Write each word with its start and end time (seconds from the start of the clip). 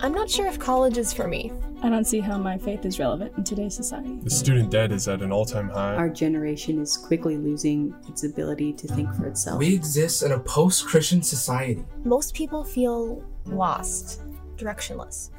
I'm 0.00 0.12
not 0.12 0.30
sure 0.30 0.46
if 0.46 0.58
college 0.58 0.98
is 0.98 1.12
for 1.12 1.26
me. 1.28 1.52
I 1.82 1.88
don't 1.88 2.04
see 2.04 2.20
how 2.20 2.38
my 2.38 2.58
faith 2.58 2.84
is 2.84 2.98
relevant 2.98 3.36
in 3.36 3.44
today's 3.44 3.74
society. 3.74 4.18
The 4.22 4.30
student 4.30 4.70
debt 4.70 4.90
is 4.90 5.06
at 5.08 5.22
an 5.22 5.30
all 5.30 5.44
time 5.44 5.68
high. 5.68 5.94
Our 5.94 6.08
generation 6.08 6.80
is 6.80 6.96
quickly 6.96 7.36
losing 7.36 7.94
its 8.08 8.24
ability 8.24 8.72
to 8.74 8.88
think 8.88 9.14
for 9.14 9.26
itself. 9.26 9.58
We 9.58 9.74
exist 9.74 10.22
in 10.22 10.32
a 10.32 10.40
post 10.40 10.86
Christian 10.86 11.22
society. 11.22 11.84
Most 12.04 12.34
people 12.34 12.64
feel 12.64 13.24
lost, 13.46 14.22
directionless. 14.56 15.30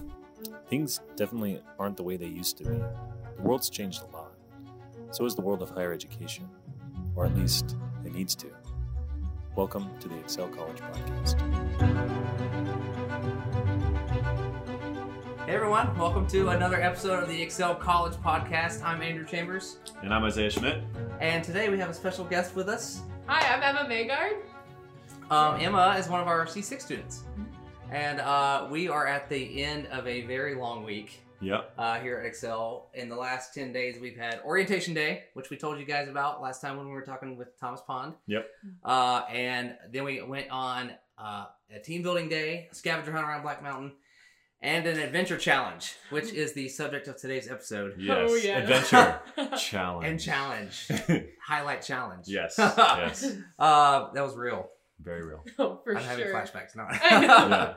Things 0.69 1.01
definitely 1.15 1.61
aren't 1.77 1.97
the 1.97 2.03
way 2.03 2.15
they 2.15 2.27
used 2.27 2.57
to 2.59 2.63
be. 2.63 2.77
The 2.77 3.41
world's 3.41 3.69
changed 3.69 4.03
a 4.03 4.15
lot. 4.15 4.33
So 5.11 5.23
has 5.23 5.35
the 5.35 5.41
world 5.41 5.61
of 5.61 5.69
higher 5.69 5.91
education. 5.91 6.47
Or 7.15 7.25
at 7.25 7.35
least, 7.35 7.75
it 8.05 8.13
needs 8.13 8.35
to. 8.35 8.47
Welcome 9.55 9.89
to 9.99 10.07
the 10.07 10.17
Excel 10.19 10.47
College 10.47 10.79
Podcast. 10.79 12.48
Hey 15.49 15.55
everyone, 15.55 15.97
welcome 15.97 16.27
to 16.27 16.49
another 16.49 16.79
episode 16.79 17.23
of 17.23 17.27
the 17.27 17.41
Excel 17.41 17.73
College 17.73 18.13
Podcast. 18.17 18.83
I'm 18.83 19.01
Andrew 19.01 19.25
Chambers, 19.25 19.79
And 20.03 20.13
I'm 20.13 20.23
Isaiah 20.23 20.51
Schmidt. 20.51 20.83
and 21.19 21.43
today 21.43 21.69
we 21.69 21.79
have 21.79 21.89
a 21.89 21.93
special 21.95 22.23
guest 22.23 22.53
with 22.55 22.69
us. 22.69 23.01
Hi, 23.25 23.51
I'm 23.55 23.63
Emma 23.63 23.89
Magaard. 23.89 24.35
Um, 25.31 25.59
Emma 25.59 25.95
is 25.97 26.07
one 26.07 26.21
of 26.21 26.27
our 26.27 26.45
C6 26.45 26.79
students, 26.83 27.23
and 27.89 28.19
uh, 28.19 28.67
we 28.69 28.89
are 28.89 29.07
at 29.07 29.27
the 29.27 29.63
end 29.63 29.87
of 29.87 30.05
a 30.05 30.21
very 30.27 30.53
long 30.53 30.83
week 30.83 31.21
Yep. 31.41 31.73
uh, 31.79 31.99
here 31.99 32.19
at 32.19 32.27
Excel. 32.27 32.91
In 32.93 33.09
the 33.09 33.15
last 33.15 33.51
10 33.55 33.73
days, 33.73 33.97
we've 33.99 34.17
had 34.17 34.41
Orientation 34.45 34.93
Day, 34.93 35.23
which 35.33 35.49
we 35.49 35.57
told 35.57 35.79
you 35.79 35.85
guys 35.85 36.09
about 36.09 36.43
last 36.43 36.61
time 36.61 36.77
when 36.77 36.85
we 36.85 36.91
were 36.91 37.01
talking 37.01 37.35
with 37.37 37.59
Thomas 37.59 37.81
Pond. 37.81 38.13
Yep. 38.27 38.47
Uh, 38.85 39.23
and 39.31 39.73
then 39.91 40.03
we 40.03 40.21
went 40.21 40.51
on 40.51 40.91
uh, 41.17 41.45
a 41.75 41.79
team 41.79 42.03
building 42.03 42.29
day, 42.29 42.67
scavenger 42.71 43.11
hunt 43.11 43.25
around 43.25 43.41
Black 43.41 43.63
Mountain, 43.63 43.93
and 44.61 44.85
an 44.85 44.99
adventure 44.99 45.37
challenge, 45.37 45.95
which 46.09 46.33
is 46.33 46.53
the 46.53 46.67
subject 46.67 47.07
of 47.07 47.15
today's 47.17 47.49
episode. 47.49 47.95
Yes. 47.97 48.17
Oh, 48.29 48.35
yeah. 48.35 48.57
Adventure 48.59 49.21
challenge. 49.57 50.07
And 50.07 50.19
challenge. 50.19 50.87
Highlight 51.47 51.81
challenge. 51.81 52.25
yes. 52.27 52.55
Yes. 52.59 53.35
Uh, 53.57 54.11
that 54.13 54.21
was 54.21 54.35
real. 54.35 54.69
Very 55.01 55.25
real. 55.25 55.43
oh, 55.59 55.79
for 55.83 55.93
sure. 55.93 55.97
I'm 55.99 56.05
having 56.05 56.27
flashbacks 56.27 56.75
now. 56.75 56.87
I 56.89 57.25
know. 57.25 57.47
Yeah. 57.49 57.73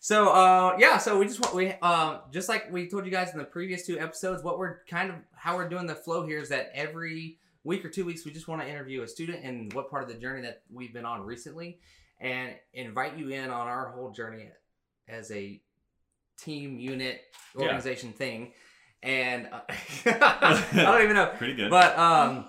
So 0.00 0.28
uh 0.28 0.76
yeah, 0.78 0.98
so 0.98 1.18
we 1.18 1.26
just 1.26 1.40
want 1.40 1.54
we 1.56 1.72
um 1.72 2.20
just 2.32 2.48
like 2.48 2.70
we 2.72 2.88
told 2.88 3.04
you 3.04 3.10
guys 3.10 3.32
in 3.32 3.38
the 3.38 3.44
previous 3.44 3.84
two 3.84 3.98
episodes, 3.98 4.44
what 4.44 4.58
we're 4.58 4.78
kind 4.88 5.10
of 5.10 5.16
how 5.34 5.56
we're 5.56 5.68
doing 5.68 5.86
the 5.86 5.94
flow 5.96 6.24
here 6.24 6.38
is 6.38 6.48
that 6.50 6.70
every 6.72 7.38
week 7.64 7.84
or 7.84 7.88
two 7.90 8.04
weeks 8.04 8.24
we 8.24 8.30
just 8.32 8.46
want 8.46 8.62
to 8.62 8.68
interview 8.68 9.02
a 9.02 9.08
student 9.08 9.44
and 9.44 9.72
what 9.72 9.90
part 9.90 10.04
of 10.04 10.08
the 10.08 10.14
journey 10.14 10.42
that 10.42 10.62
we've 10.72 10.92
been 10.92 11.04
on 11.04 11.22
recently 11.22 11.80
and 12.20 12.54
invite 12.74 13.18
you 13.18 13.28
in 13.30 13.50
on 13.50 13.66
our 13.66 13.90
whole 13.90 14.10
journey 14.12 14.48
as 15.08 15.30
a 15.32 15.60
team 16.38 16.78
unit 16.78 17.20
Yeah. 17.56 17.62
organization 17.66 18.12
thing. 18.12 18.52
And 19.02 19.48
uh, 19.52 19.60
I 20.06 20.62
don't 20.72 21.02
even 21.02 21.14
know. 21.16 21.32
Pretty 21.36 21.54
good. 21.54 21.70
But 21.70 21.98
um, 21.98 22.46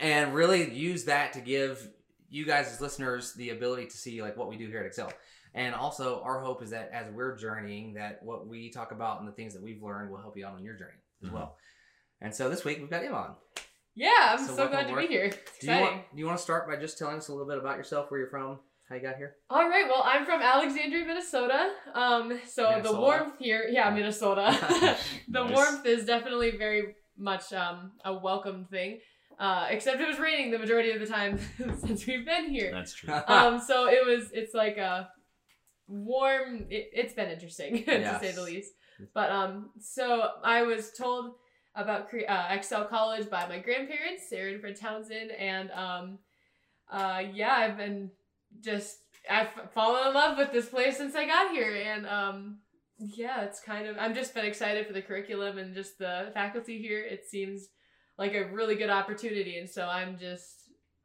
and 0.00 0.34
really 0.34 0.72
use 0.72 1.04
that 1.04 1.32
to 1.34 1.40
give 1.40 1.88
you 2.28 2.44
guys 2.44 2.66
as 2.72 2.80
listeners 2.80 3.34
the 3.34 3.50
ability 3.50 3.86
to 3.86 3.96
see 3.96 4.20
like 4.22 4.36
what 4.36 4.48
we 4.48 4.56
do 4.56 4.66
here 4.68 4.80
at 4.80 4.86
Excel. 4.86 5.12
And 5.54 5.74
also, 5.74 6.20
our 6.22 6.40
hope 6.40 6.62
is 6.62 6.70
that 6.70 6.90
as 6.92 7.10
we're 7.12 7.36
journeying, 7.36 7.94
that 7.94 8.22
what 8.22 8.46
we 8.46 8.68
talk 8.70 8.90
about 8.92 9.20
and 9.20 9.28
the 9.28 9.32
things 9.32 9.54
that 9.54 9.62
we've 9.62 9.82
learned 9.82 10.10
will 10.10 10.20
help 10.20 10.36
you 10.36 10.44
out 10.44 10.54
on 10.54 10.62
your 10.64 10.74
journey 10.74 10.98
as 11.22 11.30
Mhm. 11.30 11.32
well. 11.32 11.56
And 12.20 12.34
so 12.34 12.50
this 12.50 12.64
week 12.64 12.78
we've 12.78 12.90
got 12.90 13.02
Emma 13.04 13.16
on. 13.16 13.36
Yeah, 13.94 14.10
I'm 14.32 14.38
So 14.46 14.54
so, 14.56 14.68
glad 14.68 14.82
to 14.82 14.88
aboard. 14.88 15.02
be 15.02 15.14
here. 15.14 15.24
It's 15.24 15.36
Do 15.60 15.66
you 15.68 15.72
exciting. 15.72 15.82
want 15.98 16.10
do 16.14 16.18
you 16.18 16.26
want 16.26 16.36
to 16.38 16.42
start 16.42 16.66
by 16.68 16.76
just 16.76 16.98
telling 16.98 17.16
us 17.16 17.28
a 17.28 17.32
little 17.32 17.46
bit 17.48 17.56
about 17.56 17.78
yourself, 17.78 18.10
where 18.10 18.20
you're 18.20 18.28
from, 18.28 18.58
how 18.88 18.94
you 18.94 19.02
got 19.02 19.16
here? 19.16 19.34
All 19.50 19.68
right, 19.68 19.86
well, 19.88 20.02
I'm 20.04 20.24
from 20.24 20.40
Alexandria, 20.42 21.04
Minnesota. 21.04 21.72
Um, 21.94 22.38
so 22.46 22.70
Minnesota? 22.70 22.82
the 22.82 23.00
warmth 23.00 23.34
here, 23.38 23.66
yeah, 23.70 23.90
Minnesota. 23.90 24.56
the 25.28 25.44
Nice. 25.44 25.52
warmth 25.54 25.86
is 25.86 26.04
definitely 26.04 26.52
very 26.56 26.94
much 27.18 27.52
um 27.52 27.92
a 28.04 28.12
welcome 28.14 28.66
thing. 28.70 29.00
Uh, 29.38 29.66
except 29.70 30.00
it 30.00 30.08
was 30.08 30.18
raining 30.18 30.50
the 30.50 30.58
majority 30.58 30.90
of 30.92 31.00
the 31.00 31.06
time 31.06 31.38
since 31.84 32.06
we've 32.06 32.24
been 32.24 32.48
here. 32.48 32.70
That's 32.72 32.94
true. 32.94 33.12
um, 33.28 33.60
so 33.60 33.86
it 33.88 34.04
was 34.06 34.30
it's 34.32 34.54
like 34.54 34.76
a 34.78 35.08
warm 35.88 36.66
it, 36.70 36.90
it's 36.92 37.12
been 37.14 37.30
interesting 37.30 37.84
to 37.84 37.92
Yes. 37.92 38.20
say 38.20 38.32
the 38.32 38.42
least 38.42 38.72
but 39.14 39.30
um 39.30 39.70
so 39.78 40.30
i 40.42 40.62
was 40.62 40.90
told 40.90 41.34
about 41.76 42.08
uh, 42.28 42.46
excel 42.50 42.84
college 42.86 43.30
by 43.30 43.46
my 43.46 43.60
grandparents 43.60 44.28
sarah 44.28 44.50
and 44.50 44.60
fred 44.60 44.74
townsend 44.74 45.30
and 45.30 45.70
um 45.70 46.18
uh 46.90 47.22
yeah 47.32 47.52
i've 47.54 47.76
been 47.76 48.10
just 48.62 48.96
i've 49.30 49.48
fallen 49.74 50.08
in 50.08 50.14
love 50.14 50.38
with 50.38 50.52
this 50.52 50.66
place 50.68 50.96
since 50.96 51.14
i 51.14 51.26
got 51.26 51.50
here 51.50 51.74
and 51.74 52.06
um 52.06 52.58
yeah 52.98 53.42
it's 53.42 53.60
kind 53.60 53.86
of 53.86 53.96
i'm 53.98 54.14
just 54.14 54.34
been 54.34 54.44
excited 54.44 54.86
for 54.86 54.92
the 54.92 55.02
curriculum 55.02 55.58
and 55.58 55.74
just 55.74 55.98
the 55.98 56.30
faculty 56.34 56.78
here 56.80 57.00
it 57.00 57.24
seems 57.28 57.68
like 58.18 58.34
a 58.34 58.46
really 58.52 58.74
good 58.76 58.90
opportunity 58.90 59.58
and 59.58 59.68
so 59.68 59.86
i'm 59.86 60.18
just 60.18 60.54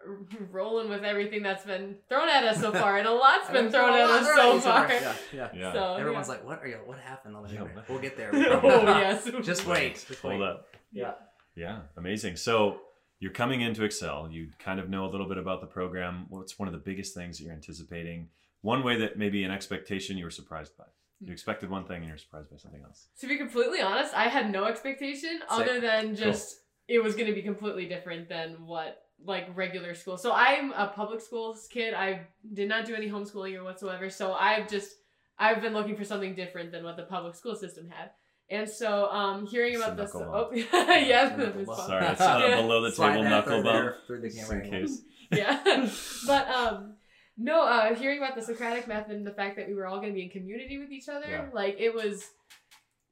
rolling 0.52 0.90
with 0.90 1.04
everything 1.04 1.44
that's 1.44 1.64
been 1.66 1.96
thrown 2.10 2.28
at 2.30 2.44
us 2.44 2.60
so 2.60 2.72
far, 2.82 2.98
and 2.98 3.08
a 3.08 3.12
lot's 3.14 3.50
been 3.52 3.70
thrown 3.70 3.94
at 3.94 4.10
us 4.10 4.26
so 4.26 4.60
far. 4.60 4.88
Yeah, 4.92 5.14
yeah. 5.32 5.50
Yeah. 5.54 5.74
So 5.74 5.96
Everyone's 6.00 6.28
yeah. 6.28 6.34
like, 6.34 6.44
"What 6.44 6.60
are 6.64 6.68
you? 6.68 6.80
What 6.86 6.98
happened 6.98 7.36
on 7.36 7.44
the 7.44 7.50
Yeah, 7.50 7.62
internet?" 7.62 7.76
what- 7.78 7.90
We'll 7.90 8.00
get 8.00 8.18
there. 8.18 8.32
oh 8.34 8.82
yes, 8.98 9.30
Just 9.44 9.68
wait. 9.68 10.04
Just 10.08 10.24
wait. 10.24 10.32
Hold 10.38 10.42
up. 10.42 10.66
Yeah. 10.92 11.12
Yeah. 11.56 11.82
Amazing. 11.98 12.38
So 12.38 12.80
you're 13.22 13.32
coming 13.32 13.62
into 13.62 13.84
Excel. 13.84 14.28
You 14.30 14.50
kind 14.58 14.80
of 14.80 14.90
know 14.90 15.06
a 15.06 15.10
little 15.10 15.28
bit 15.28 15.38
about 15.38 15.62
the 15.62 15.68
program. 15.68 16.26
What's 16.30 16.58
one 16.58 16.68
of 16.68 16.74
the 16.74 16.80
biggest 16.80 17.14
things 17.14 17.38
that 17.38 17.44
you're 17.44 17.54
anticipating? 17.54 18.30
One 18.62 18.84
way 18.84 18.98
that 18.98 19.18
maybe 19.18 19.44
an 19.44 19.52
expectation 19.52 20.18
you 20.18 20.26
were 20.26 20.32
surprised 20.32 20.76
by. 20.76 20.86
Hmm. 21.20 21.28
You 21.28 21.32
expected 21.32 21.70
one 21.70 21.86
thing 21.86 21.98
and 21.98 22.08
you're 22.08 22.18
surprised 22.18 22.50
by 22.50 22.58
something 22.58 22.82
else. 22.82 23.10
To 23.20 23.28
be 23.28 23.38
completely 23.38 23.80
honest, 23.80 24.16
I 24.16 24.28
had 24.28 24.52
no 24.52 24.66
expectation 24.66 25.40
other 25.48 25.80
than 25.80 26.16
just 26.16 26.62
it 26.88 27.02
was 27.02 27.14
going 27.14 27.28
to 27.28 27.34
be 27.34 27.44
completely 27.44 27.86
different 27.86 28.28
than 28.28 28.66
what 28.66 29.04
like 29.24 29.56
regular 29.56 29.94
school. 29.94 30.18
So 30.18 30.34
I'm 30.34 30.72
a 30.72 30.88
public 30.88 31.22
schools 31.22 31.68
kid. 31.72 31.94
I 31.94 32.22
did 32.54 32.68
not 32.68 32.86
do 32.86 32.96
any 32.96 33.08
homeschooling 33.08 33.56
or 33.56 33.64
whatsoever. 33.64 34.10
So 34.10 34.34
I've 34.34 34.68
just 34.68 34.96
I've 35.38 35.62
been 35.62 35.74
looking 35.74 35.96
for 35.96 36.06
something 36.06 36.34
different 36.34 36.72
than 36.72 36.84
what 36.84 36.98
the 36.98 37.04
public 37.04 37.36
school 37.36 37.56
system 37.56 37.88
had. 37.88 38.10
And 38.52 38.70
so 38.70 39.10
um 39.10 39.46
hearing 39.48 39.74
It's 39.76 39.84
about 39.84 39.98
this 39.98 40.12
oh 40.14 40.30
bump. 40.32 40.52
yeah, 40.74 41.24
Knuckle 41.30 41.46
it 41.46 41.56
was 41.56 41.68
bump. 41.68 41.80
fun. 41.80 41.88
Sorry, 41.88 42.06
it's 42.08 42.22
uh, 42.22 42.46
Yeah. 42.48 42.56
below 42.62 42.82
the 42.82 42.92
Slide 42.92 43.12
table 43.12 43.24
that 43.24 43.30
knuckle 43.30 43.64
bump. 43.64 43.96
through 44.08 44.22
the 44.22 44.30
camera 44.30 44.64
in 44.66 44.70
case. 44.72 45.02
yeah 45.32 45.90
but 46.28 46.48
um 46.50 46.96
no 47.38 47.64
uh 47.66 47.96
hearing 47.96 48.18
about 48.18 48.36
the 48.36 48.42
socratic 48.42 48.86
method 48.88 49.16
and 49.16 49.26
the 49.26 49.32
fact 49.32 49.56
that 49.56 49.66
we 49.68 49.74
were 49.74 49.88
all 49.88 49.98
going 49.98 50.10
to 50.10 50.14
be 50.14 50.24
in 50.24 50.30
community 50.30 50.78
with 50.78 50.92
each 50.92 51.08
other 51.08 51.26
Yeah. 51.30 51.46
like 51.54 51.78
it 51.80 51.94
was 51.96 52.26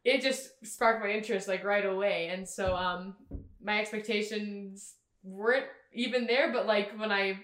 it 0.03 0.21
just 0.21 0.49
sparked 0.65 1.01
my 1.01 1.11
interest 1.11 1.47
like 1.47 1.63
right 1.63 1.85
away 1.85 2.27
and 2.33 2.47
so 2.47 2.75
um 2.75 3.15
my 3.63 3.79
expectations 3.79 4.95
weren't 5.23 5.65
even 5.93 6.27
there 6.27 6.51
but 6.51 6.65
like 6.65 6.91
when 6.99 7.11
i 7.11 7.39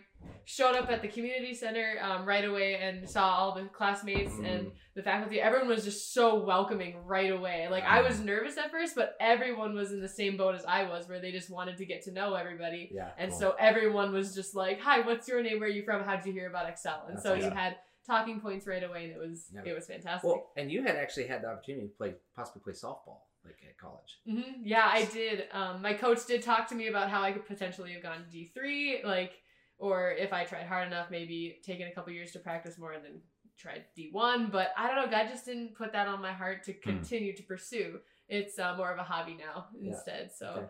showed 0.45 0.75
up 0.75 0.89
at 0.91 1.01
the 1.01 1.07
community 1.07 1.53
center 1.53 1.95
um, 2.01 2.25
right 2.25 2.45
away 2.45 2.75
and 2.75 3.09
saw 3.09 3.29
all 3.35 3.55
the 3.55 3.63
classmates 3.69 4.31
and 4.43 4.71
the 4.95 5.01
faculty 5.01 5.41
everyone 5.41 5.67
was 5.67 5.83
just 5.83 6.13
so 6.13 6.43
welcoming 6.43 6.95
right 7.05 7.31
away 7.31 7.67
like 7.69 7.83
i 7.83 8.01
was 8.01 8.19
nervous 8.19 8.55
at 8.57 8.69
first 8.71 8.93
but 8.95 9.15
everyone 9.19 9.73
was 9.73 9.91
in 9.91 9.99
the 10.01 10.07
same 10.07 10.37
boat 10.37 10.53
as 10.55 10.63
i 10.65 10.83
was 10.83 11.09
where 11.09 11.19
they 11.19 11.31
just 11.31 11.49
wanted 11.49 11.75
to 11.77 11.85
get 11.85 12.03
to 12.03 12.11
know 12.11 12.35
everybody 12.35 12.89
Yeah. 12.93 13.09
and 13.17 13.31
cool. 13.31 13.39
so 13.39 13.55
everyone 13.59 14.13
was 14.13 14.35
just 14.35 14.55
like, 14.55 14.79
"Hi, 14.81 15.01
what's 15.01 15.27
your 15.27 15.41
name? 15.41 15.59
Where 15.59 15.67
are 15.67 15.71
you 15.71 15.83
from? 15.83 16.03
How'd 16.03 16.25
you 16.25 16.31
hear 16.31 16.47
about 16.47 16.69
Excel?" 16.69 17.05
And 17.07 17.17
That's 17.17 17.23
so 17.23 17.33
you 17.33 17.49
had 17.49 17.77
talking 18.05 18.39
points 18.39 18.67
right 18.67 18.83
away, 18.83 19.05
and 19.05 19.13
it 19.13 19.17
was 19.19 19.47
Yeah. 19.53 19.61
it 19.65 19.73
was 19.73 19.87
fantastic. 19.87 20.23
Well, 20.29 20.51
and 20.55 20.71
you 20.71 20.83
had 20.83 20.95
actually 20.95 21.25
had 21.27 21.41
the 21.41 21.47
opportunity 21.49 21.87
to 21.87 21.93
play, 21.93 22.13
possibly 22.35 22.61
play 22.61 22.73
softball, 22.73 23.21
like 23.43 23.57
at 23.67 23.77
college. 23.77 24.19
hmm 24.25 24.61
Yeah, 24.63 24.85
I 24.87 25.05
did. 25.05 25.47
Um, 25.51 25.81
my 25.81 25.93
coach 25.93 26.25
did 26.27 26.43
talk 26.43 26.67
to 26.69 26.75
me 26.75 26.87
about 26.87 27.09
how 27.09 27.21
I 27.23 27.31
could 27.31 27.45
potentially 27.47 27.91
have 27.93 28.03
gone 28.03 28.23
to 28.23 28.29
D 28.29 28.45
three, 28.45 29.01
like, 29.03 29.33
or 29.77 30.11
if 30.11 30.31
I 30.33 30.43
tried 30.45 30.67
hard 30.67 30.87
enough, 30.87 31.11
maybe 31.11 31.57
taken 31.63 31.87
a 31.87 31.91
couple 31.93 32.11
years 32.13 32.31
to 32.31 32.39
practice 32.39 32.77
more 32.77 32.93
and 32.93 33.03
then 33.03 33.21
tried 33.57 33.83
D 33.95 34.09
one. 34.11 34.49
But 34.51 34.69
I 34.77 34.87
don't 34.87 34.95
know. 34.95 35.09
God 35.11 35.27
just 35.29 35.45
didn't 35.45 35.75
put 35.75 35.93
that 35.93 36.07
on 36.07 36.21
my 36.21 36.31
heart 36.33 36.63
to 36.65 36.73
continue 36.73 37.35
to 37.35 37.43
pursue. 37.43 37.99
It's 38.27 38.57
uh, 38.59 38.75
more 38.77 38.91
of 38.91 38.97
a 38.99 39.03
hobby 39.03 39.35
now 39.39 39.67
Yeah. 39.79 39.91
instead. 39.93 40.31
So. 40.37 40.45
Okay. 40.47 40.65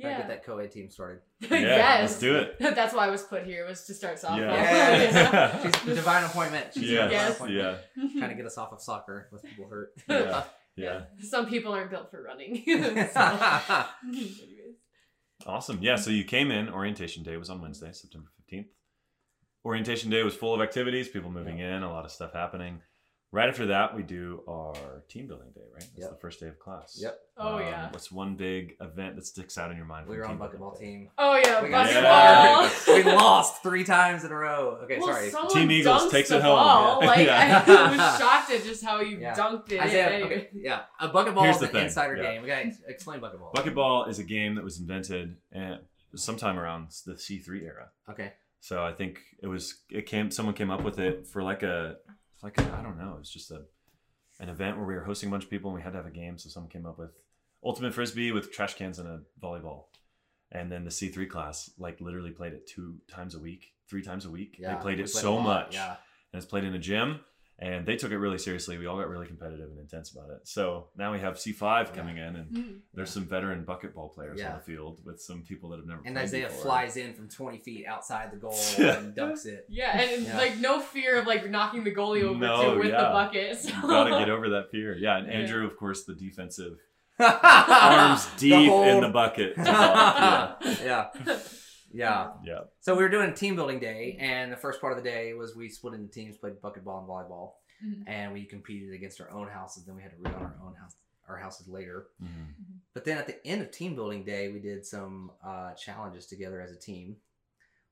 Trying 0.00 0.14
to 0.14 0.18
Yeah. 0.22 0.26
get 0.26 0.28
that 0.28 0.44
co-ed 0.44 0.72
team 0.72 0.90
started. 0.90 1.20
Yeah, 1.40 1.60
yes. 1.60 2.00
let's 2.00 2.18
do 2.18 2.34
it. 2.36 2.56
That's 2.74 2.92
why 2.92 3.06
I 3.06 3.10
was 3.10 3.22
put 3.22 3.44
here 3.44 3.64
was 3.64 3.84
to 3.86 3.94
start 3.94 4.16
softball. 4.16 4.38
Yeah. 4.38 5.62
She's 5.84 5.94
divine 5.94 6.24
appointment. 6.24 6.74
She's 6.74 6.90
Yeah. 6.90 7.02
divine 7.06 7.10
Yes. 7.12 7.36
appointment. 7.36 7.78
Yeah. 7.96 8.08
Trying 8.18 8.30
to 8.30 8.34
get 8.34 8.44
us 8.44 8.58
off 8.58 8.72
of 8.72 8.80
soccer 8.82 9.28
with 9.30 9.44
people 9.44 9.68
hurt. 9.68 9.92
Yeah. 10.08 10.42
Yeah. 10.74 11.02
Some 11.20 11.46
people 11.46 11.72
aren't 11.72 11.90
built 11.92 12.10
for 12.10 12.20
running. 12.24 12.64
Anyways. 12.66 13.14
Awesome. 15.46 15.78
Yeah. 15.80 15.96
So 15.96 16.10
you 16.10 16.24
came 16.24 16.50
in. 16.50 16.68
Orientation 16.68 17.22
day 17.22 17.36
was 17.36 17.50
on 17.50 17.60
Wednesday, 17.60 17.92
September 17.92 18.30
15th. 18.60 18.66
Orientation 19.64 20.10
day 20.10 20.22
was 20.22 20.34
full 20.34 20.54
of 20.54 20.60
activities, 20.60 21.08
people 21.08 21.30
moving 21.30 21.58
in, 21.58 21.82
a 21.82 21.90
lot 21.90 22.04
of 22.04 22.10
stuff 22.10 22.32
happening. 22.34 22.80
Right 23.32 23.48
after 23.48 23.66
that, 23.66 23.96
we 23.96 24.04
do 24.04 24.42
our 24.46 25.02
team 25.08 25.26
building 25.26 25.48
day. 25.56 25.62
Right, 25.72 25.80
that's 25.80 26.02
Yep. 26.02 26.10
the 26.10 26.16
first 26.18 26.38
day 26.38 26.46
of 26.46 26.58
class. 26.60 26.96
Yep. 27.02 27.18
Oh, 27.38 27.54
Um, 27.56 27.60
yeah. 27.62 27.90
What's 27.90 28.12
one 28.12 28.36
big 28.36 28.76
event 28.80 29.16
that 29.16 29.26
sticks 29.26 29.58
out 29.58 29.72
in 29.72 29.76
your 29.76 29.86
mind? 29.86 30.06
We 30.06 30.14
from 30.14 30.18
were 30.20 30.24
on 30.26 30.30
team 30.32 30.38
bucket 30.38 30.60
ball 30.60 30.74
day? 30.74 30.84
team. 30.84 31.10
Oh 31.18 31.34
yeah, 31.44 31.60
We 31.62 31.68
got 31.70 31.90
Yeah. 31.90 32.70
we 32.94 33.02
lost 33.02 33.62
three 33.64 33.82
times 33.82 34.22
in 34.22 34.30
a 34.30 34.36
row. 34.36 34.78
Okay, 34.84 34.98
Well, 35.00 35.08
sorry. 35.30 35.48
Team 35.52 35.70
Eagles 35.72 36.12
takes 36.12 36.28
the 36.28 36.36
it 36.36 36.42
home. 36.42 36.56
Ball. 36.56 36.98
Yeah. 37.00 37.06
Like 37.08 37.18
Yeah. 37.26 37.64
I 37.66 37.90
was 37.96 38.18
shocked 38.20 38.50
at 38.52 38.62
just 38.62 38.84
how 38.84 39.00
you 39.00 39.18
Yeah. 39.18 39.34
dunked 39.34 39.72
it. 39.72 39.80
Isaiah, 39.80 40.16
in. 40.18 40.22
Okay, 40.24 40.48
yeah, 40.52 40.82
a 41.00 41.08
bucket 41.08 41.34
ball 41.34 41.42
Here's 41.44 41.56
is 41.56 41.60
the 41.62 41.66
an 41.68 41.72
thing, 41.72 41.84
insider 41.86 42.16
yeah. 42.16 42.22
game. 42.34 42.42
We 42.42 42.48
gotta 42.48 42.70
explain 42.86 43.18
bucket 43.18 43.40
ball. 43.40 43.50
Bucket 43.52 43.74
ball 43.74 44.04
is 44.04 44.20
a 44.20 44.24
game 44.24 44.54
that 44.56 44.62
was 44.62 44.78
invented 44.78 45.38
sometime 46.14 46.56
around 46.56 46.90
the 47.04 47.14
C3 47.14 47.62
era. 47.64 47.88
Okay. 48.08 48.34
So 48.64 48.82
I 48.82 48.94
think 48.94 49.20
it 49.42 49.46
was 49.46 49.82
it 49.90 50.06
came 50.06 50.30
someone 50.30 50.54
came 50.54 50.70
up 50.70 50.82
with 50.82 50.98
it 50.98 51.26
for 51.26 51.42
like 51.42 51.62
a 51.62 51.96
like 52.42 52.58
I 52.58 52.78
I 52.78 52.82
don't 52.82 52.96
know. 52.96 53.12
It 53.16 53.18
was 53.18 53.28
just 53.28 53.50
a 53.50 53.64
an 54.40 54.48
event 54.48 54.78
where 54.78 54.86
we 54.86 54.94
were 54.94 55.04
hosting 55.04 55.28
a 55.28 55.32
bunch 55.32 55.44
of 55.44 55.50
people 55.50 55.68
and 55.68 55.76
we 55.76 55.82
had 55.82 55.90
to 55.90 55.98
have 55.98 56.06
a 56.06 56.10
game. 56.10 56.38
So 56.38 56.48
someone 56.48 56.70
came 56.70 56.86
up 56.86 56.98
with 56.98 57.10
ultimate 57.62 57.92
frisbee 57.92 58.32
with 58.32 58.52
trash 58.52 58.72
cans 58.72 58.98
and 58.98 59.06
a 59.06 59.20
volleyball. 59.38 59.88
And 60.50 60.72
then 60.72 60.82
the 60.82 60.90
C3 60.90 61.28
class 61.28 61.72
like 61.76 62.00
literally 62.00 62.30
played 62.30 62.54
it 62.54 62.66
two 62.66 62.96
times 63.06 63.34
a 63.34 63.38
week, 63.38 63.74
three 63.86 64.00
times 64.00 64.24
a 64.24 64.30
week. 64.30 64.56
Yeah, 64.58 64.74
they 64.74 64.80
played 64.80 64.98
it 64.98 65.10
so 65.10 65.38
much. 65.38 65.74
Yeah. 65.74 65.96
And 66.32 66.42
it's 66.42 66.46
played 66.46 66.64
in 66.64 66.72
a 66.72 66.78
gym 66.78 67.20
and 67.58 67.86
they 67.86 67.96
took 67.96 68.10
it 68.10 68.18
really 68.18 68.38
seriously. 68.38 68.76
We 68.78 68.86
all 68.86 68.96
got 68.98 69.08
really 69.08 69.26
competitive 69.26 69.68
and 69.70 69.78
intense 69.78 70.10
about 70.12 70.30
it. 70.30 70.40
So 70.48 70.88
now 70.96 71.12
we 71.12 71.20
have 71.20 71.34
C5 71.38 71.92
coming 71.94 72.16
in 72.16 72.36
and 72.36 72.50
Mm. 72.56 72.78
there's 72.92 73.10
some 73.10 73.24
veteran 73.26 73.64
bucket 73.64 73.94
ball 73.94 74.08
players 74.08 74.40
Yeah. 74.40 74.52
on 74.52 74.58
the 74.58 74.64
field 74.64 75.00
with 75.04 75.20
some 75.20 75.42
people 75.42 75.70
that 75.70 75.76
have 75.76 75.86
never 75.86 76.02
And 76.04 76.14
played 76.16 76.24
Isaiah 76.24 76.46
before. 76.48 76.62
flies 76.62 76.96
in 76.96 77.14
from 77.14 77.28
20 77.28 77.58
feet 77.58 77.86
outside 77.86 78.32
the 78.32 78.36
goal 78.38 78.58
and 78.78 79.14
dunks 79.16 79.46
it. 79.46 79.66
Yeah, 79.68 79.96
and 79.98 80.24
Yeah. 80.26 80.36
like 80.36 80.58
no 80.58 80.80
fear 80.80 81.18
of 81.18 81.26
like 81.26 81.48
knocking 81.48 81.84
the 81.84 81.94
goalie 81.94 82.22
over 82.24 82.38
No, 82.38 82.72
too 82.74 82.78
with 82.80 82.88
yeah. 82.88 83.02
the 83.02 83.08
bucket. 83.10 83.56
So. 83.58 83.68
You 83.68 83.82
gotta 83.82 84.10
get 84.18 84.30
over 84.30 84.48
that 84.50 84.70
fear. 84.70 84.96
Yeah, 84.96 85.18
and 85.18 85.26
Yeah. 85.28 85.32
Andrew, 85.34 85.64
of 85.66 85.76
course, 85.76 86.04
the 86.04 86.14
defensive 86.14 86.78
Arms 87.20 87.38
arms 87.44 88.28
deep 88.38 88.70
in 88.72 89.00
the 89.00 89.08
bucket. 89.10 89.54
to 89.54 89.62
yeah. 90.84 91.06
Yeah. 91.94 92.32
yeah, 92.44 92.60
So 92.80 92.94
we 92.96 93.02
were 93.04 93.08
doing 93.08 93.32
team 93.34 93.54
building 93.54 93.78
day, 93.78 94.16
and 94.20 94.50
the 94.52 94.56
first 94.56 94.80
part 94.80 94.96
of 94.98 95.02
the 95.02 95.08
day 95.08 95.32
was 95.34 95.54
we 95.54 95.68
split 95.68 95.94
into 95.94 96.12
teams, 96.12 96.36
played 96.36 96.60
bucket 96.60 96.84
ball 96.84 96.98
and 96.98 97.08
volleyball, 97.08 97.52
Mhm. 97.84 98.04
and 98.08 98.32
we 98.32 98.44
competed 98.44 98.92
against 98.92 99.20
our 99.20 99.30
own 99.30 99.48
houses. 99.48 99.84
Then 99.84 99.94
we 99.96 100.02
had 100.02 100.10
to 100.10 100.16
read 100.18 100.34
on 100.34 100.42
our 100.42 100.56
own 100.62 100.74
house, 100.74 100.96
our 101.28 101.36
houses 101.36 101.68
later. 101.68 102.08
yeah. 102.20 102.26
Mhm. 102.28 102.80
But 102.94 103.04
then 103.04 103.16
at 103.18 103.26
the 103.26 103.44
end 103.46 103.62
of 103.62 103.70
team 103.70 103.94
building 103.94 104.24
day, 104.24 104.50
we 104.52 104.58
did 104.60 104.84
some 104.84 105.30
uh, 105.42 105.74
challenges 105.74 106.26
together 106.26 106.60
as 106.60 106.72
a 106.72 106.76
team. 106.76 107.16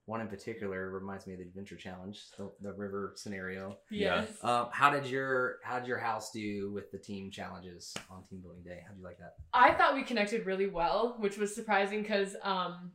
One 0.06 0.20
in 0.20 0.26
particular 0.26 0.90
reminds 0.90 1.28
me 1.28 1.34
of 1.34 1.38
the 1.38 1.44
adventure 1.44 1.76
challenge, 1.76 2.28
the, 2.36 2.50
the 2.60 2.72
river 2.72 3.12
scenario. 3.14 3.78
Yeah. 3.88 4.22
Yes. 4.22 4.42
Um, 4.42 4.66
how 4.72 4.90
did 4.90 5.06
your 5.06 5.60
how 5.62 5.78
did 5.78 5.86
your 5.86 5.98
house 5.98 6.32
do 6.32 6.72
with 6.72 6.90
the 6.90 6.98
team 6.98 7.30
challenges 7.30 7.94
on 8.10 8.24
team 8.24 8.40
building 8.40 8.62
day? 8.64 8.80
How 8.84 8.92
would 8.92 8.98
you 8.98 9.04
like 9.04 9.18
that? 9.18 9.36
I 9.54 9.72
thought 9.74 9.94
we 9.94 10.02
connected 10.02 10.44
really 10.44 10.66
well, 10.66 11.14
which 11.20 11.38
was 11.38 11.54
surprising 11.54 12.02
because, 12.02 12.34
um, 12.42 12.90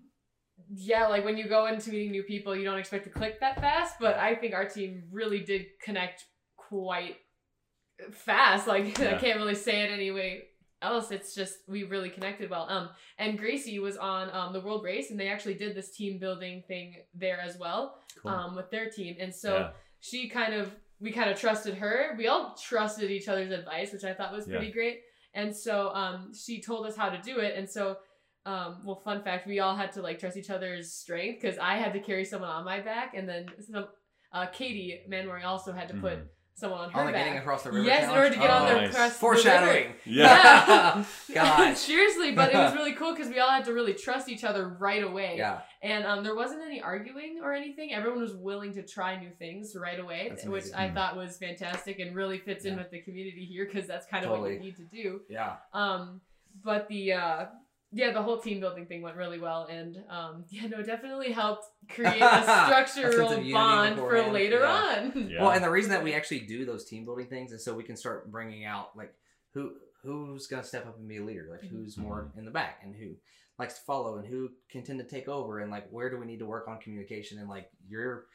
yeah, 0.74 1.08
like 1.08 1.24
when 1.24 1.38
you 1.38 1.48
go 1.48 1.68
into 1.68 1.90
meeting 1.92 2.12
new 2.12 2.24
people, 2.24 2.56
you 2.56 2.64
don't 2.64 2.78
expect 2.78 3.04
to 3.06 3.10
click 3.10 3.40
that 3.40 3.60
fast. 3.60 3.96
But 4.00 4.18
I 4.18 4.36
think 4.36 4.54
our 4.54 4.66
team 4.66 5.04
really 5.12 5.40
did 5.40 5.66
connect 5.82 6.26
quite 6.56 7.18
fast. 8.12 8.68
Like 8.68 9.00
I 9.00 9.18
can't 9.18 9.38
really 9.40 9.56
say 9.56 9.82
it 9.84 9.92
any 9.92 10.12
way 10.12 10.44
else. 10.82 11.12
It's 11.12 11.34
just 11.34 11.58
we 11.68 11.84
really 11.84 12.10
connected 12.10 12.50
well. 12.50 12.68
Um, 12.70 12.90
and 13.18 13.38
Gracie 13.38 13.80
was 13.80 13.98
on 13.98 14.30
um 14.32 14.54
the 14.54 14.62
world 14.62 14.84
race, 14.84 15.12
and 15.12 15.20
they 15.20 15.30
actually 15.30 15.56
did 15.56 15.76
this 15.76 15.96
team 15.96 16.20
building 16.20 16.64
thing 16.68 16.96
there 17.14 17.40
as 17.40 17.58
well. 17.58 18.00
Cool. 18.22 18.32
Um, 18.32 18.56
with 18.56 18.70
their 18.72 18.90
team, 18.90 19.16
and 19.20 19.34
so 19.34 19.58
Yeah. 19.58 19.70
she 20.00 20.28
kind 20.30 20.54
of 20.54 20.76
we 21.00 21.12
kind 21.12 21.30
of 21.30 21.40
trusted 21.40 21.76
her. 21.76 22.16
We 22.18 22.28
all 22.28 22.56
trusted 22.56 23.12
each 23.12 23.28
other's 23.28 23.52
advice, 23.52 23.94
which 23.94 24.04
I 24.04 24.14
thought 24.14 24.34
was 24.34 24.46
pretty 24.48 24.72
great. 24.72 25.02
And 25.36 25.56
so 25.56 25.94
um, 25.94 26.32
she 26.34 26.60
told 26.60 26.88
us 26.88 26.96
how 26.98 27.10
to 27.10 27.22
do 27.22 27.38
it. 27.38 27.56
And 27.56 27.70
so, 27.70 27.98
um, 28.48 28.82
well, 28.86 29.02
fun 29.04 29.22
fact, 29.24 29.46
we 29.48 29.60
all 29.60 29.76
had 29.76 29.92
to 29.94 30.02
like 30.02 30.20
trust 30.20 30.38
each 30.38 30.50
other's 30.50 30.94
strength 30.94 31.42
because 31.42 31.58
I 31.58 31.76
had 31.78 31.92
to 31.94 32.00
carry 32.00 32.26
someone 32.26 32.50
on 32.50 32.64
my 32.66 32.80
back, 32.80 33.14
and 33.16 33.28
then 33.28 33.46
some 33.72 33.88
uh, 34.34 34.46
Katie 34.48 35.02
Manmori 35.12 35.44
also 35.46 35.72
had 35.74 35.88
to 35.90 35.96
put 35.96 36.18
Mhm. 36.20 36.28
someone 36.56 36.80
on 36.82 36.90
her 36.92 37.00
On 37.02 37.06
the 37.08 37.12
back. 37.14 37.26
getting 37.26 37.40
across 37.40 37.64
the 37.64 37.72
river. 37.72 37.86
yes, 37.86 38.04
in 38.06 38.10
order 38.18 38.30
to 38.30 38.36
get 38.40 38.50
on 38.50 38.64
Oh, 38.64 38.66
their 38.66 38.82
nice. 38.82 38.94
across 38.94 39.14
the 39.14 39.20
Foreshadowing. 39.20 39.84
river. 39.88 39.96
Yeah. 40.06 41.04
Gosh. 41.34 41.78
Seriously, 41.92 42.32
but 42.34 42.52
it 42.54 42.56
was 42.56 42.74
really 42.74 42.94
cool 42.94 43.14
because 43.14 43.30
we 43.30 43.40
all 43.40 43.50
had 43.50 43.66
to 43.66 43.74
really 43.74 43.94
trust 43.94 44.28
each 44.30 44.44
other 44.44 44.68
right 44.68 45.04
away. 45.04 45.36
Yeah. 45.38 45.62
And 45.82 46.06
um, 46.06 46.24
there 46.24 46.36
wasn't 46.36 46.62
any 46.64 46.82
arguing 46.82 47.40
or 47.44 47.54
anything. 47.54 47.94
Everyone 47.94 48.20
was 48.22 48.36
willing 48.36 48.74
to 48.74 48.84
try 48.84 49.20
new 49.20 49.30
things 49.32 49.76
right 49.80 50.00
away, 50.00 50.28
That's 50.30 50.46
which 50.46 50.64
amazing. 50.74 50.76
I 50.80 50.90
Mm. 50.90 50.94
thought 50.96 51.16
was 51.16 51.38
fantastic 51.38 52.00
and 52.00 52.16
really 52.16 52.40
fits 52.40 52.66
in 52.66 52.76
with 52.78 52.90
the 52.92 53.02
community 53.02 53.46
here 53.46 53.66
because 53.66 53.88
that's 53.88 54.08
kind 54.08 54.26
of 54.26 54.32
what 54.40 54.52
you 54.52 54.60
need 54.60 54.76
to 54.78 54.86
do. 54.86 55.22
Yeah. 55.30 55.58
Um, 55.74 56.22
but 56.64 56.88
the 56.90 57.14
uh, 57.14 57.46
yeah, 57.92 58.12
the 58.12 58.22
whole 58.22 58.40
team 58.40 58.60
building 58.60 58.86
thing 58.86 59.02
went 59.02 59.16
really 59.16 59.40
well, 59.40 59.66
and 59.66 59.98
um, 60.10 60.46
yeah, 60.50 60.68
no, 60.68 60.82
definitely 60.84 61.32
helped 61.32 61.66
create 61.90 62.22
a 62.22 62.26
A 62.40 62.66
structural 62.66 63.30
of 63.30 63.38
unity 63.38 63.54
bond 63.54 63.98
for 63.98 64.22
later 64.32 64.60
yeah. 64.60 65.12
on. 65.14 65.30
Yeah. 65.30 65.42
Well, 65.42 65.52
and 65.52 65.64
the 65.64 65.70
reason 65.70 65.92
that 65.92 66.04
we 66.04 66.14
actually 66.14 66.42
do 66.42 66.66
those 66.66 66.86
team 66.86 67.06
building 67.06 67.28
things 67.28 67.52
is 67.52 67.64
so 67.64 67.74
we 67.74 67.84
can 67.84 67.96
start 67.96 68.32
bringing 68.32 68.66
out 68.66 68.96
like 68.96 69.14
who 69.54 69.74
who's 70.04 70.48
gonna 70.48 70.64
step 70.64 70.86
up 70.86 70.98
and 70.98 71.08
be 71.08 71.18
a 71.18 71.24
leader, 71.24 71.48
like 71.50 71.70
who's 71.70 71.98
more 71.98 72.32
in 72.38 72.46
the 72.46 72.52
back 72.52 72.82
and 72.84 72.96
who 72.96 73.16
likes 73.58 73.76
to 73.76 73.82
follow 73.82 74.18
and 74.18 74.28
who 74.28 74.50
can 74.70 74.84
tend 74.84 75.00
to 75.00 75.06
take 75.06 75.28
over 75.28 75.60
and 75.60 75.72
like 75.72 75.88
where 75.90 76.10
do 76.10 76.18
we 76.18 76.26
need 76.26 76.40
to 76.40 76.46
work 76.46 76.68
on 76.68 76.80
communication 76.80 77.40
and 77.40 77.50
like 77.50 77.70
your 77.88 78.26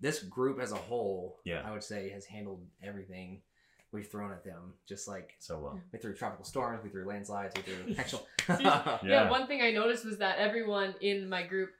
this 0.00 0.22
group 0.22 0.58
as 0.60 0.72
a 0.72 0.76
whole, 0.76 1.38
Yeah. 1.44 1.62
I 1.64 1.72
would 1.72 1.84
say 1.84 2.08
has 2.10 2.24
handled 2.24 2.66
everything 2.82 3.42
we've 3.92 4.08
thrown 4.08 4.30
at 4.32 4.44
them. 4.44 4.74
Just 4.86 5.08
like 5.08 5.34
so 5.38 5.58
well. 5.58 5.80
we 5.92 5.98
threw 5.98 6.14
tropical 6.14 6.44
storms, 6.44 6.82
we 6.84 6.90
threw 6.90 7.04
landslides, 7.06 7.54
we 7.56 7.62
threw 7.62 7.94
actual 7.98 8.26
yeah. 8.60 8.98
Yeah. 9.04 9.30
one 9.30 9.46
thing 9.46 9.62
I 9.62 9.70
noticed 9.70 10.04
was 10.04 10.18
that 10.18 10.38
everyone 10.38 10.94
in 11.00 11.28
my 11.28 11.42
group 11.42 11.70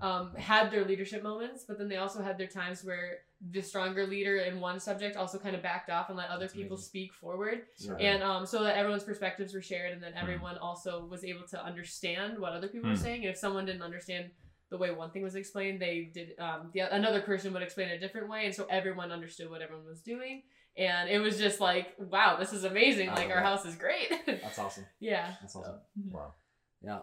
um, 0.00 0.34
had 0.36 0.70
their 0.70 0.84
leadership 0.84 1.22
moments, 1.24 1.64
but 1.66 1.76
then 1.78 1.88
they 1.88 1.96
also 1.96 2.22
had 2.22 2.38
their 2.38 2.46
times 2.46 2.84
where 2.84 3.18
the 3.50 3.60
stronger 3.60 4.06
leader 4.06 4.36
in 4.38 4.60
one 4.60 4.78
subject 4.78 5.16
also 5.16 5.38
kind 5.38 5.56
of 5.56 5.62
backed 5.62 5.90
off 5.90 6.08
and 6.08 6.16
let 6.16 6.28
other 6.28 6.44
That's 6.44 6.52
people 6.54 6.76
amazing. 6.76 6.86
speak 6.88 7.12
forward. 7.14 7.62
Sure. 7.80 7.96
And 7.98 8.22
um, 8.22 8.46
so 8.46 8.62
that 8.62 8.76
everyone's 8.76 9.02
perspectives 9.04 9.54
were 9.54 9.62
shared, 9.62 9.92
and 9.92 10.02
then 10.02 10.12
Hmm. 10.12 10.18
everyone 10.18 10.56
also 10.58 11.04
was 11.04 11.24
able 11.24 11.46
to 11.48 11.64
understand 11.64 12.38
what 12.38 12.52
other 12.52 12.68
people 12.68 12.88
were 12.90 12.96
Hmm. 12.96 13.02
saying. 13.02 13.20
And 13.22 13.30
if 13.30 13.36
someone 13.38 13.64
didn't 13.66 13.82
understand 13.82 14.30
the 14.70 14.76
way 14.76 14.90
one 14.92 15.10
thing 15.10 15.22
was 15.22 15.34
explained, 15.34 15.80
they 15.80 16.10
did 16.12 16.38
um, 16.38 16.70
the 16.74 16.80
another 16.80 17.20
person 17.22 17.52
would 17.54 17.62
explain 17.62 17.88
it 17.88 17.94
a 17.94 17.98
different 18.00 18.28
way, 18.28 18.46
and 18.46 18.54
so 18.54 18.66
everyone 18.70 19.10
understood 19.10 19.50
what 19.50 19.62
everyone 19.62 19.86
was 19.86 20.00
doing. 20.02 20.42
And 20.78 21.10
it 21.10 21.18
was 21.18 21.38
just 21.38 21.58
like, 21.60 21.88
wow, 21.98 22.36
this 22.38 22.52
is 22.52 22.62
amazing! 22.62 23.08
Like 23.08 23.30
our 23.30 23.36
that. 23.36 23.44
house 23.44 23.66
is 23.66 23.74
great. 23.74 24.12
That's 24.26 24.58
awesome. 24.58 24.86
yeah. 25.00 25.34
That's 25.40 25.56
awesome. 25.56 25.80
Wow. 26.10 26.34
Yeah. 26.80 27.00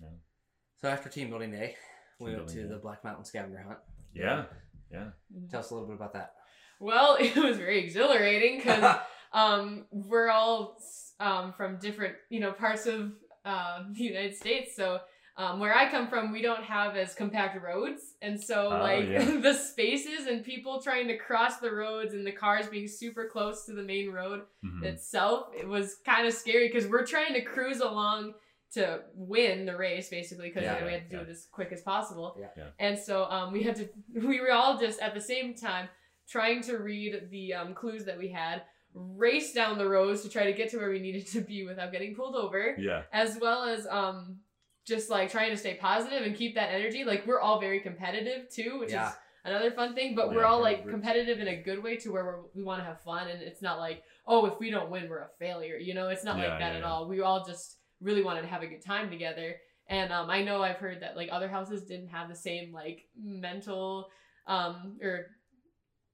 Yeah. 0.00 0.08
So 0.80 0.88
after 0.88 1.08
team 1.08 1.30
building 1.30 1.50
day, 1.50 1.74
we 2.20 2.30
Team 2.30 2.36
went 2.36 2.48
to 2.48 2.54
building 2.54 2.70
the. 2.70 2.78
Black 2.78 3.02
Mountain 3.02 3.24
scavenger 3.24 3.64
hunt. 3.66 3.78
Yeah. 4.14 4.44
Yeah. 4.92 5.08
Tell 5.50 5.60
us 5.60 5.70
a 5.70 5.74
little 5.74 5.88
bit 5.88 5.96
about 5.96 6.12
that. 6.12 6.34
Well, 6.78 7.16
it 7.20 7.36
was 7.36 7.56
very 7.56 7.82
exhilarating 7.82 8.58
because 8.58 8.96
um, 9.32 9.86
we're 9.90 10.30
all 10.30 10.78
um, 11.18 11.52
from 11.52 11.78
different, 11.78 12.14
you 12.30 12.40
know, 12.40 12.52
parts 12.52 12.86
of 12.86 13.12
uh, 13.44 13.82
the 13.92 14.04
United 14.04 14.36
States. 14.36 14.76
So 14.76 15.00
um, 15.38 15.60
where 15.60 15.74
I 15.74 15.90
come 15.90 16.08
from, 16.08 16.32
we 16.32 16.40
don't 16.40 16.62
have 16.64 16.96
as 16.96 17.14
compact 17.14 17.62
roads, 17.62 18.14
and 18.22 18.40
so 18.42 18.66
Oh, 18.72 18.78
like 18.82 19.06
yeah. 19.08 19.22
the 19.42 19.52
spaces 19.52 20.26
and 20.26 20.42
people 20.44 20.80
trying 20.80 21.08
to 21.08 21.16
cross 21.18 21.58
the 21.58 21.70
roads 21.70 22.14
and 22.14 22.26
the 22.26 22.32
cars 22.32 22.66
being 22.68 22.88
super 22.88 23.28
close 23.28 23.66
to 23.66 23.72
the 23.72 23.82
main 23.82 24.10
road 24.10 24.42
Mhm. 24.64 24.84
itself, 24.84 25.48
it 25.58 25.68
was 25.68 25.96
kind 26.06 26.26
of 26.26 26.32
scary 26.32 26.68
because 26.68 26.86
we're 26.88 27.04
trying 27.06 27.34
to 27.34 27.42
cruise 27.42 27.80
along 27.80 28.34
to 28.72 29.00
win 29.14 29.64
the 29.66 29.76
race 29.76 30.08
basically 30.08 30.48
because 30.48 30.64
Yeah, 30.64 30.84
we 30.84 30.90
had 30.92 31.04
to 31.04 31.08
do 31.10 31.16
yeah. 31.16 31.22
it 31.22 31.28
as 31.28 31.46
quick 31.52 31.70
as 31.70 31.82
possible. 31.82 32.36
Yeah. 32.40 32.48
Yeah. 32.56 32.64
And 32.78 32.98
so 32.98 33.24
um, 33.30 33.52
we 33.52 33.62
had 33.62 33.76
to 33.76 33.88
we 34.26 34.40
were 34.40 34.52
all 34.52 34.78
just 34.78 35.00
at 35.00 35.14
the 35.14 35.20
same 35.20 35.54
time 35.54 35.88
trying 36.28 36.62
to 36.62 36.78
read 36.78 37.28
the 37.30 37.54
um, 37.54 37.74
clues 37.74 38.04
that 38.06 38.18
we 38.18 38.28
had, 38.28 38.62
race 38.94 39.52
down 39.52 39.78
the 39.78 39.88
roads 39.88 40.22
to 40.22 40.28
try 40.28 40.44
to 40.44 40.52
get 40.52 40.70
to 40.70 40.78
where 40.78 40.90
we 40.90 40.98
needed 40.98 41.26
to 41.28 41.40
be 41.42 41.64
without 41.64 41.92
getting 41.92 42.14
pulled 42.16 42.34
over, 42.34 42.74
Yeah. 42.78 43.02
as 43.12 43.38
well 43.40 43.62
as 43.64 43.86
um, 43.86 44.40
just 44.86 45.10
like 45.10 45.30
trying 45.30 45.50
to 45.50 45.56
stay 45.56 45.74
positive 45.74 46.22
and 46.22 46.34
keep 46.36 46.54
that 46.54 46.70
energy. 46.72 47.04
Like 47.04 47.26
we're 47.26 47.40
all 47.40 47.60
very 47.60 47.80
competitive 47.80 48.48
too, 48.50 48.78
which 48.78 48.90
Yeah. 48.92 49.08
is 49.10 49.14
another 49.44 49.70
fun 49.72 49.94
thing. 49.94 50.14
But 50.14 50.32
we're 50.32 50.44
all 50.44 50.60
like 50.60 50.88
competitive 50.88 51.40
in 51.40 51.48
a 51.48 51.56
good 51.62 51.82
way 51.82 51.96
to 51.96 52.10
where 52.12 52.24
we're, 52.24 52.42
we 52.54 52.62
want 52.62 52.80
to 52.80 52.84
have 52.84 53.00
fun, 53.02 53.28
and 53.28 53.42
it's 53.42 53.62
not 53.62 53.78
like 53.78 54.02
oh 54.26 54.46
if 54.46 54.58
we 54.60 54.70
don't 54.70 54.90
win 54.90 55.08
we're 55.08 55.18
a 55.22 55.28
failure. 55.38 55.76
You 55.76 55.94
know, 55.94 56.08
it's 56.08 56.24
not 56.24 56.38
Yeah, 56.38 56.48
like 56.50 56.58
that 56.60 56.70
yeah, 56.72 56.78
at 56.78 56.80
yeah. 56.80 56.88
all. 56.90 57.08
We 57.08 57.20
all 57.20 57.44
just 57.44 57.78
really 58.00 58.22
wanted 58.22 58.42
to 58.42 58.48
have 58.48 58.62
a 58.62 58.66
good 58.66 58.84
time 58.84 59.10
together. 59.10 59.56
And 59.88 60.12
um, 60.12 60.30
I 60.30 60.42
know 60.42 60.62
I've 60.62 60.76
heard 60.78 61.02
that 61.02 61.16
like 61.16 61.28
other 61.32 61.48
houses 61.48 61.84
didn't 61.84 62.08
have 62.08 62.28
the 62.28 62.34
same 62.34 62.72
like 62.72 63.02
mental 63.16 64.08
um, 64.48 64.98
or 65.02 65.26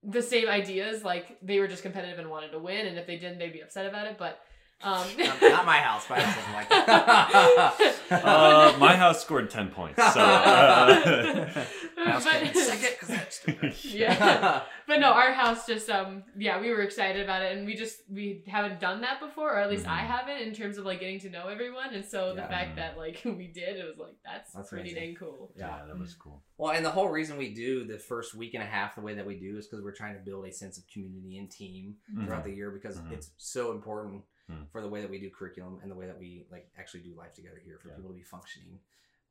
the 0.02 0.21
same 0.23 0.49
ideas. 0.49 1.02
Like 1.05 1.38
they 1.43 1.59
were 1.59 1.69
just 1.69 1.83
competitive 1.83 2.19
and 2.19 2.29
wanted 2.31 2.52
to 2.52 2.59
win, 2.59 2.87
and 2.87 2.99
if 2.99 3.07
they 3.07 3.17
didn't, 3.17 3.38
they'd 3.38 3.52
be 3.52 3.61
upset 3.62 3.87
about 3.87 4.07
it. 4.07 4.17
But 4.19 4.41
Um, 4.85 5.07
not, 5.19 5.43
not 5.43 5.67
my 5.67 5.79
house. 5.79 6.09
My 6.11 6.21
house 6.21 6.37
doesn't 6.37 6.53
like 6.55 6.69
that. 6.69 7.97
Uh, 8.12 8.77
my 8.79 8.95
house 8.95 9.23
scored 9.23 9.49
10 9.49 9.71
points. 9.71 9.97
So, 9.97 10.21
uh, 10.21 11.65
House 12.05 12.25
But- 12.25 12.33
can't 12.33 12.55
suck 12.57 12.83
it 12.83 13.01
'cause 13.01 13.09
that's 13.09 13.37
stupid. 13.41 13.75
yeah. 13.85 14.62
But 14.87 14.99
no, 15.01 15.12
our 15.12 15.33
house 15.33 15.65
just 15.67 15.89
um 15.89 16.25
yeah, 16.37 16.61
we 16.61 16.69
were 16.71 16.83
excited 16.83 17.23
about 17.23 17.41
it 17.43 17.57
and 17.57 17.65
we 17.65 17.75
just 17.75 18.01
we 18.11 18.43
haven't 18.47 18.81
done 18.81 19.01
that 19.01 19.19
before, 19.21 19.55
or 19.55 19.59
at 19.61 19.71
least 19.71 19.87
I 19.87 20.01
Mhm. 20.03 20.07
haven't 20.09 20.39
in 20.43 20.53
terms 20.53 20.77
of 20.77 20.85
like 20.85 21.01
getting 21.01 21.21
to 21.21 21.31
know 21.31 21.49
everyone. 21.49 21.95
And 21.95 22.05
so 22.05 22.35
the 22.35 22.43
Yeah. 22.43 22.49
fact 22.49 22.77
that 22.77 22.99
like 22.99 23.23
we 23.25 23.47
did, 23.47 23.77
it 23.79 23.87
was 23.87 23.97
like 23.99 24.17
that's, 24.25 24.53
That's 24.53 24.69
pretty 24.69 24.91
amazing. 24.91 25.09
dang 25.09 25.15
cool. 25.17 25.53
yeah, 25.57 25.85
that 25.87 25.99
was 25.99 26.15
cool. 26.15 26.43
Well, 26.59 26.73
and 26.73 26.85
the 26.85 26.91
whole 26.91 27.09
reason 27.09 27.39
we 27.39 27.55
do 27.55 27.85
the 27.87 27.99
first 27.99 28.35
week 28.35 28.53
and 28.55 28.62
a 28.62 28.67
half 28.67 28.95
the 28.97 29.01
way 29.01 29.15
that 29.15 29.25
we 29.25 29.39
do 29.39 29.57
is 29.57 29.67
because 29.69 29.83
we're 29.83 29.95
trying 29.95 30.15
to 30.15 30.21
build 30.21 30.45
a 30.47 30.53
sense 30.53 30.77
of 30.77 30.85
community 30.93 31.39
and 31.39 31.51
team 31.51 31.97
throughout 32.15 32.43
Mhm. 32.43 32.45
the 32.45 32.53
year 32.53 32.71
because 32.71 32.99
Mhm. 32.99 33.12
it's 33.12 33.31
so 33.39 33.71
important 33.71 34.23
Mhm. 34.52 34.71
for 34.71 34.80
the 34.82 34.88
way 34.88 35.00
that 35.00 35.11
we 35.11 35.18
do 35.18 35.30
curriculum 35.30 35.78
and 35.82 35.90
the 35.90 35.94
way 35.94 36.06
that 36.06 36.18
we 36.18 36.47
like 36.50 36.71
actually 36.78 37.00
do 37.00 37.14
life 37.14 37.32
together 37.35 37.59
here 37.64 37.78
for 37.78 37.88
Yeah. 37.88 37.94
people 37.97 38.11
to 38.11 38.16
be 38.16 38.23
functioning 38.23 38.78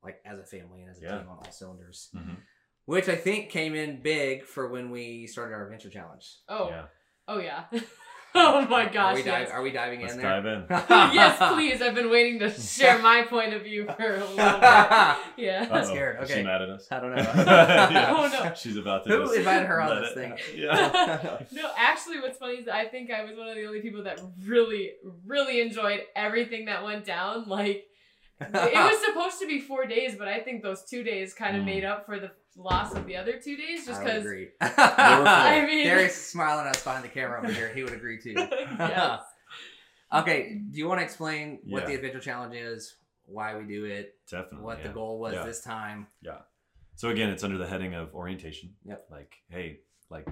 like 0.03 0.19
as 0.25 0.39
a 0.39 0.43
family 0.45 0.81
and 0.81 0.89
as 0.91 0.99
a 0.99 1.03
Yeah. 1.03 1.17
team 1.19 1.29
on 1.29 1.37
all 1.37 1.51
cylinders. 1.51 2.09
Mhm. 2.15 2.37
Which 2.85 3.07
I 3.07 3.15
think 3.15 3.49
came 3.51 3.75
in 3.75 4.01
big 4.01 4.43
for 4.45 4.67
when 4.67 4.89
we 4.89 5.27
started 5.27 5.53
our 5.53 5.63
adventure 5.63 5.89
challenge. 5.91 6.39
Oh, 6.47 6.69
Yeah. 6.69 6.87
oh 7.27 7.39
yeah. 7.39 7.69
oh 8.35 8.65
my 8.67 8.85
Are 8.85 8.89
gosh. 8.89 9.15
we, 9.15 9.23
dive- 9.23 9.41
yes. 9.47 9.51
are 9.51 9.61
we 9.61 9.71
diving 9.71 10.01
Let's 10.01 10.13
in 10.15 10.21
dive 10.21 10.43
there? 10.43 10.53
in. 10.55 10.65
yes, 11.13 11.37
please. 11.53 11.81
I've 11.81 11.95
been 11.95 12.09
waiting 12.09 12.39
to 12.39 12.49
share 12.49 12.97
my 12.99 13.23
point 13.23 13.53
of 13.53 13.63
view 13.63 13.85
for 13.85 14.15
a 14.15 14.19
little 14.19 14.35
bit. 14.35 15.17
Yeah. 15.37 15.67
I'm 15.69 15.71
Uh-oh. 15.73 15.83
scared. 15.83 16.23
Is 16.23 16.29
Okay. 16.31 16.39
she 16.39 16.45
mad 16.45 16.61
at 16.61 16.69
us? 16.69 16.87
I 16.91 16.99
don't 16.99 17.15
know. 17.15 17.21
Yeah. 17.21 18.13
Oh, 18.15 18.27
no. 18.31 18.53
She's 18.55 18.77
about 18.77 19.03
to 19.05 19.09
Who 19.09 19.23
just 19.23 19.35
invited 19.37 19.67
her 19.67 19.81
on 19.81 20.01
this 20.01 20.11
it 20.11 20.15
thing? 20.15 20.37
Yeah. 20.55 21.39
No, 21.51 21.69
actually, 21.77 22.19
what's 22.21 22.37
funny 22.37 22.55
is 22.55 22.67
I 22.67 22.85
think 22.85 23.11
I 23.11 23.23
was 23.23 23.37
one 23.37 23.47
of 23.49 23.55
the 23.55 23.65
only 23.65 23.81
people 23.81 24.03
that 24.03 24.19
really, 24.45 24.91
really 25.25 25.59
enjoyed 25.61 26.01
everything 26.15 26.65
that 26.65 26.83
went 26.83 27.05
down. 27.05 27.47
Like, 27.47 27.85
it 28.39 28.51
was 28.73 29.05
supposed 29.05 29.39
to 29.41 29.47
be 29.47 29.59
four 29.59 29.85
days, 29.85 30.15
but 30.17 30.27
I 30.27 30.39
think 30.39 30.63
those 30.63 30.83
two 30.83 31.03
days 31.03 31.33
kind 31.33 31.55
of 31.57 31.63
Mm. 31.63 31.65
made 31.65 31.83
up 31.85 32.05
for 32.05 32.19
the 32.19 32.31
loss 32.55 32.93
of 32.93 33.05
the 33.05 33.15
other 33.15 33.33
two 33.39 33.55
days, 33.57 33.85
just 33.85 34.01
because. 34.01 34.23
agree. 34.23 34.49
I 34.61 35.65
mean, 35.67 35.85
Darius 35.85 36.15
is 36.15 36.25
smiling 36.27 36.67
at 36.67 36.75
us 36.75 36.83
behind 36.83 37.03
the 37.03 37.09
camera 37.09 37.39
over 37.43 37.51
here. 37.51 37.71
He 37.73 37.83
would 37.83 37.93
agree 37.93 38.19
too. 38.21 38.33
yes. 38.79 39.21
Okay, 40.13 40.59
do 40.69 40.77
you 40.77 40.87
want 40.87 40.99
to 40.99 41.03
explain 41.05 41.59
what 41.65 41.87
the 41.87 41.95
adventure 41.95 42.19
challenge 42.19 42.53
is, 42.55 42.95
why 43.25 43.55
we 43.55 43.63
do 43.63 43.85
it, 43.85 44.15
Definitely. 44.29 44.65
what 44.65 44.83
the 44.83 44.89
goal 44.89 45.19
was 45.19 45.33
Yeah. 45.33 45.45
this 45.45 45.61
time? 45.61 46.07
Yeah. 46.21 46.39
So 46.95 47.09
again, 47.09 47.29
it's 47.29 47.43
under 47.45 47.57
the 47.57 47.65
heading 47.67 47.93
of 47.95 48.13
orientation. 48.13 48.75
Yep. 48.83 49.07
Like, 49.09 49.35
hey, 49.49 49.79
like 50.09 50.27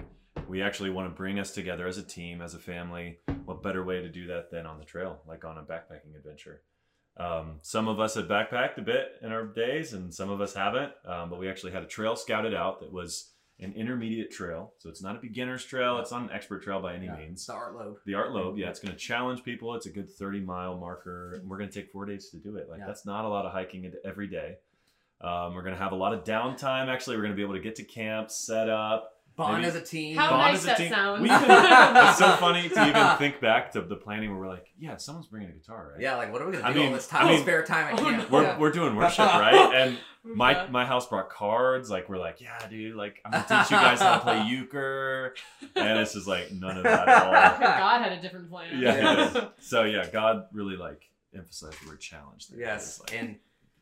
we 0.48 0.60
actually 0.62 0.90
want 0.90 1.08
to 1.08 1.14
bring 1.16 1.38
us 1.38 1.52
together 1.52 1.86
as 1.86 1.96
a 1.96 2.02
team, 2.02 2.42
as 2.42 2.54
a 2.54 2.58
family. 2.58 3.18
What 3.46 3.62
better 3.62 3.82
way 3.82 4.02
to 4.02 4.08
do 4.08 4.26
that 4.26 4.50
than 4.50 4.66
on 4.66 4.78
the 4.78 4.84
trail, 4.84 5.20
like 5.26 5.44
on 5.44 5.56
a 5.56 5.62
backpacking 5.62 6.14
adventure? 6.14 6.60
Um, 7.20 7.58
some 7.62 7.86
of 7.88 8.00
us 8.00 8.14
have 8.14 8.26
backpacked 8.26 8.78
a 8.78 8.82
bit 8.82 9.12
in 9.22 9.30
our 9.32 9.44
days, 9.46 9.92
and 9.92 10.12
some 10.14 10.30
of 10.30 10.40
us 10.40 10.54
haven't. 10.54 10.92
Um, 11.04 11.28
but 11.28 11.38
we 11.38 11.48
actually 11.48 11.72
had 11.72 11.82
a 11.82 11.86
trail 11.86 12.16
scouted 12.16 12.54
out 12.54 12.80
that 12.80 12.92
was 12.92 13.32
an 13.58 13.74
intermediate 13.74 14.30
trail. 14.30 14.72
So 14.78 14.88
it's 14.88 15.02
not 15.02 15.16
a 15.16 15.18
beginner's 15.20 15.64
trail. 15.66 15.98
It's 15.98 16.10
not 16.10 16.22
an 16.22 16.30
expert 16.32 16.62
trail 16.62 16.80
by 16.80 16.94
any 16.94 17.06
Yeah, 17.06 17.16
means. 17.16 17.44
The 17.44 17.52
Art 17.52 17.76
Loeb. 17.76 17.96
The 18.06 18.14
Art 18.14 18.32
Loeb, 18.32 18.56
yeah, 18.56 18.70
it's 18.70 18.80
going 18.80 18.92
to 18.92 18.98
challenge 18.98 19.44
people. 19.44 19.74
It's 19.74 19.84
a 19.84 19.90
good 19.90 20.08
30 20.10 20.40
mile 20.40 20.78
marker. 20.78 21.34
And 21.34 21.46
we're 21.50 21.58
going 21.58 21.68
to 21.68 21.74
take 21.82 21.90
four 21.92 22.06
days 22.06 22.30
to 22.30 22.38
do 22.38 22.56
it. 22.56 22.70
Like, 22.70 22.78
Yeah. 22.80 22.86
that's 22.86 23.04
not 23.04 23.26
a 23.26 23.28
lot 23.28 23.44
of 23.44 23.52
hiking 23.52 23.92
every 24.02 24.28
day. 24.28 24.56
Um, 25.20 25.52
we're 25.54 25.62
going 25.62 25.74
to 25.74 25.82
have 25.82 25.92
a 25.92 25.96
lot 25.96 26.14
of 26.14 26.24
downtime. 26.24 26.88
Actually, 26.88 27.16
we're 27.16 27.22
going 27.24 27.32
to 27.32 27.36
be 27.36 27.42
able 27.42 27.52
to 27.52 27.60
get 27.60 27.76
to 27.76 27.84
camp, 27.84 28.30
set 28.30 28.70
up. 28.70 29.19
Bond 29.40 29.62
Maybe- 29.62 29.66
as 29.68 29.74
a 29.74 29.80
team. 29.82 30.16
How 30.16 30.30
bond 30.30 30.42
nice 30.52 30.56
as 30.58 30.64
a 30.64 30.66
that 30.68 30.76
team. 30.78 30.90
sounds. 30.92 31.22
We 31.22 31.30
even- 31.34 31.50
it's 31.50 32.18
so 32.18 32.30
funny 32.36 32.68
to 32.68 32.88
even 32.88 33.16
think 33.18 33.40
back 33.40 33.72
to 33.72 33.80
the 33.80 33.96
planning 33.96 34.30
where 34.30 34.38
we're 34.40 34.48
like, 34.48 34.68
yeah, 34.78 34.96
someone's 34.96 35.26
bringing 35.26 35.48
a 35.48 35.52
guitar, 35.52 35.90
right? 35.92 36.00
Yeah, 36.02 36.16
like 36.16 36.32
what 36.32 36.42
are 36.42 36.46
we 36.46 36.52
gonna 36.52 36.64
I 36.68 36.72
do 36.72 36.78
all 36.80 36.84
mean- 36.86 36.94
this 36.94 37.08
time? 37.08 37.26
I 37.26 37.30
mean- 37.32 37.42
spare 37.42 37.64
time 37.64 37.94
at 37.94 38.00
Oh, 38.00 38.04
camp. 38.04 38.30
We're, 38.30 38.42
Yeah. 38.42 38.58
we're 38.58 38.70
doing 38.72 38.96
worship, 38.96 39.26
right? 39.26 39.74
And 39.74 39.98
my 40.22 40.52
Yeah. 40.52 40.66
my 40.70 40.84
house 40.84 41.06
brought 41.08 41.30
cards. 41.30 41.88
Like 41.90 42.08
we're 42.10 42.18
like, 42.18 42.40
yeah, 42.42 42.66
dude, 42.68 42.94
like 42.94 43.20
I'm 43.24 43.32
gonna 43.32 43.44
teach 43.48 43.70
you 43.70 43.76
guys 43.78 44.00
how 44.00 44.16
to 44.16 44.20
play 44.20 44.42
euchre, 44.46 45.34
and 45.74 45.98
it's 45.98 46.12
just 46.12 46.26
like 46.26 46.52
none 46.52 46.76
of 46.76 46.82
that 46.84 47.08
at 47.08 47.22
all. 47.24 47.60
God 47.60 48.02
had 48.02 48.12
a 48.12 48.20
different 48.20 48.50
plan. 48.50 48.78
Yeah, 48.78 49.28
it 49.28 49.36
is. 49.36 49.42
So 49.66 49.84
yeah, 49.84 50.06
God 50.12 50.44
really 50.52 50.76
like 50.76 51.08
emphasized 51.34 51.82
the 51.82 51.88
word 51.88 52.00
challenge. 52.00 52.48
There. 52.48 52.60
yes, 52.60 53.00
like- 53.00 53.14
and 53.18 53.36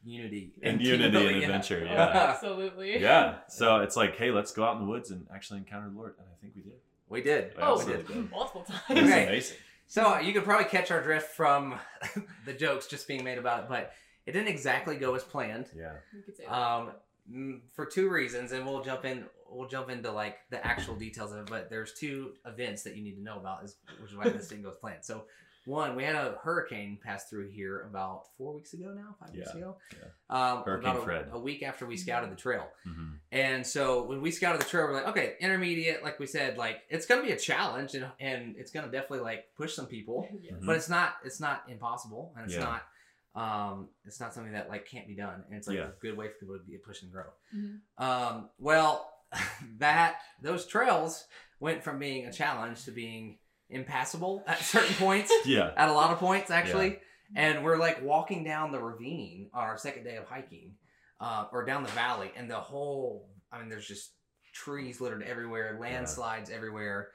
unity 0.05 0.53
And 0.63 0.79
team 0.81 0.89
unity 1.01 1.17
and 1.27 1.37
yeah. 1.37 1.43
adventure, 1.43 1.87
Oh, 1.89 1.93
yeah. 1.93 2.31
absolutely. 2.31 3.01
yeah. 3.01 3.37
So 3.49 3.81
it's 3.81 3.97
like, 3.97 4.17
hey, 4.17 4.31
let's 4.31 4.53
go 4.53 4.65
out 4.65 4.77
in 4.77 4.83
the 4.83 4.89
woods 4.89 5.11
and 5.11 5.27
actually 5.35 5.59
encounter 5.59 5.89
the 5.91 5.97
Lord, 5.97 6.15
and 6.19 6.27
I 6.31 6.35
think 6.41 6.55
we 6.57 6.63
did. 6.63 6.73
We 7.09 7.21
did. 7.23 7.55
We 7.57 7.63
Oh, 7.63 7.75
absolutely 7.75 8.15
did. 8.15 8.31
multiple 8.31 8.65
It 8.69 8.73
was 8.73 8.81
times. 8.89 9.01
Okay. 9.13 9.27
amazing. 9.27 9.57
So 9.87 10.19
you 10.19 10.33
could 10.35 10.45
probably 10.45 10.67
catch 10.67 10.91
our 10.91 11.03
drift 11.03 11.31
from 11.33 11.75
the 12.45 12.53
jokes 12.53 12.87
just 12.87 13.09
being 13.09 13.25
made 13.25 13.39
about 13.39 13.65
it, 13.65 13.69
but 13.69 13.93
it 14.27 14.33
didn't 14.33 14.49
exactly 14.49 14.97
go 14.97 15.15
as 15.15 15.23
planned. 15.25 15.67
Yeah. 15.75 15.93
You 16.15 16.23
could 16.23 16.37
say. 16.37 16.45
Um, 16.45 16.91
mm, 17.33 17.61
for 17.75 17.87
two 17.87 18.11
reasons, 18.11 18.53
and 18.53 18.67
we'll 18.67 18.83
jump 18.85 19.05
in. 19.07 19.25
We'll 19.51 19.67
jump 19.69 19.89
into 19.89 20.13
like 20.13 20.37
the 20.51 20.65
actual 20.67 20.95
details 20.95 21.33
of 21.33 21.39
it. 21.39 21.47
But 21.47 21.71
there's 21.71 21.95
two 21.95 22.33
events 22.45 22.83
that 22.83 22.97
you 22.97 23.03
need 23.03 23.15
to 23.15 23.23
know 23.23 23.39
about, 23.39 23.65
is 23.65 23.77
which 23.99 24.11
is 24.11 24.17
why 24.19 24.29
this 24.29 24.49
didn't 24.49 24.65
go 24.65 24.71
as 24.71 24.77
planned. 24.77 25.03
So, 25.07 25.25
one, 25.69 25.95
we 25.97 26.03
had 26.03 26.15
a 26.17 26.37
hurricane 26.43 26.99
pass 27.03 27.29
through 27.29 27.51
here 27.51 27.83
about 27.89 28.23
four 28.37 28.55
weeks 28.55 28.73
ago 28.75 28.93
now, 28.95 29.15
five 29.21 29.35
weeks 29.35 29.53
ago. 29.55 29.77
yeah. 29.93 30.09
Um, 30.31 30.63
Hurricane 30.65 30.91
about 30.91 31.03
a, 31.03 31.05
Fred. 31.05 31.29
a 31.33 31.39
week 31.39 31.63
after 31.63 31.87
we 31.87 31.97
scouted 31.97 32.31
the 32.31 32.37
trail. 32.37 32.67
hmm 32.85 33.11
And 33.31 33.67
so 33.67 34.05
when 34.05 34.21
we 34.23 34.31
scouted 34.31 34.61
the 34.61 34.65
trail, 34.65 34.87
we're 34.87 34.95
like, 34.95 35.09
okay, 35.09 35.35
intermediate, 35.41 36.03
like 36.03 36.19
we 36.19 36.27
said, 36.27 36.57
like 36.59 36.79
it's 36.89 37.07
gonna 37.07 37.23
be 37.23 37.33
a 37.33 37.37
challenge 37.39 37.95
and, 37.95 38.07
and 38.19 38.57
it's 38.57 38.71
gonna 38.71 38.89
definitely 38.91 39.21
like 39.21 39.45
push 39.57 39.75
some 39.75 39.87
people, 39.87 40.27
yes. 40.43 40.55
but 40.65 40.77
it's 40.77 40.89
not 40.89 41.17
it's 41.25 41.41
not 41.41 41.65
impossible 41.69 42.33
and 42.37 42.47
it's 42.47 42.55
Yeah. 42.55 42.65
not 42.65 42.83
um 43.35 43.89
it's 44.05 44.19
not 44.21 44.33
something 44.35 44.53
that 44.55 44.69
like 44.69 44.87
can't 44.89 45.07
be 45.07 45.15
done 45.15 45.45
and 45.49 45.57
it's 45.59 45.69
like 45.69 45.77
Yeah. 45.77 45.89
a 45.89 45.93
good 46.01 46.17
way 46.17 46.29
for 46.29 46.35
people 46.41 46.57
to 46.59 46.65
be 46.65 46.77
push 46.79 47.03
and 47.03 47.13
grow. 47.13 47.27
Mhm. 47.55 47.81
Um, 47.99 48.49
well, 48.59 49.13
that 49.79 50.17
those 50.43 50.67
trails 50.67 51.27
went 51.61 51.83
from 51.85 51.99
being 51.99 52.27
a 52.27 52.33
challenge 52.33 52.85
to 52.85 52.91
being 52.91 53.39
impassable 53.71 54.43
at 54.47 54.59
certain 54.61 54.95
points, 54.95 55.33
Yeah. 55.45 55.73
at 55.77 55.89
a 55.89 55.93
lot 55.93 56.11
of 56.13 56.19
points 56.19 56.51
actually. 56.51 56.99
And 57.37 57.63
we're 57.63 57.77
like 57.77 58.03
walking 58.03 58.43
down 58.43 58.73
the 58.73 58.79
ravine 58.79 59.51
on 59.53 59.63
our 59.65 59.77
second 59.77 60.05
day 60.05 60.17
of 60.17 60.25
hiking, 60.25 60.73
uh, 61.21 61.45
or 61.53 61.65
down 61.67 61.83
the 61.83 61.91
valley, 61.91 62.33
and 62.37 62.51
the 62.51 62.57
whole 62.57 63.29
I 63.53 63.61
mean, 63.61 63.69
there's 63.69 63.87
just 63.87 64.13
trees 64.55 65.01
littered 65.01 65.23
everywhere, 65.23 65.77
landslides 65.81 66.49
everywhere. 66.51 67.09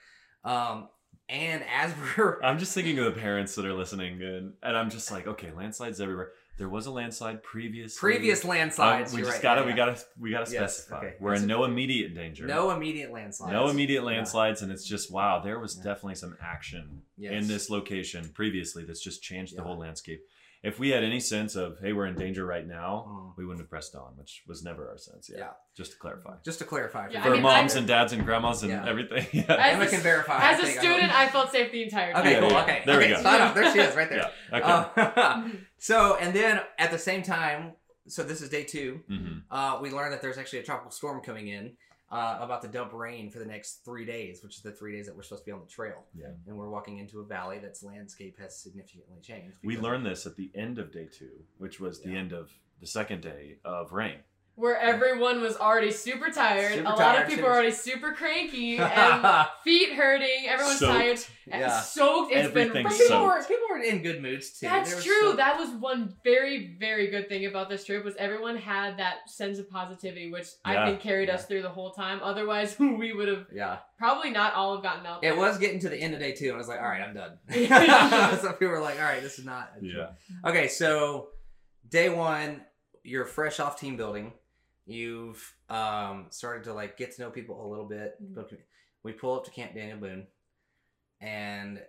Um, 0.44 0.90
and 1.30 1.64
as 1.74 1.94
we're 2.18 2.40
I'm 2.44 2.60
just 2.60 2.74
thinking 2.74 3.00
of 3.00 3.06
the 3.06 3.20
parents 3.20 3.56
that 3.56 3.66
are 3.66 3.74
listening, 3.74 4.22
and, 4.22 4.54
and 4.62 4.78
I'm 4.78 4.90
just 4.92 5.10
like, 5.12 5.26
okay, 5.28 5.52
landslides 5.52 6.00
everywhere. 6.00 6.32
There 6.58 6.70
was 6.70 6.86
a 6.86 6.92
landslide 6.92 7.42
previously. 7.42 8.00
previous 8.00 8.44
Um, 8.44 8.52
landslides, 8.52 9.12
we 9.14 9.22
just 9.22 9.34
right, 9.34 9.42
gotta, 9.42 9.62
yeah, 9.62 9.68
we 9.68 9.74
gotta, 9.74 9.98
we 10.20 10.30
gotta 10.32 10.52
Yes, 10.52 10.78
specify. 10.78 10.98
okay. 10.98 11.16
We're 11.20 11.34
in 11.34 11.48
no 11.48 11.64
immediate 11.64 12.14
danger. 12.14 12.46
no 12.46 12.70
immediate 12.70 13.12
landslides. 13.12 13.52
no 13.52 13.70
immediate 13.70 14.02
Yeah. 14.02 14.06
landslides, 14.08 14.62
and 14.62 14.72
it's 14.72 14.86
just 14.86 15.12
wow. 15.12 15.40
There 15.40 15.58
was 15.60 15.78
Yeah. 15.78 15.84
definitely 15.84 16.16
some 16.16 16.38
action 16.40 17.02
Yes. 17.18 17.34
in 17.34 17.48
this 17.48 17.72
location 17.72 18.30
previously 18.30 18.84
that's 18.86 19.02
just 19.02 19.24
changed 19.24 19.58
the 19.58 19.64
whole 19.64 19.80
landscape. 19.80 20.22
If 20.64 20.80
we 20.80 20.90
had 20.92 21.04
any 21.04 21.20
sense 21.20 21.56
of 21.58 21.78
hey, 21.82 21.92
we're 21.92 22.06
in 22.06 22.16
danger 22.16 22.46
right 22.46 22.66
now, 22.66 23.06
Mm. 23.10 23.34
we 23.38 23.46
wouldn't 23.46 23.60
have 23.62 23.70
pressed 23.70 23.96
on, 23.96 24.16
which 24.16 24.44
was 24.48 24.64
never 24.64 24.88
our 24.90 24.98
sense. 24.98 25.30
Yeah, 25.30 25.40
Yeah. 25.40 25.50
just 25.76 25.92
to 25.92 25.98
clarify. 25.98 26.36
Just 26.46 26.60
to 26.60 26.66
clarify, 26.66 27.10
Yeah, 27.10 27.22
For 27.22 27.30
I 27.30 27.34
mean, 27.34 27.42
moms 27.42 27.76
I- 27.76 27.80
and 27.80 27.88
dads 27.88 28.14
and 28.14 28.26
grandmas 28.26 28.64
and 28.64 28.72
Yeah. 28.72 28.88
everything. 28.88 29.28
Yeah. 29.34 29.44
As 29.56 29.74
Emma 29.76 29.84
a 29.84 29.88
can 29.88 30.00
verify. 30.00 30.40
As 30.52 30.60
a 30.60 30.64
think 30.66 30.78
I 30.78 30.82
student. 30.82 31.12
I 31.14 31.28
felt 31.28 31.52
safe 31.52 31.70
the 31.72 31.84
entire 31.84 32.14
time. 32.14 32.22
Okay, 32.22 32.32
Yeah, 32.34 32.40
cool. 32.40 32.52
yeah. 32.52 32.64
Okay, 32.64 32.84
There 32.86 32.98
we 32.98 33.08
go. 33.10 33.22
So, 33.22 33.30
I 33.30 33.54
there 33.54 33.74
she 33.74 33.80
is, 33.80 33.96
right 33.96 34.10
there. 34.10 34.32
Yeah. 34.52 34.58
Okay. 34.58 35.02
Uh, 35.22 35.50
so, 35.78 36.16
and 36.16 36.34
then 36.34 36.62
at 36.80 36.92
the 36.92 36.98
same 37.00 37.24
time, 37.24 37.74
so 38.08 38.24
this 38.24 38.42
is 38.42 38.50
day 38.50 38.64
two. 38.64 39.02
hmm 39.10 39.40
Uh, 39.52 39.80
we 39.82 39.90
learned 39.90 40.14
that 40.14 40.22
there's 40.22 40.38
actually 40.38 40.60
a 40.60 40.64
tropical 40.64 40.92
storm 40.92 41.22
coming 41.22 41.48
in, 41.50 41.76
uh, 42.14 42.38
about 42.42 42.62
to 42.62 42.68
dump 42.68 42.94
rain 42.94 43.30
for 43.30 43.40
the 43.40 43.46
next 43.46 43.84
three 43.84 44.06
days, 44.06 44.44
which 44.44 44.56
is 44.56 44.62
the 44.62 44.72
three 44.72 44.96
days 44.96 45.08
that 45.08 45.16
we're 45.16 45.24
supposed 45.24 45.44
to 45.44 45.46
be 45.48 45.52
on 45.52 45.60
the 45.62 45.66
trail. 45.66 46.04
Yeah. 46.16 46.28
And 46.48 46.56
we're 46.56 46.70
walking 46.70 47.00
into 47.00 47.20
a 47.22 47.26
valley 47.26 47.60
that's 47.60 47.82
landscape 47.84 48.38
has 48.40 48.56
significantly 48.62 49.20
changed. 49.22 49.58
We 49.64 49.78
learned 49.78 50.06
this 50.06 50.26
at 50.28 50.36
the 50.36 50.52
end 50.56 50.78
of 50.80 50.92
day 50.92 51.08
two, 51.12 51.32
which 51.58 51.80
was 51.80 52.02
the 52.02 52.16
end 52.16 52.32
of 52.32 52.52
the 52.80 52.88
second 52.88 53.22
day 53.22 53.58
of 53.66 53.92
rain. 53.94 54.18
Where 54.56 54.78
everyone 54.78 55.42
was 55.42 55.58
already 55.58 55.92
super 55.92 56.30
tired. 56.30 56.74
Super 56.76 56.86
a 56.86 56.90
lot 56.90 56.98
tired, 57.00 57.22
of 57.24 57.28
people 57.30 57.38
super- 57.38 57.48
were 57.50 57.54
already 57.56 57.72
super 57.72 58.12
cranky 58.12 58.78
and 58.78 59.48
feet 59.64 59.94
hurting. 59.94 60.46
Everyone's 60.48 60.78
Soaked. 60.78 60.94
tired. 61.00 61.20
and 61.52 61.62
Yeah. 61.62 61.80
Soaked. 61.82 62.32
It's 62.32 62.54
been 62.54 62.68
Everything's 62.68 62.96
But 63.00 63.04
people 63.04 63.24
were, 63.26 63.42
people 63.42 63.63
were 63.63 63.63
in 63.84 64.02
good 64.02 64.22
moods 64.22 64.52
too. 64.60 64.68
That's 64.68 65.04
true. 65.04 65.14
so- 65.22 65.36
that 65.36 65.58
was 65.58 65.70
one 65.80 66.16
very, 66.24 66.76
very 66.80 67.10
good 67.10 67.30
thing 67.30 67.46
about 67.46 67.70
this 67.70 67.86
trip 67.86 68.04
was 68.04 68.16
everyone 68.16 68.58
had 68.58 68.98
that 68.98 69.30
sense 69.30 69.60
of 69.60 69.70
positivity, 69.70 70.32
which 70.32 70.48
I 70.66 70.86
think 70.86 71.02
carried 71.02 71.30
us 71.30 71.46
through 71.46 71.62
the 71.62 71.70
whole 71.70 71.92
time. 71.92 72.20
Otherwise, 72.24 72.78
we 72.80 73.14
would 73.14 73.28
have 73.28 73.48
yeah. 73.54 73.80
probably 73.98 74.30
not 74.32 74.54
all 74.54 74.76
have 74.76 74.84
gotten 74.84 75.06
out. 75.06 75.24
It 75.24 75.36
was 75.36 75.58
getting 75.58 75.80
to 75.80 75.90
the 75.90 75.98
end 75.98 76.14
of 76.14 76.20
day 76.20 76.34
two, 76.34 76.46
and 76.46 76.56
I 76.56 76.58
was 76.58 76.68
like, 76.68 76.80
all 76.80 76.88
right, 76.88 77.02
I'm 77.02 77.14
done. 77.14 77.38
so 78.40 78.52
people 78.54 78.70
were 78.70 78.80
like, 78.80 79.00
all 79.00 79.06
right, 79.06 79.22
this 79.22 79.40
is 79.40 79.46
not. 79.46 79.72
Yeah. 79.82 80.12
Okay, 80.46 80.68
so 80.68 81.30
day 81.90 82.10
one, 82.10 82.62
you're 83.04 83.26
fresh 83.26 83.60
off 83.60 83.80
team 83.80 83.98
building. 83.98 84.34
You've 84.86 85.56
um, 85.70 86.28
started 86.30 86.66
to 86.66 86.74
like 86.74 86.98
get 86.98 87.16
to 87.16 87.22
know 87.22 87.30
people 87.30 87.66
a 87.66 87.68
little 87.68 87.86
bit. 87.86 88.16
Mhm. 88.22 88.58
We 89.04 89.12
pull 89.14 89.36
up 89.36 89.46
to 89.46 89.52
Camp 89.52 89.74
Daniel 89.74 89.98
Boone, 89.98 90.28
and 91.22 91.82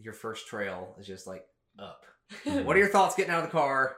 your 0.00 0.12
first 0.12 0.46
trail 0.46 0.94
is 0.98 1.06
just 1.06 1.26
like 1.26 1.44
up. 1.78 2.04
what 2.44 2.76
are 2.76 2.78
your 2.78 2.88
thoughts 2.88 3.14
getting 3.14 3.32
out 3.32 3.44
of 3.44 3.50
the 3.50 3.52
car? 3.52 3.96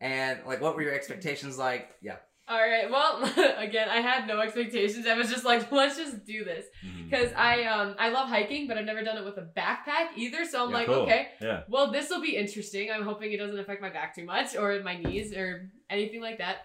And 0.00 0.40
like, 0.46 0.60
what 0.60 0.74
were 0.76 0.82
your 0.82 0.94
expectations 0.94 1.58
like? 1.58 1.90
Yeah. 2.00 2.16
All 2.48 2.58
right. 2.58 2.90
Well, 2.90 3.22
again, 3.58 3.88
I 3.88 4.00
had 4.00 4.26
no 4.26 4.40
expectations. 4.40 5.06
I 5.06 5.14
was 5.14 5.30
just 5.30 5.44
like, 5.44 5.70
let's 5.72 5.96
just 5.96 6.24
do 6.26 6.44
this 6.44 6.64
because 7.08 7.32
I 7.36 7.64
um 7.64 7.94
I 7.98 8.08
love 8.10 8.28
hiking, 8.28 8.66
but 8.66 8.76
I've 8.76 8.84
never 8.86 9.04
done 9.04 9.16
it 9.18 9.24
with 9.24 9.36
a 9.38 9.48
backpack 9.56 10.16
either. 10.16 10.44
So 10.44 10.64
I'm 10.64 10.70
Yeah, 10.70 10.76
like, 10.76 10.86
Cool. 10.86 10.94
okay, 11.02 11.28
Yeah. 11.40 11.62
well, 11.68 11.92
this 11.92 12.10
will 12.10 12.20
be 12.20 12.36
interesting. 12.36 12.90
I'm 12.90 13.04
hoping 13.04 13.32
it 13.32 13.36
doesn't 13.36 13.58
affect 13.58 13.80
my 13.80 13.90
back 13.90 14.14
too 14.16 14.24
much 14.24 14.56
or 14.56 14.80
my 14.82 14.96
knees 14.96 15.32
or 15.34 15.70
anything 15.88 16.20
like 16.20 16.38
that. 16.38 16.56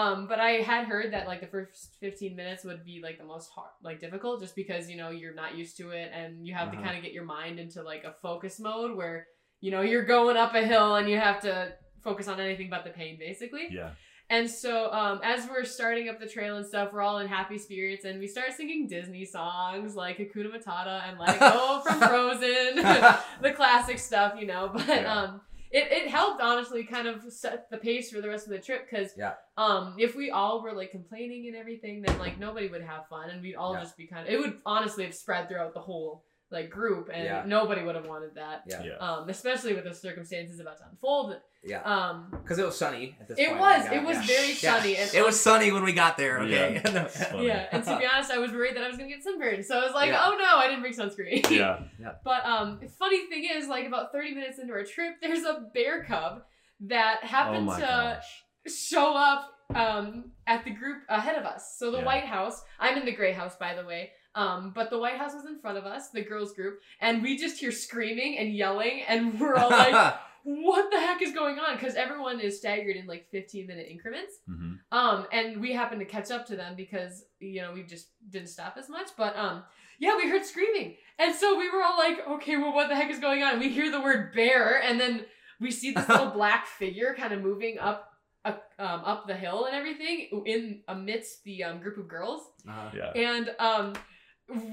Um, 0.00 0.26
but 0.28 0.38
I 0.40 0.50
had 0.72 0.84
heard 0.86 1.12
that 1.14 1.26
like 1.26 1.40
the 1.40 1.46
first 1.46 1.96
15 2.00 2.36
minutes 2.36 2.64
would 2.64 2.84
be 2.84 3.00
like 3.02 3.16
the 3.18 3.24
most 3.24 3.48
hard, 3.54 3.70
like 3.82 3.98
difficult, 3.98 4.40
just 4.44 4.54
because 4.54 4.90
you 4.90 4.96
know 5.00 5.10
you're 5.10 5.34
not 5.34 5.56
used 5.56 5.76
to 5.78 5.90
it 5.90 6.08
and 6.14 6.46
you 6.46 6.52
have 6.54 6.70
to 6.70 6.76
Uh-huh. 6.76 6.84
kind 6.86 6.96
of 6.98 7.02
get 7.02 7.12
your 7.12 7.24
mind 7.24 7.58
into 7.58 7.82
like 7.82 8.04
a 8.04 8.12
focus 8.26 8.60
mode 8.60 8.94
where 8.96 9.26
you 9.64 9.70
know 9.70 9.80
you're 9.90 10.04
going 10.16 10.36
up 10.36 10.54
a 10.54 10.62
hill 10.72 10.96
and 10.96 11.08
you 11.08 11.18
have 11.18 11.40
to 11.40 11.54
focus 12.02 12.28
on 12.28 12.38
anything 12.40 12.68
but 12.70 12.84
the 12.84 12.90
pain, 12.90 13.16
basically. 13.18 13.68
Yeah. 13.70 13.90
And 14.28 14.50
so, 14.50 14.92
um, 14.92 15.20
as 15.22 15.48
we're 15.48 15.64
starting 15.64 16.08
up 16.10 16.18
the 16.18 16.26
trail 16.28 16.56
and 16.56 16.66
stuff, 16.66 16.92
we're 16.92 17.00
all 17.00 17.18
in 17.18 17.28
happy 17.28 17.58
spirits, 17.58 18.04
and 18.04 18.18
we 18.18 18.26
start 18.26 18.52
singing 18.56 18.88
Disney 18.88 19.24
songs 19.24 19.94
like 19.94 20.18
Hakuna 20.18 20.50
Matata 20.56 21.08
and 21.08 21.16
like 21.24 21.38
"Oh" 21.40 21.80
from 21.86 21.98
Frozen, 22.00 22.72
the 23.46 23.52
classic 23.54 23.98
stuff, 24.00 24.34
you 24.40 24.46
know. 24.52 24.70
But 24.74 24.88
Yeah. 24.88 25.14
um, 25.14 25.40
it, 25.76 25.92
it 25.92 26.08
helped 26.10 26.40
honestly 26.40 26.84
kind 26.84 27.06
of 27.06 27.30
set 27.30 27.68
the 27.70 27.76
pace 27.76 28.10
for 28.10 28.22
the 28.22 28.28
rest 28.28 28.46
of 28.46 28.52
the 28.52 28.58
trip 28.58 28.88
because 28.88 29.12
Yeah. 29.16 29.34
um, 29.58 29.94
if 29.98 30.16
we 30.16 30.30
all 30.30 30.62
were 30.62 30.72
like 30.72 30.90
complaining 30.90 31.48
and 31.48 31.56
everything, 31.56 32.00
then 32.00 32.18
like 32.18 32.38
nobody 32.38 32.68
would 32.68 32.82
have 32.82 33.06
fun, 33.08 33.28
and 33.28 33.42
we'd 33.42 33.56
all 33.56 33.74
Yeah. 33.74 33.80
just 33.82 33.96
be 33.96 34.06
kind 34.06 34.26
of. 34.26 34.32
It 34.32 34.38
would 34.40 34.58
honestly 34.64 35.04
have 35.04 35.14
spread 35.14 35.48
throughout 35.48 35.74
the 35.74 35.80
whole 35.80 36.24
like 36.50 36.70
group, 36.70 37.10
and 37.12 37.24
Yeah. 37.24 37.42
nobody 37.44 37.82
would 37.82 37.96
have 37.96 38.06
wanted 38.06 38.36
that. 38.36 38.62
Yeah. 38.68 38.82
Yeah. 38.84 38.92
Um, 38.98 39.28
especially 39.28 39.74
with 39.74 39.82
the 39.84 39.92
circumstances 39.92 40.60
about 40.60 40.76
to 40.78 40.84
unfold. 40.90 41.36
Yeah. 41.64 41.82
Um, 41.82 42.28
Because 42.30 42.58
it 42.60 42.64
was 42.64 42.78
sunny 42.78 43.16
at 43.20 43.26
this 43.26 43.36
It 43.38 43.48
point. 43.48 43.58
was. 43.60 43.86
It 43.90 44.02
was 44.04 44.16
yeah. 44.18 44.22
very 44.36 44.48
Yeah. 44.50 44.54
sunny, 44.78 44.96
and- 44.96 45.12
it 45.14 45.24
was 45.24 45.40
sunny 45.40 45.72
when 45.72 45.82
we 45.82 45.92
got 45.92 46.16
there. 46.16 46.38
Okay. 46.38 46.80
Yeah. 46.84 46.92
No. 46.92 47.02
It's 47.06 47.24
funny. 47.30 47.46
Yeah, 47.48 47.66
and 47.72 47.82
to 47.82 47.98
be 47.98 48.06
honest, 48.06 48.30
I 48.30 48.38
was 48.38 48.52
worried 48.52 48.76
that 48.76 48.84
I 48.84 48.88
was 48.88 48.96
gonna 48.96 49.08
get 49.08 49.24
sunburned. 49.24 49.64
So 49.66 49.76
I 49.78 49.84
was 49.84 49.92
like, 49.94 50.10
Yeah. 50.10 50.22
oh 50.24 50.36
no, 50.38 50.56
I 50.56 50.68
didn't 50.68 50.82
bring 50.82 50.94
sunscreen. 50.94 51.50
Yeah. 51.50 51.80
yeah 52.00 52.12
but 52.22 52.44
um, 52.46 52.80
funny 52.98 53.26
thing 53.26 53.48
is, 53.52 53.66
like 53.66 53.86
about 53.86 54.12
thirty 54.12 54.32
minutes 54.32 54.60
into 54.60 54.72
our 54.72 54.84
trip, 54.84 55.16
there's 55.20 55.42
a 55.44 55.66
bear 55.74 56.04
cub 56.04 56.42
that 56.82 57.20
Oh 57.24 57.26
happened 57.26 57.66
my 57.66 57.80
to 57.80 57.86
gosh. 57.86 58.44
show 58.68 59.14
up 59.16 59.52
um 59.74 60.30
at 60.46 60.62
the 60.64 60.70
group 60.70 61.02
ahead 61.08 61.36
of 61.36 61.44
us. 61.44 61.76
So 61.76 61.90
the 61.90 61.98
Yeah. 61.98 62.04
White 62.04 62.24
House, 62.24 62.62
I'm 62.78 62.96
in 62.98 63.04
the 63.04 63.10
Gray 63.12 63.32
House, 63.32 63.56
by 63.56 63.74
the 63.74 63.84
way. 63.84 64.12
Um, 64.36 64.70
but 64.74 64.90
the 64.90 64.98
White 64.98 65.16
House 65.16 65.34
was 65.34 65.46
in 65.46 65.58
front 65.58 65.78
of 65.78 65.84
us, 65.86 66.10
the 66.10 66.22
girls 66.22 66.52
group, 66.52 66.80
and 67.00 67.22
we 67.22 67.36
just 67.38 67.58
hear 67.58 67.72
screaming 67.72 68.36
and 68.38 68.54
yelling, 68.54 69.02
and 69.08 69.40
we're 69.40 69.56
all 69.56 69.70
like, 69.70 70.14
"What 70.44 70.90
the 70.92 71.00
heck 71.00 71.22
is 71.22 71.32
going 71.32 71.58
on?" 71.58 71.74
Because 71.76 71.94
everyone 71.94 72.38
is 72.40 72.58
staggered 72.58 72.96
in 72.96 73.06
like 73.06 73.26
15 73.30 73.66
minute 73.66 73.86
increments. 73.90 74.34
hmm 74.46 74.74
Um, 74.92 75.26
and 75.32 75.60
we 75.60 75.72
happened 75.72 76.00
to 76.00 76.06
catch 76.06 76.30
up 76.30 76.46
to 76.46 76.56
them 76.56 76.76
because 76.76 77.24
you 77.40 77.62
know 77.62 77.72
we 77.72 77.82
just 77.82 78.08
didn't 78.30 78.48
stop 78.48 78.76
as 78.78 78.88
much. 78.90 79.08
But 79.16 79.36
um, 79.36 79.64
yeah, 79.98 80.14
we 80.16 80.28
heard 80.28 80.44
screaming, 80.44 80.96
and 81.18 81.34
so 81.34 81.56
we 81.58 81.70
were 81.70 81.82
all 81.82 81.96
like, 81.96 82.18
okay, 82.36 82.56
well, 82.58 82.74
what 82.74 82.88
the 82.90 82.94
heck 82.94 83.10
is 83.10 83.18
going 83.18 83.42
on? 83.42 83.58
We 83.58 83.70
hear 83.70 83.90
the 83.90 84.00
word 84.02 84.34
bear, 84.34 84.82
and 84.82 85.00
then 85.00 85.24
we 85.60 85.70
see 85.70 85.92
this 85.92 86.06
little 86.08 86.30
black 86.40 86.66
figure 86.66 87.14
kind 87.16 87.32
of 87.32 87.40
moving 87.40 87.78
up. 87.78 88.12
Uh, 88.44 88.52
um, 88.78 89.00
up 89.04 89.26
the 89.26 89.34
hill 89.34 89.64
and 89.64 89.74
everything 89.74 90.28
in 90.46 90.80
amidst 90.86 91.42
the 91.42 91.64
um, 91.64 91.80
group 91.80 91.98
of 91.98 92.06
girls 92.06 92.42
Uh, 92.68 92.90
Yeah. 92.94 93.10
and 93.16 93.50
um 93.58 93.94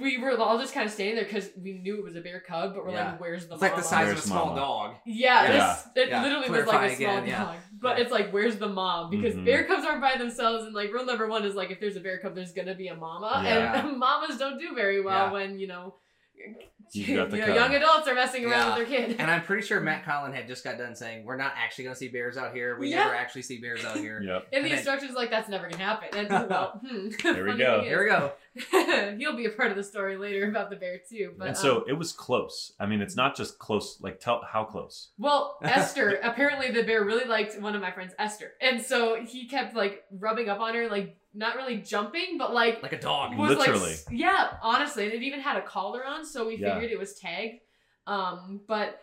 we 0.01 0.18
were 0.20 0.38
all 0.38 0.60
just 0.60 0.74
kind 0.74 0.86
of 0.86 0.92
standing 0.94 1.15
there 1.15 1.24
because 1.25 1.50
we 1.60 1.74
knew 1.74 1.98
it 1.98 2.03
was 2.03 2.15
a 2.15 2.22
bear 2.22 2.39
cub 2.39 2.75
but 2.75 2.86
we're 2.86 2.92
Yeah. 2.92 3.12
like 3.12 3.22
where's 3.22 3.48
the 3.48 3.50
mom? 3.50 3.56
it's 3.56 3.62
like 3.63 3.72
the 3.72 3.77
mama? 3.77 3.88
size 3.88 4.12
of 4.12 4.18
a 4.18 4.22
small 4.22 4.46
Mama? 4.48 4.60
dog. 4.60 4.96
Yeah, 5.06 5.44
Yeah. 5.44 5.51
This, 5.51 5.88
it 6.06 6.10
Yeah, 6.10 6.22
literally 6.24 6.50
was 6.50 6.68
like 6.68 6.92
a 6.92 6.96
small 6.96 7.18
again, 7.18 7.27
yeah. 7.27 7.44
dog. 7.46 7.56
But 7.82 7.98
Yeah. 7.98 8.03
it's 8.03 8.12
like, 8.12 8.32
where's 8.32 8.58
the 8.58 8.70
mom? 8.70 9.10
Because 9.10 9.34
Mhm. 9.36 9.46
bear 9.46 9.63
cubs 9.65 9.84
aren't 9.86 10.01
by 10.01 10.15
themselves, 10.18 10.63
and 10.65 10.74
like 10.75 10.94
rule 10.94 11.06
number 11.06 11.27
one 11.27 11.44
is 11.44 11.56
like, 11.56 11.72
if 11.72 11.80
there's 11.80 11.96
a 11.96 12.01
bear 12.01 12.20
cub, 12.20 12.36
there's 12.36 12.53
gonna 12.53 12.75
be 12.75 12.88
a 12.88 12.96
mama, 12.96 13.42
Yeah. 13.44 13.80
and 13.88 13.98
mamas 13.98 14.38
don't 14.38 14.60
do 14.60 14.75
very 14.75 15.01
well 15.01 15.27
Yeah. 15.27 15.32
when 15.32 15.58
you 15.60 15.68
know, 15.68 15.75
You've 15.75 15.92
got 15.92 15.94
the 15.94 16.03
you 16.92 17.16
know, 17.16 17.25
young 17.28 17.74
adults 17.74 18.08
are 18.08 18.13
messing 18.13 18.46
around 18.46 18.52
Yeah. 18.52 18.78
with 18.78 18.90
their 18.90 19.00
kid. 19.08 19.16
And 19.20 19.32
I'm 19.32 19.42
pretty 19.44 19.66
sure 19.66 19.80
Matt 19.82 20.06
Collin 20.06 20.34
had 20.34 20.48
just 20.48 20.63
got 20.63 20.78
done 20.78 20.96
saying, 20.96 21.25
"We're 21.25 21.38
not 21.38 21.54
actually 21.58 21.86
going 21.86 21.96
to 21.96 22.00
see 22.00 22.10
bears 22.10 22.38
out 22.38 22.54
here. 22.54 22.78
We 22.78 22.90
Yeah. 22.90 23.04
never 23.06 23.16
actually 23.16 23.44
see 23.44 23.60
bears 23.60 23.84
out 23.86 23.98
here." 23.98 24.22
Yep. 24.24 24.48
And 24.52 24.58
and 24.58 24.66
the 24.66 24.70
then- 24.70 24.78
instructions 24.78 25.16
like 25.16 25.30
that's 25.32 25.50
never 25.50 25.70
gonna 25.70 25.84
happen. 25.84 26.10
And 26.18 26.50
well, 26.50 26.82
hmm. 26.86 27.10
There 27.24 27.44
we 27.46 27.58
go. 27.58 27.80
thing 27.82 27.90
Here 27.90 28.04
we 28.04 28.10
go. 28.10 29.16
He'll 29.18 29.36
be 29.36 29.46
a 29.46 29.50
part 29.50 29.72
of 29.72 29.78
the 29.78 29.84
story 29.84 30.18
later 30.18 30.48
about 30.50 30.70
the 30.70 30.75
bear 30.75 31.00
too. 31.10 31.34
But 31.38 31.48
and 31.48 31.56
um, 31.58 31.62
so 31.62 31.84
it 31.88 31.94
was 31.94 32.12
close. 32.12 32.74
I 32.80 32.86
mean, 32.86 33.02
it's 33.02 33.16
not 33.16 33.36
just 33.36 33.58
close. 33.58 33.98
Like, 34.02 34.20
tell 34.20 34.44
how 34.48 34.63
close. 34.63 35.10
Well, 35.18 35.58
Esther, 35.63 36.20
apparently 36.22 36.70
the 36.72 36.84
bear 36.84 37.04
really 37.04 37.25
liked 37.25 37.60
one 37.60 37.75
of 37.75 37.82
my 37.82 37.92
friends, 37.92 38.13
Esther. 38.20 38.52
And 38.62 38.82
so 38.82 39.24
he 39.24 39.48
kept 39.48 39.76
like 39.76 40.04
rubbing 40.12 40.50
up 40.50 40.60
on 40.60 40.76
her, 40.76 40.88
like 40.89 41.17
not 41.34 41.56
really 41.56 41.78
jumping, 41.78 42.38
but 42.38 42.54
like 42.54 42.82
Like 42.84 42.93
a 42.93 43.00
dog. 43.00 43.36
was 43.38 43.58
like 43.58 43.67
Literally. 43.67 43.93
s- 43.93 44.06
yeah, 44.12 44.52
honestly. 44.62 45.06
And 45.06 45.13
it 45.13 45.24
even 45.24 45.39
had 45.39 45.58
a 45.58 45.62
collar 45.62 46.06
on, 46.06 46.26
so 46.26 46.48
we 46.48 46.58
Yeah. 46.58 46.74
figured 46.76 46.91
it 46.91 47.00
was 47.00 47.15
tagged. 47.19 47.60
Um, 48.08 48.62
but 48.67 49.00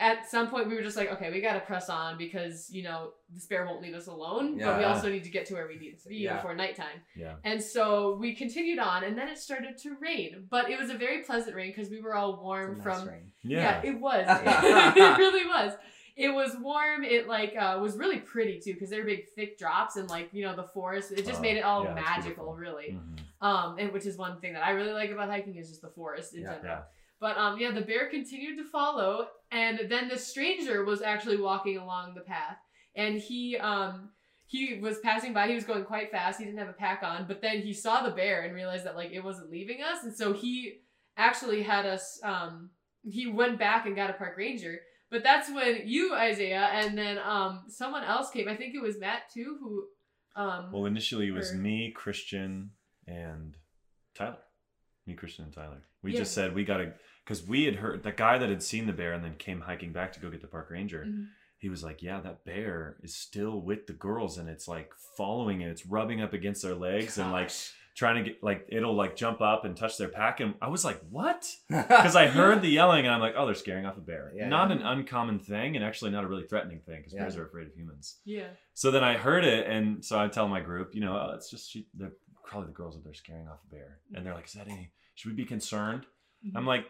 at 0.00 0.26
some 0.30 0.48
point 0.48 0.66
we 0.66 0.74
were 0.74 0.80
just 0.82 0.96
like, 0.96 1.12
okay, 1.12 1.30
we 1.30 1.42
gotta 1.42 1.60
press 1.60 1.90
on 1.90 2.16
because, 2.16 2.70
you 2.72 2.82
know, 2.82 3.10
this 3.28 3.44
bear 3.46 3.66
won't 3.66 3.82
leave 3.82 3.92
us 3.94 4.06
alone, 4.06 4.56
yeah. 4.56 4.64
but 4.64 4.78
we 4.78 4.84
also 4.84 5.10
need 5.10 5.24
to 5.24 5.28
get 5.30 5.44
to 5.44 5.52
where 5.54 5.68
we 5.68 5.76
need 5.78 5.98
to 6.02 6.08
be 6.08 6.16
Yeah. 6.16 6.36
before 6.36 6.54
nighttime. 6.54 7.02
Yeah. 7.14 7.34
And 7.44 7.62
so 7.62 8.16
we 8.18 8.34
continued 8.34 8.78
on 8.78 9.04
and 9.04 9.18
then 9.18 9.28
it 9.28 9.36
started 9.36 9.76
to 9.82 9.94
rain. 10.00 10.46
But 10.48 10.70
it 10.70 10.78
was 10.78 10.88
a 10.88 10.94
very 10.96 11.22
pleasant 11.22 11.54
rain 11.54 11.70
because 11.76 11.90
we 11.90 12.00
were 12.00 12.14
all 12.14 12.40
warm 12.42 12.80
from 12.80 13.10
Yeah. 13.42 13.82
it 13.84 14.00
was. 14.00 14.24
it 14.96 15.18
really 15.18 15.46
was. 15.46 15.74
It 16.18 16.30
was 16.34 16.56
warm. 16.60 17.04
It 17.04 17.28
like 17.28 17.54
uh, 17.56 17.78
was 17.80 17.96
really 17.96 18.18
pretty 18.18 18.58
too 18.60 18.74
because 18.74 18.90
they 18.90 18.98
were 18.98 19.04
big, 19.06 19.28
thick 19.36 19.56
drops 19.56 19.94
and 19.96 20.10
like 20.10 20.28
you 20.32 20.42
know 20.44 20.56
the 20.56 20.64
forest. 20.64 21.12
It 21.12 21.24
just 21.24 21.38
Oh, 21.38 21.42
made 21.42 21.56
it 21.56 21.60
all 21.64 21.84
yeah, 21.84 21.94
magical, 21.94 22.54
really. 22.56 22.98
Mhm. 22.98 23.18
Um, 23.40 23.78
and 23.78 23.92
which 23.92 24.04
is 24.04 24.18
one 24.18 24.40
thing 24.40 24.52
that 24.54 24.64
I 24.66 24.70
really 24.72 24.92
like 24.92 25.10
about 25.10 25.28
hiking 25.30 25.54
is 25.56 25.68
just 25.68 25.80
the 25.80 25.90
forest 25.90 26.34
in 26.34 26.42
Yeah, 26.42 26.54
general. 26.56 26.64
yeah. 26.64 26.82
But 27.20 27.36
um, 27.38 27.58
yeah, 27.60 27.70
the 27.70 27.82
bear 27.82 28.08
continued 28.08 28.56
to 28.58 28.64
follow, 28.64 29.28
and 29.52 29.80
then 29.88 30.08
the 30.08 30.18
stranger 30.18 30.84
was 30.84 31.02
actually 31.02 31.36
walking 31.40 31.76
along 31.78 32.14
the 32.16 32.20
path, 32.22 32.58
and 32.96 33.16
he 33.16 33.56
um 33.56 34.10
he 34.46 34.80
was 34.80 34.98
passing 35.00 35.32
by. 35.32 35.46
He 35.46 35.54
was 35.54 35.64
going 35.64 35.84
quite 35.84 36.10
fast. 36.10 36.40
He 36.40 36.44
didn't 36.46 36.58
have 36.58 36.68
a 36.68 36.72
pack 36.72 37.02
on, 37.04 37.26
but 37.28 37.40
then 37.40 37.60
he 37.60 37.72
saw 37.72 38.02
the 38.02 38.10
bear 38.10 38.42
and 38.42 38.54
realized 38.56 38.84
that 38.86 38.96
like 38.96 39.12
it 39.12 39.22
wasn't 39.22 39.50
leaving 39.50 39.82
us, 39.82 40.02
and 40.02 40.16
so 40.16 40.32
he 40.32 40.80
actually 41.16 41.62
had 41.62 41.86
us 41.86 42.18
um 42.24 42.70
he 43.08 43.26
went 43.28 43.58
back 43.58 43.86
and 43.86 43.94
got 43.94 44.10
a 44.10 44.14
park 44.14 44.36
ranger. 44.36 44.80
But 45.10 45.22
that's 45.22 45.48
when 45.50 45.82
you, 45.86 46.14
Isaiah, 46.14 46.68
and 46.72 46.96
then 46.96 47.18
um 47.18 47.64
someone 47.68 48.04
else 48.04 48.30
came. 48.30 48.48
I 48.48 48.56
think 48.56 48.74
it 48.74 48.82
was 48.82 48.98
Matt 48.98 49.30
too, 49.32 49.56
who 49.60 49.86
um 50.40 50.70
Well, 50.72 50.86
initially 50.86 51.28
it 51.28 51.32
was 51.32 51.52
Or- 51.52 51.56
me, 51.56 51.90
Christian, 51.92 52.70
and 53.06 53.56
Tyler. 54.14 54.38
Me, 55.06 55.14
Christian, 55.14 55.44
and 55.44 55.54
Tyler. 55.54 55.82
We 56.02 56.12
Yeah. 56.12 56.18
just 56.20 56.34
said 56.34 56.54
we 56.54 56.64
gotta 56.64 56.94
because 57.24 57.46
we 57.46 57.64
had 57.64 57.76
heard 57.76 58.02
the 58.02 58.12
guy 58.12 58.38
that 58.38 58.48
had 58.48 58.62
seen 58.62 58.86
the 58.86 58.92
bear 58.92 59.12
and 59.12 59.24
then 59.24 59.36
came 59.36 59.60
hiking 59.62 59.92
back 59.92 60.12
to 60.12 60.20
go 60.20 60.30
get 60.30 60.40
the 60.40 60.46
park 60.46 60.70
ranger. 60.70 61.04
Mhm. 61.06 61.28
He 61.58 61.68
was 61.68 61.82
like, 61.82 62.02
"Yeah, 62.02 62.20
that 62.20 62.44
bear 62.44 62.96
is 63.02 63.16
still 63.16 63.60
with 63.60 63.86
the 63.86 63.92
girls, 63.92 64.38
and 64.38 64.48
it's 64.48 64.68
like 64.68 64.92
following 65.16 65.60
it. 65.60 65.68
It's 65.70 65.84
rubbing 65.86 66.20
up 66.20 66.32
against 66.32 66.62
their 66.62 66.74
legs 66.74 67.18
and 67.18 67.32
like 67.32 67.48
Gosh. 67.48 67.74
Trying 67.98 68.22
to 68.22 68.30
get 68.30 68.42
like 68.42 68.66
it'll 68.68 68.94
like 68.94 69.16
jump 69.16 69.40
up 69.40 69.64
and 69.64 69.76
touch 69.76 69.98
their 69.98 70.08
pack." 70.08 70.40
And 70.40 70.54
I 70.62 70.68
was 70.68 70.84
like, 70.84 71.00
"What?" 71.10 71.50
Because 71.68 72.14
I 72.16 72.28
heard 72.28 72.62
the 72.62 72.68
yelling 72.68 73.04
and 73.04 73.14
I'm 73.14 73.20
like, 73.20 73.34
"Oh, 73.36 73.44
they're 73.46 73.54
scaring 73.56 73.84
off 73.86 73.96
a 73.96 74.00
bear. 74.00 74.32
Yeah, 74.34 74.48
not 74.48 74.70
yeah. 74.70 74.76
an 74.76 74.82
uncommon 74.82 75.40
thing, 75.40 75.74
and 75.76 75.84
actually 75.84 76.12
not 76.12 76.24
a 76.24 76.28
really 76.28 76.44
threatening 76.44 76.80
thing 76.86 76.98
because 76.98 77.12
Yeah. 77.12 77.20
bears 77.22 77.36
are 77.36 77.46
afraid 77.46 77.66
of 77.66 77.74
humans." 77.74 78.20
yeah. 78.24 78.48
So 78.74 78.92
then 78.92 79.02
I 79.02 79.14
heard 79.18 79.44
it, 79.44 79.66
and 79.66 80.04
so 80.04 80.18
I 80.18 80.28
tell 80.28 80.46
my 80.48 80.60
group, 80.60 80.94
you 80.94 81.00
know, 81.00 81.14
oh, 81.16 81.34
it's 81.34 81.50
just 81.50 81.70
she, 81.70 81.88
they're 81.94 82.12
probably 82.46 82.68
the 82.68 82.74
girls 82.74 82.94
that 82.94 83.02
they're 83.04 83.12
scaring 83.24 83.48
off 83.48 83.58
a 83.68 83.74
bear, 83.74 83.98
and 84.14 84.24
they're 84.24 84.34
like, 84.34 84.46
"Is 84.46 84.52
that 84.52 84.68
any? 84.68 84.92
Should 85.16 85.30
we 85.32 85.36
be 85.36 85.44
concerned?" 85.44 86.06
Mm-hmm. 86.46 86.56
I'm 86.56 86.66
like, 86.66 86.84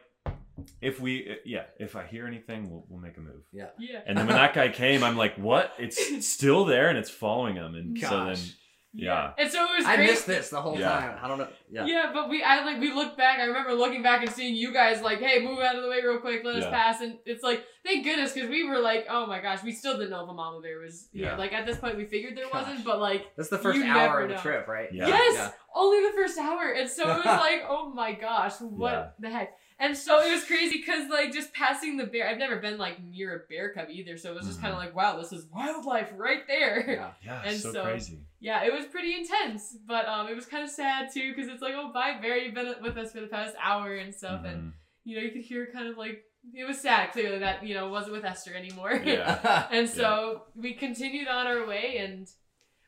"If 0.83 1.01
we, 1.01 1.37
yeah, 1.47 1.65
if 1.81 1.97
I 1.97 2.05
hear 2.07 2.27
anything, 2.27 2.69
we'll, 2.71 2.85
we'll 2.89 3.01
make 3.01 3.17
a 3.17 3.21
move." 3.21 3.43
yeah. 3.53 3.69
Yeah. 3.79 4.01
And 4.07 4.17
then 4.19 4.27
when 4.27 4.37
that 4.37 4.53
guy 4.55 4.69
came, 4.69 5.03
I'm 5.03 5.17
like, 5.17 5.37
"What? 5.37 5.73
It's 5.79 6.27
still 6.37 6.65
there, 6.67 6.89
and 6.91 6.99
it's 6.99 7.11
following 7.11 7.57
him." 7.57 7.75
And 7.75 7.99
so 7.99 8.11
then, 8.11 8.29
Gosh. 8.35 8.55
Yeah, 9.01 9.31
And 9.39 9.49
so 9.51 9.63
it 9.65 9.77
was 9.79 9.87
I 9.87 9.95
great. 9.97 10.11
missed 10.11 10.27
this 10.27 10.51
the 10.51 10.61
whole 10.61 10.77
Yeah. 10.79 10.89
time. 10.89 11.19
I 11.23 11.29
don't 11.29 11.39
know. 11.39 11.47
Yeah. 11.71 11.87
Yeah. 11.87 12.11
but 12.13 12.29
we 12.29 12.43
I 12.43 12.65
like 12.65 12.81
we 12.81 12.93
looked 12.93 13.17
back. 13.17 13.39
I 13.39 13.45
remember 13.45 13.73
looking 13.75 14.03
back 14.03 14.23
and 14.23 14.31
seeing 14.33 14.55
you 14.57 14.73
guys 14.73 15.01
like, 15.03 15.21
hey, 15.21 15.39
move 15.41 15.61
out 15.61 15.77
of 15.77 15.83
the 15.83 15.89
way 15.89 16.01
real 16.03 16.19
quick, 16.19 16.43
let 16.45 16.57
us 16.57 16.65
pass. 16.65 17.01
And 17.01 17.19
it's 17.25 17.45
like, 17.45 17.65
thank 17.85 18.05
goodness, 18.05 18.33
because 18.33 18.51
we 18.51 18.65
were 18.69 18.81
like, 18.81 19.07
oh 19.09 19.25
my 19.27 19.41
gosh, 19.41 19.63
we 19.63 19.71
still 19.73 19.95
didn't 19.97 20.11
know 20.11 20.25
if 20.25 20.31
a 20.31 20.35
mama 20.35 20.61
bear 20.61 20.81
was 20.81 21.09
here. 21.13 21.27
Yeah. 21.27 21.37
Like 21.37 21.53
at 21.53 21.65
this 21.65 21.79
point, 21.79 21.97
we 21.97 22.07
figured 22.07 22.37
there 22.37 22.47
Gosh. 22.53 22.67
wasn't, 22.67 22.85
but 22.85 22.99
like, 23.01 23.27
That's 23.37 23.49
the 23.51 23.59
first 23.59 23.81
hour 23.85 24.23
of 24.23 24.29
the 24.31 24.35
know. 24.35 24.41
trip, 24.41 24.67
right? 24.67 24.89
Yeah. 24.93 25.07
yes, 25.07 25.35
Yeah. 25.37 25.51
only 25.75 26.05
the 26.09 26.13
first 26.15 26.37
hour. 26.39 26.73
And 26.73 26.89
so 26.91 27.05
it 27.05 27.17
was 27.19 27.25
like, 27.25 27.63
oh 27.69 27.91
my 27.95 28.13
gosh, 28.13 28.61
what 28.61 28.93
Yeah. 28.93 29.07
the 29.21 29.31
heck? 29.31 29.55
And 29.81 29.97
so 29.97 30.21
it 30.21 30.33
was 30.33 30.45
crazy 30.45 30.79
because 30.79 31.09
like 31.09 31.33
just 31.33 31.55
passing 31.55 31.97
the 31.99 32.07
bear, 32.07 32.29
I've 32.29 32.39
never 32.39 32.57
been 32.57 32.79
like 32.79 33.01
near 33.01 33.37
a 33.37 33.39
bear 33.49 33.73
cub 33.73 33.87
either. 33.91 34.17
So 34.17 34.33
it 34.33 34.35
was 34.35 34.47
just 34.47 34.59
Mhm. 34.59 34.63
kind 34.63 34.73
of 34.75 34.81
like, 34.81 34.97
wow, 34.97 35.17
this 35.21 35.33
is 35.33 35.47
wildlife 35.55 36.11
right 36.17 36.43
there. 36.49 36.85
Yeah. 36.89 37.11
yeah, 37.25 37.43
And 37.45 37.57
so, 37.61 37.73
so- 37.73 37.85
crazy. 37.85 38.19
Yeah, 38.41 38.65
it 38.65 38.73
was 38.73 38.87
pretty 38.87 39.15
intense, 39.15 39.77
but 39.87 40.07
um, 40.07 40.29
it 40.29 40.37
was 40.37 40.47
kind 40.47 40.63
of 40.63 40.71
sad 40.71 41.09
too 41.13 41.35
because 41.35 41.51
it's 41.51 41.61
like, 41.63 41.75
oh, 41.77 41.91
bye, 41.93 42.19
Barry, 42.23 42.45
you've 42.47 42.55
been 42.55 42.73
with 42.83 42.97
us 42.97 43.13
for 43.13 43.21
the 43.21 43.27
past 43.27 43.55
hour 43.61 43.97
and 43.97 44.15
stuff, 44.15 44.45
and 44.45 44.59
Mhm. 44.63 44.73
you 45.05 45.17
know, 45.17 45.23
you 45.23 45.31
could 45.33 45.43
hear 45.43 45.69
kind 45.73 45.89
of 45.89 45.97
like 45.99 46.23
it 46.55 46.65
was 46.65 46.81
sad 46.81 47.11
clearly 47.13 47.41
that 47.41 47.67
you 47.67 47.75
know 47.75 47.89
wasn't 47.89 48.13
with 48.13 48.25
Esther 48.25 48.55
anymore. 48.55 48.93
Yeah. 49.05 49.67
and 49.73 49.89
so 49.89 50.45
we 50.55 50.75
continued 50.75 51.27
on 51.29 51.47
our 51.49 51.67
way 51.67 51.99
and 51.99 52.29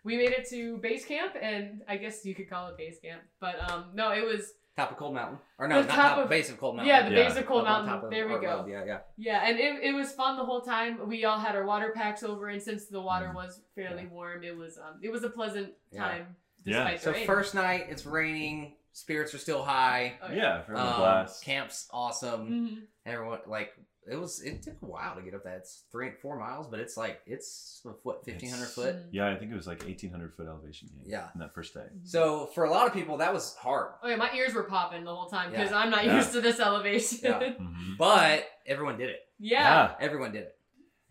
we 0.04 0.16
made 0.16 0.30
it 0.30 0.48
to 0.50 0.78
base 0.78 1.04
camp 1.04 1.34
and 1.40 1.82
I 1.88 1.96
guess 1.96 2.24
you 2.24 2.34
could 2.34 2.48
call 2.48 2.68
it 2.68 2.78
base 2.78 2.98
camp. 3.02 3.22
But 3.40 3.56
um 3.70 3.86
no, 3.94 4.12
it 4.12 4.24
was 4.24 4.52
top 4.81 4.90
of 4.93 4.97
Cold 4.97 5.14
Mountain, 5.14 5.38
or 5.59 5.69
no, 5.69 5.83
The 5.83 5.88
not 5.88 5.95
top 5.95 6.14
top, 6.16 6.25
of- 6.25 6.29
base 6.31 6.51
of 6.51 6.59
Cold 6.59 6.77
Mountain. 6.77 6.88
yeah, 6.88 7.09
the 7.09 7.14
Yeah. 7.14 7.29
base 7.29 7.37
of 7.37 7.47
Cold 7.47 7.61
Up 7.62 7.66
Mountain. 7.66 7.88
top 7.95 8.05
of 8.05 8.11
there 8.11 8.27
we 8.29 8.35
go. 8.40 8.59
Road, 8.61 8.69
Yeah, 8.71 8.85
yeah. 8.85 8.99
Yeah, 9.16 9.40
and 9.45 9.59
it, 9.59 9.83
it 9.83 9.93
was 9.95 10.12
fun 10.12 10.37
the 10.37 10.45
whole 10.45 10.62
time. 10.62 11.07
We 11.09 11.25
all 11.25 11.38
had 11.38 11.55
our 11.55 11.64
water 11.64 11.93
packs 11.95 12.23
over, 12.23 12.49
and 12.49 12.62
since 12.62 12.87
the 12.87 13.01
water 13.01 13.27
Mhm. 13.29 13.35
was 13.35 13.61
fairly 13.75 14.03
Yeah. 14.05 14.09
warm, 14.09 14.43
it 14.45 14.57
was 14.57 14.79
um 14.79 14.99
it 15.03 15.11
was 15.11 15.23
a 15.25 15.31
pleasant 15.31 15.73
time. 15.95 16.37
Yeah. 16.64 16.85
Despite 16.85 17.01
So 17.01 17.11
the 17.12 17.16
rain. 17.19 17.27
first 17.27 17.55
night, 17.55 17.87
it's 17.88 18.05
raining. 18.07 18.77
Spirits 18.93 19.33
are 19.35 19.38
still 19.38 19.62
high. 19.62 20.19
Oh, 20.23 20.33
Yeah, 20.33 20.62
for 20.62 20.73
the 20.73 20.81
Um, 20.81 20.97
blast. 20.97 21.45
Camp's 21.45 21.88
awesome. 21.93 22.49
Mhm. 22.51 22.83
Everyone 23.07 23.38
like 23.47 23.73
it 24.11 24.16
was. 24.20 24.42
It 24.42 24.62
took 24.62 24.75
a 24.83 24.87
while 24.87 25.14
to 25.16 25.23
get 25.23 25.35
up 25.35 25.44
that. 25.44 25.59
It's 25.59 25.85
three, 25.92 26.11
four 26.20 26.38
miles, 26.38 26.66
but 26.66 26.81
it's 26.81 26.96
like 26.96 27.20
it's 27.27 27.81
what 28.03 28.25
fifteen 28.25 28.51
hundred 28.51 28.64
It's- 28.64 28.75
foot. 28.75 28.96
Yeah, 29.12 29.31
I 29.31 29.37
think 29.37 29.53
it 29.53 29.55
was 29.57 29.66
like 29.66 29.83
1,800 29.83 30.35
foot 30.35 30.46
elevation 30.46 30.88
gain. 30.94 31.05
Yeah. 31.07 31.29
In 31.35 31.40
that 31.40 31.55
first 31.55 31.73
day. 31.75 31.87
So 32.05 32.46
for 32.55 32.64
a 32.64 32.70
lot 32.70 32.87
of 32.87 32.92
people, 32.92 33.16
that 33.18 33.33
was 33.33 33.55
hard. 33.55 33.92
Oh 34.03 34.09
yeah, 34.09 34.16
my 34.16 34.31
ears 34.35 34.53
were 34.55 34.64
popping 34.64 35.05
the 35.05 35.14
whole 35.14 35.29
time 35.29 35.51
because 35.51 35.70
Yeah. 35.70 35.79
I'm 35.79 35.90
not 35.90 36.05
Yeah. 36.05 36.16
used 36.16 36.33
to 36.33 36.40
this 36.40 36.59
elevation. 36.61 37.18
Yeah. 37.23 37.40
Yeah. 37.40 37.53
Mhm. 37.61 37.96
But 37.99 38.46
everyone 38.66 38.99
did 38.99 39.11
it. 39.11 39.20
yeah. 39.38 39.94
Everyone 40.01 40.33
did 40.33 40.42
it. 40.42 40.57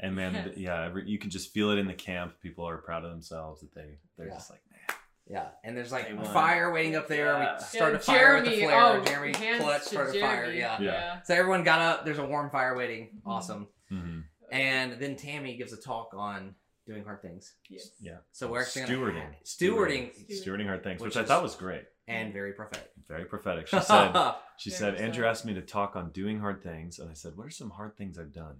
And 0.01 0.15
man, 0.15 0.33
Yes. 0.33 0.57
yeah, 0.57 0.85
every, 0.85 1.09
you 1.09 1.19
can 1.19 1.29
just 1.29 1.51
feel 1.51 1.71
it 1.71 1.77
in 1.77 1.85
the 1.87 1.93
camp. 1.93 2.35
People 2.41 2.63
are 2.67 2.77
proud 2.77 3.03
of 3.03 3.11
themselves 3.11 3.59
that 3.61 3.73
they 3.73 3.97
they're 4.17 4.27
Yeah. 4.27 4.33
just 4.35 4.49
like, 4.49 4.61
man. 4.68 4.68
Yeah, 5.29 5.49
and 5.63 5.77
there's 5.77 5.91
like 5.91 6.07
They 6.07 6.13
won. 6.15 6.25
fire 6.33 6.71
waiting 6.71 6.95
up 6.95 7.07
there. 7.07 7.27
Yeah. 7.33 7.57
We 7.57 7.63
started 7.63 7.93
Yeah, 7.93 7.97
a 7.97 7.99
fire 8.19 8.35
with 8.41 8.45
the 8.45 8.59
flare. 8.61 8.81
oh, 8.81 9.03
Jeremy 9.05 9.33
clutch 9.33 9.83
to 9.83 9.87
started 9.89 10.15
a 10.15 10.19
fire. 10.19 10.41
Jeremy. 10.45 10.57
Yeah. 10.59 10.81
Yeah. 10.81 11.21
So 11.23 11.35
everyone 11.35 11.63
got 11.63 11.79
up. 11.81 12.03
There's 12.05 12.17
a 12.17 12.25
warm 12.25 12.49
fire 12.49 12.75
waiting. 12.75 13.21
Awesome. 13.25 13.67
hmm 13.89 14.21
And 14.51 14.93
then 14.93 15.15
Tammy 15.15 15.55
gives 15.55 15.71
a 15.73 15.77
talk 15.77 16.13
on 16.15 16.55
doing 16.87 17.03
hard 17.03 17.21
things. 17.21 17.53
Yes. 17.69 17.91
Yeah. 18.01 18.17
So 18.31 18.47
we're 18.51 18.61
actually 18.63 18.81
gonna- 18.87 18.93
stewarding, 18.97 19.35
stewarding, 19.45 20.11
stewarding 20.43 20.65
hard 20.65 20.83
things, 20.83 20.99
which, 21.01 21.15
Which 21.15 21.23
I 21.23 21.27
thought 21.27 21.43
was 21.43 21.55
great. 21.55 21.83
and 22.07 22.33
very 22.33 22.53
prophetic. 22.53 22.89
Very 23.07 23.25
prophetic. 23.25 23.67
She 23.71 23.79
said, 23.79 24.33
she 24.57 24.69
said. 24.71 24.95
Andrew 24.95 25.25
asked 25.27 25.45
me 25.45 25.53
to 25.53 25.61
talk 25.61 25.95
on 25.95 26.09
doing 26.11 26.39
hard 26.39 26.63
things, 26.63 26.97
and 26.97 27.07
I 27.09 27.13
said, 27.13 27.33
what 27.35 27.45
are 27.45 27.51
some 27.51 27.69
hard 27.69 27.95
things 27.97 28.17
I've 28.17 28.33
done? 28.33 28.55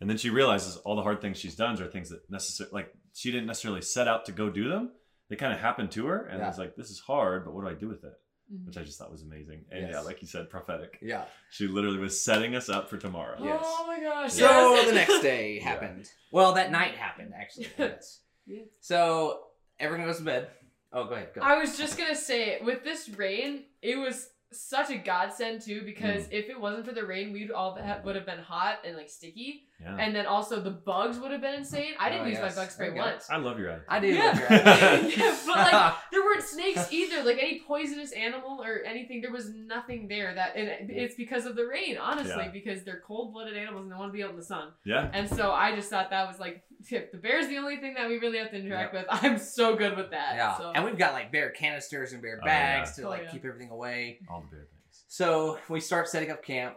And 0.00 0.08
then 0.10 0.18
she 0.18 0.28
realizes 0.30 0.76
all 0.78 0.96
the 0.96 1.02
hard 1.02 1.20
things 1.22 1.38
she's 1.38 1.56
done 1.56 1.80
are 1.82 1.86
things 1.86 2.10
that 2.10 2.20
necessarily, 2.30 2.72
like 2.74 2.94
she 3.14 3.30
didn't 3.30 3.46
necessarily 3.46 3.80
set 3.82 4.06
out 4.08 4.26
to 4.26 4.32
go 4.32 4.50
do 4.50 4.68
them. 4.68 4.92
They 5.30 5.36
kind 5.36 5.52
of 5.54 5.60
happened 5.60 5.90
to 5.92 6.06
her, 6.06 6.26
and 6.26 6.40
Yeah. 6.40 6.44
I 6.44 6.48
was 6.48 6.58
like, 6.58 6.76
this 6.76 6.90
is 6.90 6.98
hard, 7.00 7.44
but 7.46 7.54
what 7.54 7.62
do 7.64 7.68
I 7.70 7.74
do 7.74 7.88
with 7.88 8.04
it? 8.04 8.12
Mhm. 8.52 8.66
Which 8.66 8.76
I 8.76 8.82
just 8.82 8.98
thought 8.98 9.10
was 9.12 9.22
amazing. 9.22 9.64
And 9.70 9.88
yeah, 9.88 10.00
like 10.00 10.20
you 10.20 10.26
said, 10.28 10.50
prophetic. 10.50 10.98
yeah. 11.00 11.24
She 11.50 11.68
literally 11.68 11.98
was 12.00 12.20
setting 12.20 12.56
us 12.56 12.68
up 12.68 12.90
for 12.90 12.98
tomorrow. 12.98 13.36
Yes. 13.42 13.60
Oh 13.64 13.84
my 13.86 14.00
gosh. 14.00 14.32
So 14.32 14.74
yes. 14.74 14.88
the 14.88 14.94
next 14.94 15.20
day 15.22 15.58
happened. 15.70 16.10
Well, 16.32 16.54
that 16.54 16.70
night 16.72 16.96
happened 16.96 17.32
actually. 17.34 17.68
Yes. 17.78 18.20
Yeah. 18.46 18.62
So 18.80 19.44
everyone 19.78 20.06
goes 20.06 20.18
to 20.18 20.24
bed. 20.24 20.48
Oh, 20.92 21.04
go 21.04 21.14
ahead. 21.14 21.28
Go. 21.32 21.40
I 21.42 21.58
was 21.58 21.78
just 21.78 21.96
gonna 21.96 22.16
say, 22.16 22.58
with 22.62 22.82
this 22.82 23.08
rain, 23.10 23.62
it 23.80 23.96
was 23.96 24.28
such 24.52 24.90
a 24.90 24.96
godsend 24.96 25.62
too 25.62 25.82
because 25.84 26.24
Mm. 26.26 26.32
if 26.32 26.50
it 26.50 26.60
wasn't 26.60 26.84
for 26.86 26.92
the 26.92 27.06
rain, 27.06 27.32
we'd 27.32 27.52
all 27.52 27.76
ha- 27.80 28.00
would 28.04 28.16
have 28.16 28.26
been 28.26 28.40
hot 28.40 28.80
and 28.84 28.96
like 28.96 29.08
sticky, 29.08 29.62
Yeah. 29.82 29.96
and 29.98 30.14
then 30.14 30.26
also 30.26 30.60
the 30.60 30.70
bugs 30.70 31.18
would 31.18 31.30
have 31.32 31.40
been 31.40 31.54
insane. 31.54 31.94
I 31.98 32.10
didn't 32.10 32.24
Oh, 32.26 32.28
use 32.28 32.38
yes. 32.38 32.54
my 32.54 32.62
bug 32.62 32.70
spray 32.70 32.86
There 32.88 32.96
you 32.96 33.02
go. 33.02 33.08
once. 33.08 33.30
I 33.30 33.36
love 33.38 33.58
your 33.58 33.70
idea. 33.72 33.84
I 33.88 34.00
do. 34.00 34.06
Yeah. 34.08 34.24
love 34.26 34.38
your 34.38 34.52
idea. 34.52 35.16
Yeah, 35.16 35.36
but, 35.46 35.72
like, 35.72 35.94
There 36.12 36.20
weren't 36.22 36.42
snakes 36.42 36.92
either, 36.92 37.22
like 37.24 37.38
any 37.38 37.60
poisonous 37.66 38.12
animal 38.12 38.62
or 38.62 38.82
anything. 38.84 39.22
There 39.22 39.32
was 39.32 39.48
nothing 39.54 40.06
there 40.08 40.34
that, 40.34 40.54
and 40.56 40.90
it's 40.90 41.14
because 41.14 41.46
of 41.46 41.56
the 41.56 41.64
rain, 41.66 41.96
honestly, 41.96 42.34
Yeah. 42.36 42.50
because 42.50 42.84
they're 42.84 43.00
cold-blooded 43.06 43.56
animals 43.56 43.84
and 43.84 43.92
they 43.92 43.96
want 43.96 44.10
to 44.10 44.16
be 44.16 44.22
out 44.22 44.30
in 44.30 44.36
the 44.36 44.44
sun. 44.44 44.68
Yeah. 44.84 45.08
And 45.14 45.28
so 45.28 45.50
I 45.52 45.74
just 45.74 45.88
thought 45.88 46.10
that 46.10 46.28
was 46.28 46.38
like, 46.38 46.62
tip. 46.86 47.10
The 47.12 47.18
bear's 47.18 47.48
the 47.48 47.56
only 47.56 47.78
thing 47.78 47.94
that 47.94 48.06
we 48.08 48.18
really 48.18 48.36
have 48.38 48.50
to 48.50 48.56
interact 48.56 48.92
with. 48.92 49.06
I'm 49.10 49.38
so 49.38 49.76
good 49.76 49.96
with 49.96 50.10
that. 50.10 50.34
yeah. 50.36 50.58
So. 50.58 50.72
And 50.74 50.84
we've 50.84 50.98
got 50.98 51.14
like 51.14 51.32
bear 51.32 51.50
canisters 51.50 52.12
and 52.12 52.20
bear 52.20 52.38
Oh, 52.42 52.44
bags 52.44 52.94
yeah. 52.98 53.04
to 53.04 53.08
like 53.10 53.20
Oh, 53.20 53.24
yeah. 53.24 53.30
keep 53.30 53.44
everything 53.46 53.70
away. 53.70 54.18
All 54.30 54.42
the 54.42 54.48
bear 54.54 54.66
things. 54.66 55.04
So 55.08 55.58
we 55.68 55.80
start 55.80 56.08
setting 56.08 56.30
up 56.30 56.42
camp. 56.44 56.76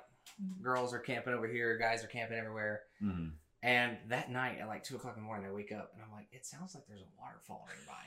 Girls 0.62 0.93
are 0.93 0.99
camping 0.99 1.34
over 1.34 1.47
here. 1.47 1.77
Guys 1.77 2.03
are 2.03 2.08
camping 2.08 2.38
everywhere. 2.38 2.82
hmm 2.99 3.27
And 3.62 3.97
that 4.10 4.32
night 4.32 4.58
at 4.62 4.67
like 4.67 4.84
two 4.84 4.95
o'clock 4.95 5.15
in 5.15 5.21
the 5.23 5.25
morning, 5.25 5.47
I 5.49 5.51
wake 5.53 5.71
up 5.71 5.91
and 5.93 6.03
I'm 6.03 6.12
like, 6.12 6.27
it 6.32 6.45
sounds 6.45 6.75
like 6.75 6.86
there's 6.88 7.01
a 7.01 7.06
waterfall 7.21 7.65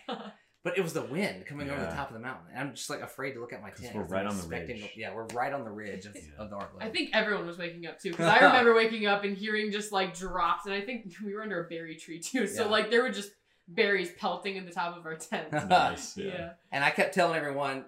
nearby. 0.09 0.31
but 0.64 0.77
it 0.77 0.83
was 0.83 0.92
the 0.92 1.03
wind 1.03 1.46
coming 1.46 1.70
over 1.70 1.81
the 1.81 1.87
top 1.92 2.09
of 2.09 2.14
the 2.14 2.20
mountain. 2.20 2.46
And 2.53 2.59
I'm 2.68 2.75
just 2.75 2.90
like 2.90 3.01
afraid 3.01 3.33
to 3.35 3.40
look 3.40 3.53
at 3.53 3.62
my 3.62 3.70
tent. 3.70 3.94
we're 3.94 4.03
'cause 4.03 4.11
right 4.11 4.22
I'm 4.22 4.29
on 4.31 4.37
the 4.37 4.42
expecting 4.42 4.81
ridge. 4.83 4.92
yeah, 4.96 5.14
we're 5.14 5.27
right 5.27 5.53
on 5.53 5.64
the 5.64 5.70
ridge 5.70 6.07
of, 6.07 6.14
Yeah. 6.16 6.22
of 6.38 6.51
the 6.51 6.57
Artwood. 6.57 6.83
I 6.83 6.88
think 6.90 7.11
everyone 7.14 7.46
was 7.46 7.57
waking 7.59 7.87
up 7.87 8.01
too 8.01 8.11
because 8.11 8.27
I 8.27 8.38
remember 8.46 8.75
waking 8.75 9.07
up 9.07 9.22
and 9.25 9.37
hearing 9.37 9.70
just 9.70 9.92
like 9.92 10.16
drops, 10.16 10.66
and 10.66 10.75
I 10.75 10.81
think 10.81 11.12
we 11.25 11.35
were 11.35 11.42
under 11.42 11.64
a 11.64 11.68
berry 11.68 11.94
tree 11.96 12.18
too. 12.20 12.46
So 12.46 12.64
Yeah. 12.64 12.70
like 12.70 12.90
there 12.90 13.03
were 13.03 13.11
just 13.11 13.31
berries 13.68 14.11
pelting 14.18 14.57
in 14.57 14.64
the 14.64 14.70
top 14.72 14.96
of 14.96 15.07
our 15.07 15.16
tent. 15.16 15.51
Nice. 15.53 16.16
Yeah. 16.16 16.25
yeah. 16.27 16.51
And 16.72 16.85
I 16.85 16.90
kept 16.90 17.14
telling 17.14 17.37
everyone, 17.37 17.85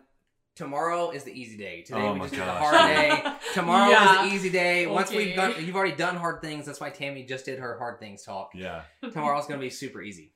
tomorrow 0.59 1.11
is 1.11 1.25
the 1.25 1.33
easy 1.33 1.57
day. 1.57 1.83
Today 1.83 2.01
Oh 2.01 2.13
we 2.13 2.19
my 2.19 2.25
just 2.27 2.35
did 2.35 2.43
the 2.47 2.53
hard 2.53 2.75
day. 2.75 3.23
Tomorrow 3.55 3.91
Yeah. 3.91 4.25
is 4.25 4.31
the 4.31 4.37
easy 4.37 4.51
day. 4.51 4.87
Once 4.87 5.09
Okay. 5.09 5.17
we've 5.27 5.37
done, 5.37 5.55
you've 5.65 5.77
already 5.77 5.97
done 5.97 6.17
hard 6.17 6.43
things. 6.43 6.67
That's 6.67 6.81
why 6.81 6.91
Tammy 6.91 7.25
just 7.25 7.45
did 7.47 7.59
her 7.61 7.79
hard 7.79 7.99
things 8.01 8.23
talk. 8.25 8.51
Yeah. 8.55 8.83
Tomorrow's 9.03 9.47
gonna 9.47 9.61
be 9.61 9.71
super 9.71 10.03
easy. 10.03 10.35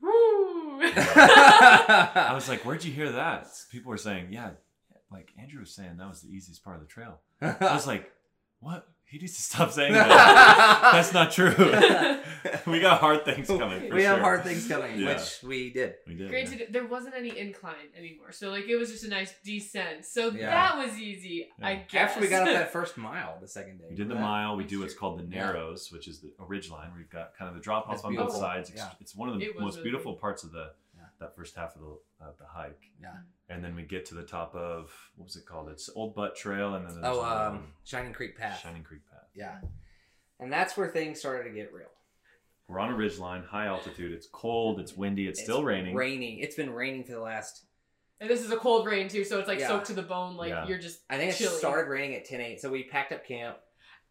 Woo! 0.00 0.80
I 0.82 2.30
was 2.34 2.48
like, 2.48 2.64
where'd 2.64 2.84
you 2.84 2.92
hear 2.92 3.10
that? 3.12 3.48
People 3.72 3.90
were 3.90 3.96
saying, 3.96 4.28
yeah, 4.30 4.50
like 5.10 5.30
Andrew 5.40 5.60
was 5.60 5.74
saying 5.74 5.96
that 5.96 6.08
was 6.08 6.20
the 6.22 6.28
easiest 6.28 6.62
part 6.62 6.76
of 6.76 6.82
the 6.82 6.88
trail. 6.88 7.20
I 7.40 7.72
was 7.74 7.86
like, 7.86 8.10
what? 8.60 8.86
He 9.10 9.18
needs 9.18 9.36
to 9.36 9.42
stop 9.42 9.70
saying 9.70 9.92
that. 9.92 10.08
That's 10.92 11.12
not 11.14 11.30
true. 11.30 11.54
we 12.66 12.80
got 12.80 12.98
hard 13.00 13.24
things 13.24 13.46
coming. 13.46 13.88
For 13.88 13.94
we 13.94 14.02
have 14.02 14.18
hard 14.18 14.42
things 14.42 14.66
coming, 14.66 14.98
Yeah. 14.98 15.14
which 15.14 15.38
we 15.44 15.70
did. 15.70 15.94
We 16.08 16.14
did. 16.16 16.30
yeah. 16.32 16.66
There 16.70 16.86
wasn't 16.86 17.14
any 17.14 17.38
incline 17.38 17.76
anymore, 17.96 18.32
so 18.32 18.50
like 18.50 18.64
it 18.68 18.74
was 18.76 18.90
just 18.90 19.04
a 19.04 19.08
nice 19.08 19.32
descent. 19.44 20.04
So 20.04 20.30
Yeah. 20.30 20.50
that 20.50 20.76
was 20.76 20.98
easy, 20.98 21.48
I 21.62 21.84
guess. 21.88 22.10
After 22.10 22.20
we 22.20 22.28
got 22.28 22.48
up 22.48 22.54
that 22.54 22.72
first 22.72 22.96
mile, 22.98 23.38
the 23.40 23.46
second 23.46 23.78
day. 23.78 23.84
We 23.90 23.94
did 23.96 24.08
the 24.08 24.14
Yeah. 24.16 24.20
mile. 24.22 24.56
We 24.56 24.64
do 24.64 24.80
what's 24.80 24.94
called 24.94 25.20
the 25.20 25.24
Yeah. 25.24 25.44
Narrows, 25.46 25.92
which 25.92 26.08
is 26.08 26.20
the 26.20 26.32
a 26.40 26.44
ridge 26.44 26.68
line. 26.70 26.90
We've 26.96 27.08
got 27.08 27.36
kind 27.38 27.48
of 27.48 27.54
the 27.54 27.60
drop 27.62 27.88
That's 27.88 28.00
off 28.00 28.06
on 28.06 28.16
both 28.16 28.34
sides. 28.34 28.70
It's, 28.70 28.78
Yeah. 28.80 28.90
it's 29.00 29.14
one 29.14 29.28
of 29.28 29.38
the 29.38 29.52
most 29.58 29.76
really 29.76 29.84
beautiful 29.84 30.12
pretty. 30.14 30.20
parts 30.20 30.42
of 30.44 30.50
the 30.50 30.58
Yeah. 30.58 30.70
That 31.20 31.34
first 31.36 31.54
half 31.56 31.74
of 31.76 31.80
the 31.82 32.24
of 32.26 32.38
the 32.38 32.46
hike. 32.46 32.90
Yeah. 33.00 33.12
And 33.48 33.62
then 33.64 33.74
we 33.76 33.82
get 33.82 34.06
to 34.06 34.14
the 34.14 34.22
top 34.24 34.54
of 34.54 34.90
what 35.16 35.24
was 35.26 35.36
it 35.36 35.46
called? 35.46 35.68
It's 35.68 35.88
Old 35.94 36.14
Butt 36.14 36.34
Trail, 36.36 36.74
and 36.74 36.86
then 36.86 37.00
there's 37.00 37.16
Oh, 37.16 37.24
um, 37.24 37.72
Shining 37.84 38.12
Creek 38.12 38.36
Path. 38.36 38.60
Shining 38.60 38.82
Creek 38.82 39.02
Path. 39.10 39.28
Yeah. 39.34 39.58
And 40.40 40.52
that's 40.52 40.76
where 40.76 40.88
things 40.88 41.18
started 41.18 41.48
to 41.48 41.54
get 41.54 41.72
real. 41.72 41.86
We're 42.68 42.80
on 42.80 42.90
a 42.90 42.96
ridge 42.96 43.18
line, 43.18 43.44
high 43.44 43.66
altitude. 43.66 44.12
It's 44.12 44.26
cold. 44.26 44.80
It's 44.80 44.96
windy. 44.96 45.28
It's, 45.28 45.40
still 45.40 45.62
raining. 45.62 45.94
Raining. 45.94 46.40
It's 46.40 46.56
been 46.56 46.72
raining 46.72 47.04
for 47.04 47.12
the 47.12 47.20
last. 47.20 47.64
And 48.20 48.28
this 48.28 48.42
is 48.44 48.50
a 48.50 48.56
cold 48.56 48.86
rain 48.86 49.08
too, 49.08 49.24
so 49.24 49.38
it's 49.38 49.46
like 49.48 49.60
Yeah. 49.60 49.68
soaked 49.68 49.86
to 49.86 49.92
the 49.94 50.02
bone. 50.02 50.36
Like 50.36 50.48
Yeah. 50.50 50.66
you're 50.66 50.78
just. 50.78 51.00
I 51.08 51.16
think 51.16 51.32
it 51.32 51.36
chilly. 51.36 51.56
started 51.58 51.88
raining 51.88 52.16
at 52.16 52.24
10 52.24 52.40
8. 52.40 52.60
So 52.60 52.70
we 52.70 52.82
packed 52.84 53.12
up 53.12 53.24
camp. 53.24 53.58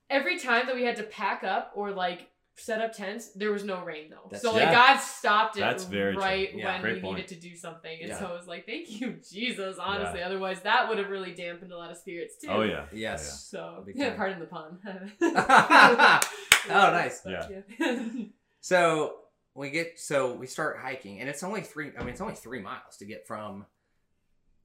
Every 0.09 0.39
time 0.39 0.67
that 0.67 0.75
we 0.75 0.83
had 0.83 0.95
to 0.97 1.03
pack 1.03 1.43
up 1.43 1.71
or 1.75 1.91
like 1.91 2.29
set 2.57 2.81
up 2.81 2.93
tents, 2.93 3.33
there 3.33 3.51
was 3.51 3.63
no 3.63 3.83
rain 3.83 4.09
though. 4.09 4.21
That's- 4.25 4.41
so 4.41 4.51
like 4.53 4.61
Yeah. 4.63 4.73
God 4.73 4.97
stopped 4.99 5.57
it 5.57 5.61
That's 5.61 5.83
very 5.83 6.13
true. 6.13 6.21
right 6.21 6.53
Yeah. 6.55 6.65
when 6.73 6.81
Great 6.81 6.95
we 6.95 7.01
point. 7.01 7.15
needed 7.17 7.27
to 7.29 7.35
do 7.49 7.55
something, 7.55 7.97
and 7.99 8.09
Yeah. 8.09 8.17
so 8.19 8.27
I 8.27 8.33
was 8.33 8.47
like, 8.47 8.65
"Thank 8.65 9.01
you, 9.01 9.19
Jesus." 9.29 9.77
Honestly, 9.77 10.21
otherwise 10.23 10.61
that 10.61 10.87
would 10.87 10.97
have 10.97 11.09
really 11.09 11.33
dampened 11.33 11.71
a 11.71 11.77
lot 11.77 11.91
of 11.91 11.97
spirits 11.97 12.37
too. 12.37 12.47
Oh 12.49 12.61
yeah. 12.61 12.85
Oh, 12.91 12.95
yes. 12.95 13.43
So 13.49 13.83
Big 13.85 13.97
yeah, 13.97 14.09
time. 14.09 14.17
pardon 14.17 14.39
the 14.39 14.45
pun. 14.45 14.79
Oh, 16.67 16.89
nice. 16.91 17.21
But, 17.21 17.49
Yeah. 17.79 17.95
So 18.61 19.17
we 19.53 19.69
get 19.69 19.99
so 19.99 20.33
we 20.33 20.47
start 20.47 20.79
hiking, 20.79 21.19
and 21.19 21.29
it's 21.29 21.43
only 21.43 21.61
three. 21.61 21.91
I 21.95 21.99
mean, 21.99 22.09
it's 22.09 22.21
only 22.21 22.33
three 22.33 22.59
miles 22.61 22.97
to 22.97 23.05
get 23.05 23.27
from 23.27 23.65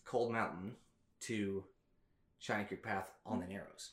Cold 0.06 0.32
Mountain 0.32 0.76
to 1.22 1.64
Shining 2.38 2.66
Creek 2.66 2.82
Path 2.82 3.10
on 3.26 3.40
the 3.40 3.46
Narrows. 3.46 3.90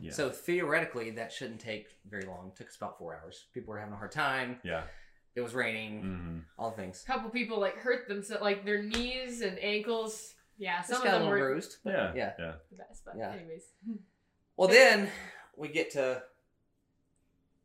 Yeah. 0.00 0.12
So 0.12 0.28
theoretically, 0.30 1.10
that 1.12 1.32
shouldn't 1.32 1.60
take 1.60 1.86
very 2.08 2.24
long. 2.26 2.48
It 2.52 2.56
took 2.56 2.68
us 2.68 2.76
about 2.76 2.98
four 2.98 3.14
hours. 3.16 3.46
People 3.54 3.72
were 3.72 3.78
having 3.78 3.94
a 3.94 3.96
hard 3.96 4.12
time. 4.12 4.58
yeah. 4.62 4.82
It 5.34 5.42
was 5.42 5.54
raining. 5.54 6.00
hmm 6.02 6.38
All 6.58 6.70
the 6.70 6.76
things. 6.76 7.02
A 7.06 7.12
couple 7.12 7.28
people 7.30 7.60
like 7.60 7.76
hurt 7.76 8.08
themselves, 8.08 8.42
like 8.42 8.64
their 8.64 8.82
knees 8.82 9.42
and 9.42 9.58
ankles. 9.62 10.34
Yeah, 10.58 10.80
some 10.80 10.94
Just 10.94 11.00
of 11.00 11.04
got 11.04 11.08
a 11.08 11.18
them 11.18 11.28
little 11.28 11.38
were 11.40 11.50
bruised. 11.52 11.76
Yeah. 11.84 12.12
Yeah. 12.14 12.32
Yeah. 12.38 12.52
the 12.70 12.76
best. 12.76 13.04
But 13.04 13.16
Yeah. 13.18 13.32
anyways, 13.32 13.64
Well, 14.56 14.68
then 14.68 15.10
we 15.56 15.68
get 15.68 15.90
to 15.92 16.22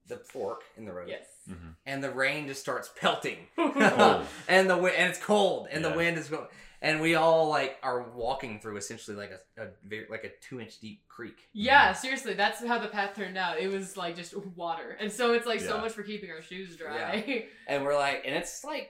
the 0.07 0.17
fork 0.17 0.63
in 0.75 0.83
the 0.85 0.91
road, 0.91 1.07
yes. 1.07 1.25
hmm 1.47 1.69
and 1.85 2.03
the 2.03 2.09
rain 2.09 2.47
just 2.47 2.59
starts 2.59 2.89
pelting. 2.99 3.47
Cold. 3.55 4.25
and 4.49 4.69
the 4.69 4.77
wind 4.77 4.95
and 4.97 5.09
it's 5.09 5.19
cold 5.23 5.67
and 5.71 5.83
Yeah. 5.83 5.91
the 5.91 5.95
wind 5.97 6.17
is 6.17 6.27
going 6.27 6.47
and 6.81 6.99
we 7.01 7.15
all 7.15 7.47
like 7.49 7.77
are 7.83 8.09
walking 8.13 8.59
through 8.59 8.77
essentially 8.77 9.15
like 9.15 9.31
a, 9.57 9.61
a 9.63 9.67
very 9.85 10.05
like 10.09 10.23
a 10.23 10.29
two 10.45 10.59
inch 10.59 10.79
deep 10.79 11.07
creek 11.07 11.47
Yeah, 11.53 11.93
seriously, 11.93 12.33
that's 12.33 12.65
how 12.65 12.79
the 12.79 12.87
path 12.87 13.15
turned 13.15 13.37
out. 13.37 13.59
It 13.59 13.71
was 13.71 13.97
like 13.97 14.15
just 14.15 14.35
water, 14.55 14.97
and 14.99 15.11
so 15.11 15.33
it's 15.33 15.45
like 15.45 15.59
so 15.61 15.79
much 15.79 15.91
for 15.93 16.03
keeping 16.03 16.29
our 16.31 16.41
shoes 16.41 16.75
dry. 16.75 17.47
and 17.67 17.83
we're 17.83 17.95
like 17.97 18.23
and 18.25 18.35
it's 18.35 18.63
like 18.63 18.89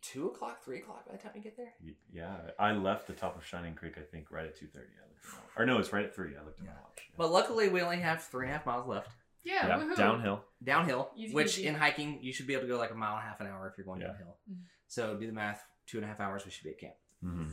two 0.00 0.26
o'clock, 0.28 0.64
three 0.64 0.78
o'clock 0.80 1.06
by 1.06 1.12
the 1.16 1.22
time 1.22 1.32
we 1.34 1.40
get 1.40 1.56
there. 1.56 1.72
Yeah, 2.12 2.34
I 2.58 2.72
left 2.72 3.06
the 3.06 3.12
top 3.12 3.36
of 3.36 3.44
Shining 3.46 3.74
Creek. 3.74 3.94
I 3.98 4.02
think 4.02 4.30
right 4.30 4.46
at 4.46 4.56
two 4.58 4.66
thirty. 4.66 4.86
I 5.00 5.06
looked 5.08 5.24
at 5.24 5.30
my 5.32 5.38
watch. 5.38 5.50
Or 5.56 5.66
no, 5.66 5.78
it's 5.78 5.92
right 5.92 6.04
at 6.04 6.14
three. 6.14 6.32
I 6.40 6.44
looked 6.44 6.58
at 6.60 6.66
my 6.66 6.72
Yeah. 6.72 6.78
watch. 6.82 6.98
But 7.16 7.30
luckily, 7.32 7.68
we 7.68 7.80
only 7.82 7.98
have 7.98 8.22
three 8.24 8.46
and 8.46 8.50
a 8.54 8.56
half 8.56 8.66
miles 8.66 8.86
left 8.88 9.10
Yeah, 9.44 9.66
yeah, 9.66 9.94
downhill. 9.96 10.44
downhill. 10.64 11.10
Easy 11.16 11.34
which 11.34 11.56
peasy. 11.56 11.64
in 11.64 11.74
hiking 11.74 12.18
you 12.22 12.32
should 12.32 12.46
be 12.46 12.54
able 12.54 12.62
to 12.62 12.68
go 12.68 12.78
like 12.78 12.90
a 12.90 12.94
mile 12.94 13.16
and 13.16 13.24
a 13.24 13.28
half 13.28 13.40
an 13.40 13.46
hour 13.46 13.68
if 13.68 13.76
you're 13.78 13.84
going 13.86 14.00
Yeah. 14.00 14.08
downhill. 14.08 14.36
Mhm. 14.50 14.56
So 14.88 15.16
do 15.16 15.26
the 15.26 15.32
math. 15.32 15.62
Two 15.92 15.98
and 15.98 16.06
a 16.06 16.08
half 16.08 16.20
hours, 16.20 16.46
we 16.46 16.50
should 16.50 16.64
be 16.64 16.70
at 16.70 16.78
camp. 16.78 16.94
hmm 17.22 17.50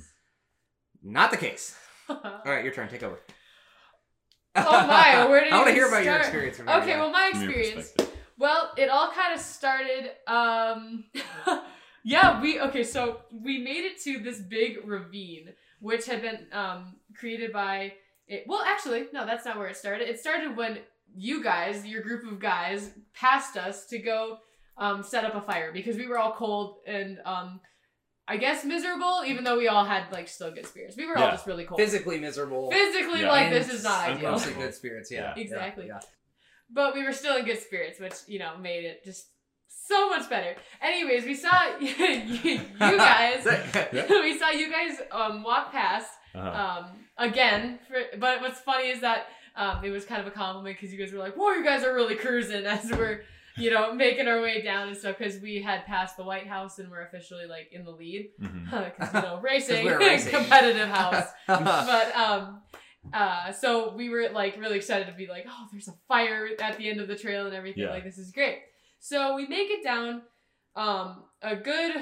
Not 1.04 1.30
the 1.30 1.36
case. 1.36 1.78
All 2.10 2.42
right, 2.46 2.64
your 2.64 2.74
turn. 2.74 2.88
Take 2.88 3.04
over. 3.04 3.20
Oh 4.56 4.88
my, 4.88 5.26
where 5.30 5.44
did 5.44 5.52
I 5.52 5.58
want 5.58 5.68
to 5.68 5.74
you 5.74 5.80
hear 5.82 5.88
about 5.90 6.06
your 6.06 6.16
experience. 6.16 6.56
From 6.56 6.70
Okay, 6.70 6.96
well, 6.96 7.12
my 7.12 7.32
experience. 7.34 7.94
Well, 8.38 8.72
it 8.78 8.88
all 8.88 9.12
kind 9.12 9.34
of 9.36 9.42
started. 9.42 10.12
Um, 10.26 11.04
yeah, 12.06 12.42
we 12.42 12.62
okay. 12.62 12.86
So 12.86 13.20
we 13.30 13.58
made 13.58 13.84
it 13.84 14.02
to 14.04 14.20
this 14.20 14.40
big 14.40 14.88
ravine, 14.88 15.50
which 15.82 16.06
had 16.06 16.22
been 16.22 16.48
um, 16.54 16.96
created 17.18 17.52
by. 17.52 17.92
It, 18.26 18.46
well, 18.48 18.64
actually, 18.66 19.08
no, 19.12 19.26
that's 19.26 19.44
not 19.44 19.58
where 19.58 19.68
it 19.68 19.76
started. 19.76 20.08
It 20.08 20.18
started 20.18 20.56
when 20.56 20.78
you 21.14 21.44
guys, 21.44 21.86
your 21.86 22.04
group 22.04 22.24
of 22.24 22.40
guys, 22.40 22.92
passed 23.14 23.58
us 23.58 23.86
to 23.88 24.00
go 24.00 24.38
um, 24.78 25.04
set 25.04 25.26
up 25.26 25.36
a 25.36 25.42
fire 25.42 25.74
because 25.74 25.98
we 25.98 26.08
were 26.08 26.18
all 26.18 26.32
cold 26.32 26.78
and 26.88 27.20
um, 27.26 27.60
I 28.32 28.38
guess 28.38 28.64
miserable. 28.64 29.24
Even 29.26 29.44
though 29.44 29.58
we 29.58 29.68
all 29.68 29.84
had 29.86 30.04
like 30.12 30.28
still 30.28 30.52
good 30.52 30.68
spirits, 30.68 30.96
we 30.96 31.06
were 31.08 31.18
all 31.18 31.26
Yeah. 31.26 31.32
just 31.32 31.48
really 31.48 31.66
cold. 31.66 31.80
physically 31.80 32.20
miserable. 32.20 32.70
Physically, 32.72 33.22
Yeah. 33.22 33.30
like 33.32 33.46
and 33.48 33.56
this 33.56 33.70
is 33.74 33.84
not 33.84 34.08
ideal. 34.08 34.32
Mostly 34.34 34.54
good 34.54 34.74
spirits. 34.76 35.12
Yeah, 35.12 35.34
Yeah. 35.36 35.42
Exactly. 35.42 35.88
Yeah, 35.88 36.00
but 36.70 36.94
we 36.94 37.04
were 37.04 37.12
still 37.14 37.36
in 37.38 37.46
good 37.46 37.60
spirits, 37.60 38.00
which 38.00 38.14
you 38.28 38.40
know 38.40 38.56
made 38.58 38.86
it 38.86 39.04
just 39.04 39.28
so 39.68 40.10
much 40.10 40.30
better. 40.30 40.56
Anyways, 40.82 41.26
we 41.26 41.34
saw 41.34 41.78
you, 41.80 41.88
you 41.98 42.60
guys. 42.80 43.46
yeah. 43.94 44.06
we 44.10 44.38
saw 44.38 44.50
you 44.52 44.70
guys 44.72 45.02
um, 45.12 45.42
walk 45.44 45.72
past 45.72 46.12
Uh-huh. 46.36 46.50
um, 46.64 46.86
again. 47.18 47.80
For, 47.88 48.18
but 48.20 48.42
what's 48.42 48.60
funny 48.60 48.90
is 48.90 49.02
that 49.02 49.26
um, 49.56 49.84
it 49.84 49.90
was 49.90 50.06
kind 50.06 50.22
of 50.22 50.28
a 50.28 50.32
compliment 50.32 50.78
because 50.78 50.94
you 50.94 51.00
guys 51.00 51.12
were 51.12 51.20
like, 51.20 51.36
"Whoa, 51.36 51.54
you 51.54 51.64
guys 51.64 51.84
are 51.84 51.94
really 51.96 52.16
cruising," 52.16 52.66
as 52.66 52.92
we're 52.92 53.24
you 53.60 53.70
know 53.72 53.94
making 53.94 54.28
our 54.28 54.42
way 54.42 54.62
down 54.62 54.88
and 54.88 54.98
stuff 54.98 55.18
because 55.18 55.40
we 55.42 55.62
had 55.62 55.86
passed 55.86 56.18
the 56.18 56.24
White 56.24 56.48
House 56.48 56.80
and 56.80 56.90
we're 56.90 57.04
officially 57.04 57.46
like 57.46 57.70
in 57.72 57.84
the 57.84 57.92
lead. 57.92 58.30
Because 58.40 59.14
you 59.14 59.22
know 59.22 59.40
racing, 59.42 59.86
racing. 60.00 60.32
competitive 60.40 60.90
house. 60.90 61.28
But 61.48 62.16
um 62.16 62.62
uh 63.14 63.52
so 63.52 63.94
we 63.96 64.10
were 64.10 64.30
like 64.30 64.58
really 64.60 64.78
excited 64.78 65.08
to 65.08 65.14
be 65.14 65.28
like 65.28 65.46
oh 65.48 65.68
there's 65.72 65.88
a 65.88 65.94
fire 66.08 66.50
at 66.62 66.78
the 66.78 66.90
end 66.90 67.00
of 67.02 67.08
the 67.08 67.16
trail 67.16 67.46
and 67.46 67.56
everything. 67.56 67.84
Yeah. 67.84 67.92
like 67.92 68.04
this 68.04 68.18
is 68.18 68.32
great. 68.32 68.60
So 69.00 69.36
we 69.36 69.48
make 69.48 69.70
it 69.70 69.84
down 69.84 70.22
um 70.76 71.24
a 71.42 71.56
good 71.56 71.96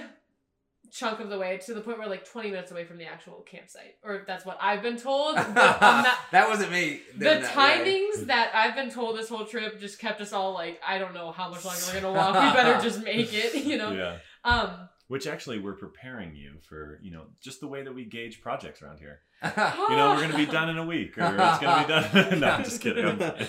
chunk 0.91 1.19
of 1.19 1.29
the 1.29 1.37
way 1.37 1.59
to 1.65 1.73
the 1.73 1.81
point 1.81 1.97
where 1.99 2.07
like 2.07 2.25
20 2.29 2.49
minutes 2.51 2.71
away 2.71 2.85
from 2.85 2.97
the 2.97 3.05
actual 3.05 3.45
campsite 3.49 3.95
or 4.03 4.23
that's 4.25 4.45
what 4.45 4.57
i've 4.61 4.81
been 4.81 4.97
told 4.97 5.35
not- 5.35 5.53
that 6.31 6.47
wasn't 6.49 6.71
me. 6.71 7.01
the 7.17 7.25
doing 7.25 7.41
that, 7.41 7.55
yeah. 7.55 7.83
timings 7.83 8.25
that 8.27 8.51
I've 8.53 8.75
been 8.75 8.89
told 8.89 9.17
this 9.17 9.29
whole 9.29 9.45
trip 9.45 9.79
just 9.79 9.99
kept 9.99 10.21
us 10.21 10.33
all 10.33 10.53
like, 10.53 10.79
I 10.85 10.97
don't 10.97 11.13
know 11.13 11.31
how 11.31 11.49
much 11.49 11.63
longer 11.63 11.79
we're 11.87 12.01
gonna 12.01 12.13
walk. 12.13 12.33
We 12.33 12.61
better 12.61 12.81
just 12.81 13.03
make 13.03 13.33
it, 13.33 13.55
you 13.65 13.77
know. 13.77 13.91
Yeah. 13.91 14.17
Um, 14.43 14.89
Which 15.07 15.27
actually 15.27 15.59
we're 15.59 15.75
preparing 15.77 16.35
you 16.35 16.53
for, 16.67 16.99
you 17.01 17.11
know, 17.11 17.25
just 17.41 17.59
the 17.61 17.67
way 17.67 17.83
that 17.83 17.93
we 17.93 18.05
gauge 18.05 18.41
projects 18.41 18.81
around 18.81 18.99
here. 18.99 19.19
You 19.43 19.95
know, 19.95 20.13
we're 20.15 20.21
gonna 20.21 20.37
be 20.37 20.45
done 20.45 20.69
in 20.69 20.77
a 20.77 20.85
week, 20.85 21.17
or 21.17 21.23
it's 21.25 21.59
gonna 21.59 21.83
be 21.83 21.87
done. 21.87 22.39
no, 22.39 22.47
I'm 22.49 22.63
just 22.63 22.81
kidding. 22.81 23.05
I'm 23.05 23.17
fine. 23.19 23.47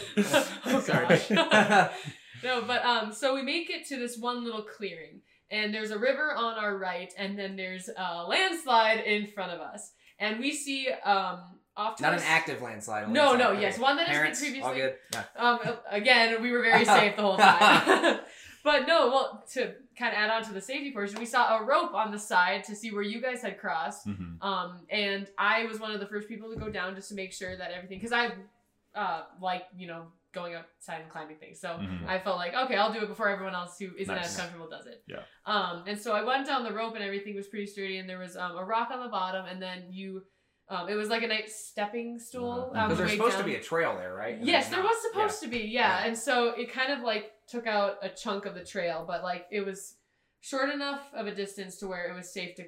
oh 0.66 0.80
Sorry. 0.80 1.06
gosh. 1.06 1.90
no, 2.44 2.62
but 2.66 2.84
um, 2.84 3.12
so 3.12 3.34
we 3.34 3.42
make 3.42 3.70
it 3.70 3.86
to 3.88 3.98
this 3.98 4.16
one 4.18 4.44
little 4.44 4.62
clearing, 4.62 5.22
and 5.50 5.72
there's 5.74 5.90
a 5.90 5.98
river 5.98 6.32
on 6.34 6.54
our 6.58 6.76
right, 6.78 7.12
and 7.18 7.38
then 7.38 7.56
there's 7.56 7.88
a 7.96 8.24
landslide 8.26 9.00
in 9.00 9.26
front 9.28 9.52
of 9.52 9.60
us, 9.60 9.92
and 10.18 10.38
we 10.40 10.52
see 10.52 10.88
um 11.04 11.40
off 11.76 11.96
to 11.96 12.02
Not 12.02 12.12
an 12.14 12.18
s- 12.18 12.24
active 12.26 12.60
landslide. 12.60 13.08
No, 13.08 13.28
landslide. 13.30 13.38
no, 13.38 13.50
Okay. 13.52 13.60
yes, 13.62 13.78
one 13.78 13.96
that 13.98 14.08
has 14.08 14.16
been 14.16 14.36
previously- 14.52 14.60
all 14.62 14.74
good. 14.74 14.94
Yeah. 15.12 15.22
Um, 15.36 15.58
again, 15.90 16.42
we 16.42 16.50
were 16.50 16.60
very 16.62 16.84
safe 16.84 17.14
the 17.14 17.22
whole 17.22 17.36
time. 17.36 18.18
but 18.64 18.86
no, 18.88 19.06
well, 19.08 19.44
to 19.52 19.74
kind 19.96 20.12
of 20.12 20.18
add 20.18 20.28
on 20.30 20.42
to 20.44 20.52
the 20.52 20.60
safety 20.60 20.92
portion, 20.92 21.20
we 21.20 21.24
saw 21.24 21.56
a 21.58 21.64
rope 21.64 21.94
on 21.94 22.10
the 22.10 22.18
side 22.18 22.64
to 22.64 22.74
see 22.74 22.90
where 22.90 23.02
you 23.02 23.20
guys 23.22 23.42
had 23.42 23.58
crossed. 23.60 24.08
Mhm. 24.08 24.42
Um, 24.42 24.80
and 24.90 25.28
I 25.38 25.66
was 25.66 25.78
one 25.78 25.92
of 25.92 26.00
the 26.00 26.06
first 26.06 26.26
people 26.28 26.52
to 26.52 26.58
go 26.58 26.68
down 26.68 26.96
just 26.96 27.10
to 27.10 27.14
make 27.14 27.32
sure 27.32 27.56
that 27.56 27.70
everything, 27.70 27.98
because 27.98 28.12
I 28.12 28.32
uh, 28.96 29.22
like, 29.40 29.62
you 29.76 29.86
know, 29.86 30.06
going 30.34 30.54
outside 30.54 31.00
and 31.00 31.10
climbing 31.10 31.36
things. 31.38 31.60
So 31.60 31.70
Mhm. 31.70 32.06
I 32.06 32.18
felt 32.18 32.36
like, 32.36 32.54
okay, 32.54 32.76
I'll 32.76 32.92
do 32.92 33.00
it 33.02 33.08
before 33.08 33.28
everyone 33.28 33.54
else 33.54 33.78
who 33.78 33.88
isn't 33.96 34.14
Nice. 34.14 34.26
as 34.26 34.36
comfortable 34.36 34.68
does 34.68 34.86
it. 34.86 35.02
Yeah. 35.06 35.22
Um, 35.46 35.84
and 35.86 35.98
so 35.98 36.12
I 36.12 36.22
went 36.22 36.46
down 36.46 36.64
the 36.64 36.72
rope 36.72 36.94
and 36.94 37.02
everything 37.02 37.34
was 37.34 37.48
pretty 37.48 37.66
sturdy, 37.66 37.98
and 37.98 38.08
there 38.08 38.18
was 38.18 38.36
um, 38.36 38.56
a 38.56 38.64
rock 38.64 38.90
on 38.90 39.02
the 39.02 39.08
bottom, 39.10 39.46
and 39.46 39.60
then 39.62 39.92
you. 39.92 40.24
Um, 40.70 40.86
it 40.86 40.96
was 40.96 41.08
like 41.08 41.22
a 41.22 41.26
nice 41.26 41.64
stepping 41.66 42.18
stool. 42.18 42.70
Uh-huh. 42.74 42.82
um, 42.82 42.88
Because 42.88 42.98
there's 42.98 43.10
way 43.12 43.16
supposed 43.16 43.38
to 43.38 43.44
be 43.44 43.54
a 43.54 43.62
trail 43.62 43.96
there, 43.96 44.12
right? 44.14 44.36
And 44.36 44.46
Yes, 44.46 44.68
there 44.68 44.82
not. 44.82 44.90
was 44.90 45.00
supposed 45.00 45.40
to 45.40 45.48
be, 45.48 45.60
yeah. 45.60 46.00
Yeah. 46.00 46.06
And 46.06 46.18
so 46.18 46.48
it 46.50 46.70
kind 46.70 46.92
of 46.92 47.00
like 47.00 47.32
took 47.48 47.66
out 47.66 47.96
a 48.02 48.10
chunk 48.10 48.44
of 48.44 48.54
the 48.54 48.62
trail, 48.64 49.06
but 49.08 49.22
like 49.22 49.46
it 49.50 49.62
was 49.64 49.96
short 50.40 50.68
enough 50.68 51.08
of 51.14 51.26
a 51.26 51.34
distance 51.34 51.78
to 51.78 51.86
where 51.88 52.10
it 52.10 52.14
was 52.14 52.30
safe 52.34 52.54
to 52.56 52.66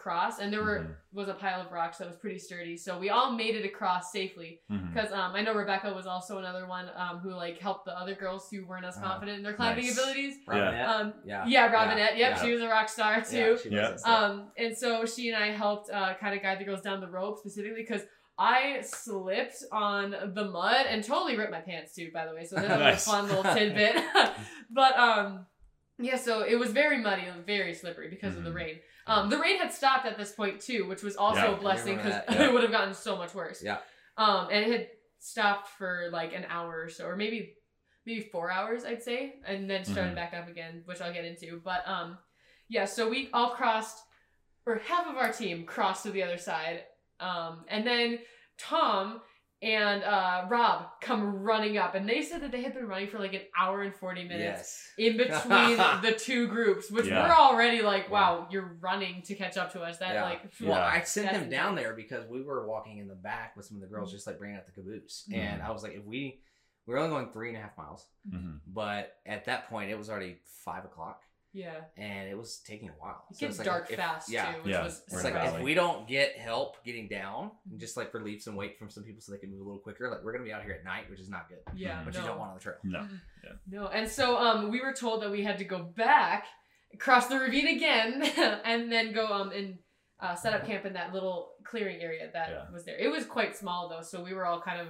cross. 0.00 0.38
And 0.40 0.52
there 0.52 0.62
were 0.62 0.80
Mhm. 0.80 0.94
was 1.12 1.28
a 1.28 1.34
pile 1.34 1.60
of 1.60 1.70
rocks 1.72 1.98
that 1.98 2.06
was 2.06 2.16
pretty 2.16 2.38
sturdy, 2.38 2.76
so 2.76 2.98
we 2.98 3.10
all 3.10 3.32
made 3.32 3.54
it 3.54 3.64
across 3.64 4.10
safely. 4.12 4.60
Mhm. 4.70 4.92
Because 4.94 5.12
um, 5.12 5.34
I 5.34 5.42
know 5.42 5.52
Rebecca 5.54 5.92
was 5.92 6.06
also 6.06 6.38
another 6.38 6.66
one 6.66 6.90
um, 6.96 7.18
who 7.18 7.30
like 7.30 7.58
helped 7.58 7.84
the 7.84 7.96
other 7.98 8.14
girls 8.14 8.48
who 8.50 8.64
weren't 8.66 8.84
as 8.86 8.96
Uh-huh. 8.96 9.08
confident 9.10 9.38
in 9.38 9.42
their 9.44 9.54
climbing 9.54 9.84
Nice. 9.86 9.98
abilities. 9.98 10.34
Robinette. 10.46 10.88
Um, 10.88 11.14
yeah. 11.24 11.44
yeah, 11.46 11.66
Robinette. 11.72 12.16
Yeah, 12.16 12.28
Yep, 12.30 12.36
yeah. 12.36 12.42
she 12.42 12.52
was 12.52 12.62
a 12.62 12.68
rock 12.68 12.88
star 12.88 13.14
Yeah, 13.18 13.22
too. 13.22 13.58
she 13.62 13.68
Yeah. 13.70 13.88
and. 13.90 14.04
Um, 14.04 14.52
and 14.56 14.76
so 14.76 15.04
she 15.06 15.30
and 15.30 15.42
I 15.42 15.48
helped 15.52 15.90
uh, 15.90 16.14
kind 16.14 16.34
of 16.34 16.42
guide 16.42 16.58
the 16.60 16.64
girls 16.64 16.80
down 16.82 17.00
the 17.00 17.08
rope 17.08 17.38
specifically 17.38 17.82
because 17.82 18.02
I 18.38 18.80
slipped 18.82 19.64
on 19.70 20.10
the 20.34 20.44
mud 20.46 20.86
and 20.88 21.04
totally 21.04 21.36
ripped 21.36 21.50
my 21.52 21.60
pants 21.60 21.94
too, 21.94 22.10
by 22.14 22.24
the 22.26 22.34
way. 22.34 22.44
So 22.46 22.56
that's 22.56 22.68
Nice. 22.80 23.06
a 23.06 23.10
fun 23.10 23.28
little 23.28 23.42
tidbit. 23.44 23.96
but 24.70 24.96
um, 24.98 25.46
yeah, 26.00 26.16
so 26.16 26.42
it 26.42 26.56
was 26.56 26.72
very 26.72 26.98
muddy 26.98 27.22
and 27.22 27.44
very 27.46 27.74
slippery 27.74 28.08
because 28.08 28.36
of 28.36 28.44
the 28.44 28.50
Mhm. 28.50 28.54
rain. 28.54 28.80
Um, 29.06 29.28
the 29.30 29.38
rain 29.38 29.58
had 29.58 29.72
stopped 29.72 30.06
at 30.06 30.16
this 30.16 30.32
point 30.32 30.60
too, 30.60 30.86
which 30.86 31.02
was 31.02 31.16
also 31.16 31.40
Yeah, 31.40 31.56
a 31.56 31.56
blessing 31.56 31.96
because 31.96 32.14
yeah. 32.28 32.42
it 32.44 32.52
would 32.52 32.62
have 32.62 32.70
gotten 32.72 32.94
so 32.94 33.16
much 33.16 33.34
worse. 33.34 33.62
Yeah. 33.62 33.78
Um, 34.16 34.48
and 34.50 34.64
it 34.66 34.70
had 34.72 34.88
stopped 35.18 35.68
for 35.68 36.08
like 36.12 36.32
an 36.34 36.46
hour 36.48 36.82
or 36.82 36.88
so, 36.88 37.06
or 37.06 37.16
maybe 37.16 37.56
maybe 38.06 38.22
four 38.22 38.50
hours, 38.50 38.84
I'd 38.84 39.02
say, 39.02 39.40
and 39.44 39.68
then 39.68 39.84
started 39.84 40.12
Mhm. 40.12 40.16
back 40.16 40.32
up 40.34 40.48
again, 40.48 40.82
which 40.86 41.00
I'll 41.00 41.12
get 41.12 41.24
into. 41.26 41.60
But 41.62 41.86
um, 41.86 42.18
yeah, 42.68 42.86
so 42.86 43.08
we 43.08 43.28
all 43.32 43.50
crossed, 43.50 43.98
or 44.66 44.76
half 44.78 45.06
of 45.06 45.16
our 45.16 45.32
team 45.32 45.64
crossed 45.66 46.04
to 46.04 46.10
the 46.10 46.22
other 46.22 46.38
side, 46.38 46.84
um, 47.20 47.64
and 47.68 47.86
then 47.86 48.20
Tom 48.58 49.20
and 49.62 50.02
uh, 50.02 50.46
Rob 50.48 50.86
come 51.02 51.42
running 51.42 51.76
up, 51.76 51.94
and 51.94 52.08
they 52.08 52.22
said 52.22 52.40
that 52.42 52.50
they 52.50 52.62
had 52.62 52.72
been 52.74 52.86
running 52.86 53.08
for 53.08 53.18
like 53.18 53.34
an 53.34 53.42
hour 53.58 53.82
and 53.82 53.94
forty 53.94 54.24
minutes 54.24 54.90
Yes. 54.98 55.10
in 55.10 55.16
between 55.16 55.76
the 56.02 56.14
two 56.18 56.46
groups, 56.48 56.90
which 56.90 57.06
Yeah. 57.06 57.28
we're 57.28 57.34
already 57.34 57.82
like, 57.82 58.10
wow, 58.10 58.46
you're 58.50 58.76
running 58.80 59.22
to 59.22 59.34
catch 59.34 59.56
up 59.58 59.72
to 59.72 59.80
us. 59.82 59.98
That 59.98 60.14
Yeah. 60.14 60.24
like, 60.24 60.40
Well, 60.60 60.70
Yeah. 60.78 60.84
I 60.86 61.02
sent 61.02 61.32
them 61.32 61.50
down 61.50 61.74
there 61.74 61.92
because 61.94 62.26
we 62.28 62.42
were 62.42 62.66
walking 62.66 62.98
in 62.98 63.08
the 63.08 63.14
back 63.14 63.56
with 63.56 63.66
some 63.66 63.76
of 63.76 63.82
the 63.82 63.88
girls, 63.88 64.10
just 64.10 64.26
like 64.26 64.38
bringing 64.38 64.56
out 64.56 64.66
the 64.66 64.72
caboose, 64.72 65.26
Mm-hmm. 65.30 65.40
and 65.40 65.62
I 65.62 65.70
was 65.70 65.82
like, 65.82 65.92
if 65.94 66.04
we 66.04 66.40
we 66.86 66.94
were 66.94 67.00
only 67.00 67.10
going 67.14 67.30
three 67.30 67.48
and 67.50 67.58
a 67.58 67.60
half 67.60 67.76
miles, 67.76 68.06
Mhm. 68.28 68.60
but 68.66 69.14
at 69.26 69.44
that 69.44 69.68
point 69.68 69.90
it 69.90 69.98
was 69.98 70.08
already 70.10 70.38
five 70.64 70.84
o'clock, 70.84 71.22
yeah, 71.52 71.80
and 71.96 72.28
it 72.28 72.36
was 72.38 72.60
taking 72.66 72.88
a 72.88 72.92
while. 72.92 73.24
it 73.30 73.36
So 73.36 73.40
gets 73.46 73.50
it's 73.50 73.58
like, 73.58 73.66
dark 73.66 73.90
if- 73.90 73.96
fast 73.96 74.30
yeah. 74.30 74.52
too, 74.52 74.58
which 74.62 74.72
Yeah, 74.72 74.84
was 74.84 75.02
we're 75.10 75.16
It's 75.18 75.24
like 75.24 75.34
the 75.34 75.56
if 75.58 75.62
we 75.62 75.74
don't 75.74 76.06
get 76.06 76.36
help 76.38 76.82
getting 76.84 77.08
down, 77.08 77.50
and 77.70 77.78
just 77.80 77.96
like 77.96 78.12
relieve 78.14 78.40
some 78.42 78.54
weight 78.56 78.78
from 78.78 78.88
some 78.90 79.02
people 79.04 79.20
so 79.20 79.32
they 79.32 79.38
can 79.38 79.50
move 79.50 79.60
a 79.60 79.64
little 79.64 79.80
quicker, 79.80 80.10
like 80.10 80.22
we're 80.24 80.32
gonna 80.32 80.44
be 80.44 80.52
out 80.52 80.62
here 80.62 80.72
at 80.78 80.84
night, 80.84 81.10
which 81.10 81.20
is 81.20 81.28
not 81.28 81.48
good. 81.48 81.58
yeah, 81.74 82.02
But 82.04 82.14
no. 82.14 82.20
you 82.20 82.26
don't 82.26 82.38
want 82.38 82.50
on 82.50 82.56
the 82.56 82.62
trail. 82.62 82.76
No. 82.84 83.06
No, 83.68 83.86
and 83.88 84.08
so 84.08 84.36
um, 84.36 84.70
we 84.70 84.80
were 84.80 84.92
told 84.92 85.22
that 85.22 85.30
we 85.30 85.42
had 85.42 85.58
to 85.58 85.64
go 85.64 85.82
back, 85.82 86.46
cross 86.98 87.26
the 87.28 87.38
ravine 87.38 87.68
again, 87.68 88.22
and 88.64 88.90
then 88.92 89.12
go 89.12 89.26
um 89.26 89.50
and 89.52 89.78
uh, 90.22 90.34
set 90.34 90.52
up 90.52 90.66
camp 90.66 90.84
in 90.84 90.92
that 90.92 91.14
little 91.14 91.52
clearing 91.64 92.00
area 92.00 92.28
that 92.32 92.48
Yeah. 92.50 92.72
was 92.72 92.84
there. 92.84 92.98
It 92.98 93.08
was 93.10 93.24
quite 93.24 93.56
small 93.56 93.88
though, 93.88 94.02
so 94.02 94.22
we 94.22 94.34
were 94.34 94.44
all 94.44 94.60
kind 94.60 94.80
of 94.80 94.88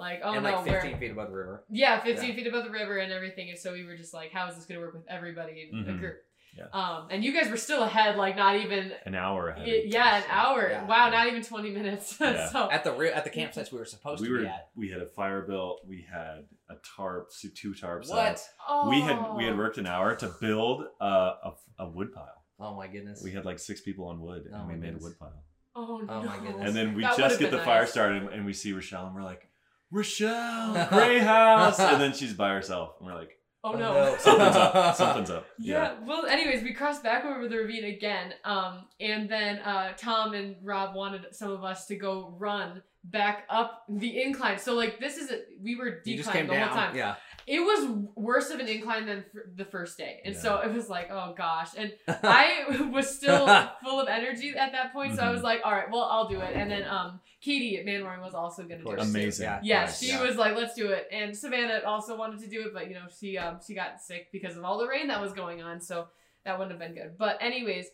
like, 0.00 0.20
oh 0.24 0.32
and 0.34 0.42
no, 0.42 0.50
like 0.50 0.64
15 0.64 0.92
we're 0.92 0.98
feet 0.98 1.10
above 1.12 1.28
the 1.30 1.36
river. 1.36 1.64
yeah, 1.70 2.00
fifteen 2.00 2.30
Yeah. 2.30 2.34
feet 2.36 2.46
above 2.48 2.64
the 2.64 2.70
river 2.70 2.98
and 2.98 3.12
everything, 3.12 3.50
and 3.50 3.58
so 3.58 3.72
we 3.72 3.84
were 3.84 3.96
just 3.96 4.12
like, 4.14 4.32
how 4.32 4.48
is 4.48 4.56
this 4.56 4.64
gonna 4.66 4.80
work 4.80 4.94
with 4.94 5.06
everybody 5.08 5.68
in 5.72 5.78
a 5.78 5.82
Mhm. 5.92 5.98
group? 6.00 6.16
Yeah. 6.58 6.64
Um, 6.72 7.06
and 7.12 7.22
you 7.22 7.32
guys 7.32 7.48
were 7.48 7.56
still 7.56 7.84
ahead, 7.84 8.16
like 8.16 8.34
not 8.34 8.56
even. 8.56 8.92
An 9.06 9.14
hour 9.14 9.50
ahead. 9.50 9.68
It, 9.68 9.86
yeah, 9.86 10.16
an 10.16 10.24
hour. 10.28 10.68
Yeah. 10.68 10.84
Wow, 10.84 11.08
not 11.10 11.28
even 11.28 11.42
twenty 11.44 11.70
minutes. 11.70 12.16
Yeah. 12.20 12.48
so 12.48 12.68
At 12.68 12.82
the 12.82 12.92
ri- 12.92 13.12
at 13.12 13.22
the 13.22 13.30
campsites 13.30 13.70
we 13.70 13.78
were 13.78 13.84
supposed 13.84 14.20
we 14.20 14.26
to 14.26 14.32
were 14.34 14.40
be 14.40 14.46
at. 14.48 14.68
we 14.74 14.88
had 14.90 15.00
a 15.00 15.06
fire 15.06 15.42
built 15.42 15.82
we 15.86 16.04
had 16.12 16.46
a 16.68 16.74
tarp 16.96 17.30
two 17.54 17.72
tarps 17.72 18.08
What? 18.08 18.44
oh. 18.68 18.90
we 18.90 19.00
had 19.00 19.36
we 19.36 19.44
had 19.44 19.56
worked 19.56 19.78
an 19.78 19.86
hour 19.86 20.16
to 20.16 20.26
build 20.40 20.86
a, 21.00 21.04
a, 21.04 21.54
a 21.78 21.88
wood 21.88 22.12
pile 22.12 22.42
Oh 22.58 22.74
my 22.74 22.88
goodness. 22.88 23.22
we 23.22 23.30
had 23.30 23.44
like 23.44 23.58
six 23.60 23.80
people 23.82 24.06
on 24.08 24.20
wood 24.20 24.46
and 24.46 24.54
Oh 24.56 24.66
we 24.66 24.72
my 24.74 24.78
made 24.80 24.88
a 24.88 24.92
goodness. 24.94 25.02
wood 25.04 25.18
pile 25.20 25.44
Oh 25.76 25.98
no. 25.98 26.12
Oh 26.14 26.22
my 26.24 26.36
goodness. 26.38 26.66
and 26.66 26.74
then 26.76 26.94
we 26.96 27.02
That 27.02 27.16
just 27.16 27.38
get 27.38 27.50
been 27.52 27.60
the 27.60 27.64
fire 27.64 27.86
started 27.86 28.24
and 28.32 28.44
we 28.44 28.52
see 28.54 28.72
rochelle 28.72 29.06
and 29.06 29.14
we're 29.14 29.22
like 29.22 29.46
rochelle 29.90 30.86
gray 30.90 31.18
house 31.18 31.78
and 31.80 32.00
then 32.00 32.12
she's 32.12 32.32
by 32.34 32.50
herself 32.50 32.94
and 32.98 33.06
we're 33.08 33.14
like 33.14 33.36
oh, 33.64 33.72
Oh, 33.74 33.76
no. 33.76 33.92
no. 33.92 34.16
Something's 34.18 34.56
up. 34.56 34.96
Something's 34.96 35.28
up. 35.30 35.44
Yeah. 35.58 35.94
Well, 36.06 36.24
anyways, 36.24 36.62
we 36.62 36.72
crossed 36.72 37.02
back 37.02 37.26
over 37.26 37.46
the 37.46 37.56
ravine 37.58 37.84
again, 37.84 38.32
um, 38.42 38.86
and 38.98 39.28
then 39.28 39.58
uh, 39.58 39.92
Tom 39.98 40.32
and 40.32 40.56
Rob 40.62 40.94
wanted 40.94 41.26
some 41.32 41.50
of 41.52 41.62
us 41.62 41.84
to 41.88 41.96
go 41.96 42.34
run 42.38 42.80
back 43.04 43.44
up 43.50 43.82
the 43.90 44.22
incline. 44.22 44.58
So 44.58 44.74
like 44.74 44.98
this 44.98 45.18
is 45.18 45.30
a, 45.30 45.40
we 45.62 45.76
were 45.76 46.00
You 46.06 46.16
just 46.16 46.28
declined 46.28 46.48
the 46.48 46.54
down. 46.54 46.68
whole 46.68 46.76
time. 46.78 46.96
Yeah. 46.96 47.16
It 47.46 47.60
was 47.60 47.88
worse 48.14 48.50
of 48.50 48.60
an 48.60 48.68
incline 48.68 49.06
than 49.06 49.18
f- 49.18 49.42
the 49.56 49.64
first 49.64 49.96
day, 49.98 50.20
and 50.24 50.36
so 50.36 50.58
it 50.60 50.72
was 50.72 50.88
like, 50.88 51.10
oh 51.10 51.34
gosh, 51.36 51.70
and 51.76 51.92
I 52.08 52.88
was 52.92 53.14
still 53.16 53.46
full 53.84 54.00
of 54.00 54.08
energy 54.08 54.54
at 54.56 54.72
that 54.72 54.92
point. 54.92 55.16
So 55.16 55.22
I 55.22 55.30
was 55.30 55.40
Mhm. 55.40 55.44
like, 55.44 55.60
all 55.64 55.72
right, 55.72 55.90
well, 55.90 56.02
I'll 56.04 56.28
do 56.28 56.40
it. 56.40 56.54
And 56.54 56.70
then 56.70 56.84
um, 56.88 57.20
Katie 57.40 57.78
at 57.78 57.86
Manwaring 57.86 58.20
was 58.22 58.34
also 58.34 58.62
gonna 58.64 58.82
do 58.84 58.90
it. 58.92 59.00
Amazing. 59.00 59.44
Yeah. 59.44 59.60
Yeah, 59.62 59.86
she 59.90 60.08
Yeah. 60.08 60.22
was 60.22 60.36
like, 60.36 60.54
"Let's 60.56 60.74
do 60.74 60.90
it," 60.90 61.08
and 61.10 61.36
Savannah 61.36 61.80
also 61.86 62.16
wanted 62.16 62.40
to 62.40 62.48
do 62.48 62.62
it, 62.66 62.74
but 62.74 62.88
you 62.88 62.94
know, 62.94 63.06
she 63.18 63.38
um 63.38 63.58
she 63.66 63.74
got 63.74 64.00
sick 64.00 64.28
because 64.32 64.56
of 64.56 64.64
all 64.64 64.78
the 64.78 64.86
rain 64.86 65.08
that 65.08 65.20
was 65.20 65.32
going 65.32 65.62
on, 65.62 65.80
so 65.80 66.08
that 66.44 66.58
wouldn't 66.58 66.72
have 66.72 66.80
been 66.80 66.94
good. 67.00 67.16
But 67.18 67.38
anyways, 67.40 67.86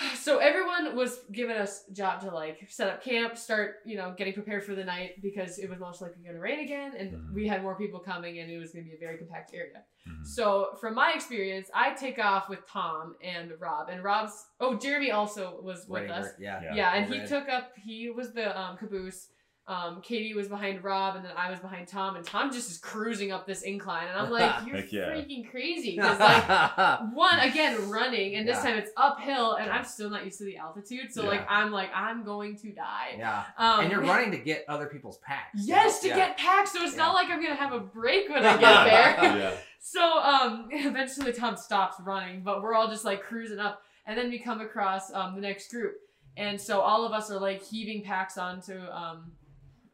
so 0.14 0.38
everyone 0.38 0.96
was 0.96 1.20
giving 1.32 1.56
us 1.56 1.84
job 1.92 2.20
to 2.20 2.30
like 2.30 2.66
set 2.68 2.88
up 2.88 3.02
camp, 3.04 3.36
start 3.36 3.76
you 3.84 3.96
know 3.96 4.14
getting 4.16 4.32
prepared 4.32 4.64
for 4.64 4.74
the 4.74 4.84
night 4.84 5.20
because 5.22 5.58
it 5.58 5.68
was 5.68 5.78
most 5.78 6.00
likely 6.00 6.22
going 6.22 6.34
to 6.34 6.40
rain 6.40 6.60
again, 6.60 6.94
and 6.98 7.12
Mhm. 7.12 7.34
we 7.34 7.46
had 7.46 7.62
more 7.62 7.74
people 7.76 8.00
coming, 8.00 8.38
and 8.38 8.50
it 8.50 8.58
was 8.58 8.72
going 8.72 8.84
to 8.84 8.90
be 8.90 8.96
a 8.96 8.98
very 8.98 9.18
compact 9.18 9.52
area. 9.54 9.82
Mhm. 10.08 10.26
So 10.26 10.76
from 10.80 10.94
my 10.94 11.12
experience, 11.14 11.70
I 11.74 11.92
take 11.94 12.18
off 12.18 12.48
with 12.48 12.66
Tom 12.66 13.16
and 13.22 13.52
Rob, 13.60 13.88
and 13.90 14.02
Rob's 14.02 14.46
oh 14.60 14.76
Jeremy 14.76 15.10
also 15.10 15.60
was 15.62 15.80
with 15.86 16.02
Waiting 16.02 16.10
us. 16.10 16.32
Yeah. 16.38 16.62
Yeah. 16.62 16.74
Yeah, 16.74 16.94
and 16.94 17.12
he 17.12 17.26
took 17.26 17.48
up. 17.48 17.72
He 17.76 18.10
was 18.10 18.32
the 18.32 18.58
um, 18.58 18.76
caboose. 18.78 19.28
Um, 19.68 20.00
Katie 20.02 20.34
was 20.34 20.48
behind 20.48 20.82
Rob, 20.82 21.14
and 21.14 21.24
then 21.24 21.30
I 21.36 21.48
was 21.48 21.60
behind 21.60 21.86
Tom, 21.86 22.16
and 22.16 22.26
Tom 22.26 22.50
just 22.52 22.68
is 22.68 22.78
cruising 22.78 23.30
up 23.30 23.46
this 23.46 23.62
incline, 23.62 24.08
and 24.08 24.18
I'm 24.18 24.28
like, 24.28 24.50
"You're 24.66 24.78
yeah. 24.78 25.14
freaking 25.14 25.48
crazy!" 25.48 25.94
Because 25.94 26.18
like 26.18 27.00
one 27.14 27.38
again 27.38 27.88
running, 27.88 28.34
and 28.34 28.46
this 28.46 28.56
Yeah. 28.56 28.70
time 28.70 28.78
it's 28.78 28.90
uphill, 28.96 29.54
and 29.54 29.70
I'm 29.70 29.84
still 29.84 30.10
not 30.10 30.24
used 30.24 30.38
to 30.38 30.44
the 30.44 30.56
altitude, 30.56 31.12
so 31.12 31.24
like 31.24 31.46
I'm 31.48 31.70
like 31.70 31.90
I'm 31.94 32.24
going 32.24 32.56
to 32.56 32.72
die. 32.72 33.14
yeah. 33.18 33.44
Um, 33.56 33.80
And 33.82 33.90
you're 33.92 34.00
running 34.14 34.32
to 34.32 34.38
get 34.38 34.64
other 34.68 34.86
people's 34.86 35.18
packs. 35.18 35.60
Yes, 35.64 36.00
to 36.00 36.08
Yeah. 36.08 36.16
get 36.16 36.38
packs, 36.38 36.72
so 36.72 36.82
it's 36.82 36.96
not 36.96 37.14
like 37.14 37.28
I'm 37.30 37.40
gonna 37.40 37.54
have 37.54 37.72
a 37.72 37.78
break 37.80 38.28
when 38.28 38.44
I 38.44 38.56
get 38.56 38.84
there. 38.84 39.38
yeah. 39.38 39.54
So 39.78 40.02
um 40.02 40.68
eventually 40.72 41.32
Tom 41.32 41.56
stops 41.56 41.98
running, 42.00 42.42
but 42.42 42.62
we're 42.62 42.74
all 42.74 42.88
just 42.88 43.04
like 43.04 43.22
cruising 43.22 43.60
up 43.60 43.82
and 44.06 44.18
then 44.18 44.28
we 44.28 44.40
come 44.40 44.60
across 44.60 45.12
um 45.12 45.36
the 45.36 45.40
next 45.40 45.70
group. 45.70 45.94
And 46.36 46.60
so 46.60 46.80
all 46.80 47.04
of 47.06 47.12
us 47.12 47.30
are 47.30 47.38
like 47.38 47.62
heaving 47.62 48.02
packs 48.02 48.36
onto 48.38 48.78
um 48.90 49.30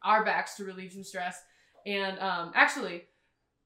our 0.03 0.23
backs 0.25 0.55
to 0.57 0.63
relieve 0.63 0.91
some 0.93 1.03
stress. 1.03 1.41
And 1.85 2.19
um 2.19 2.51
actually 2.55 3.03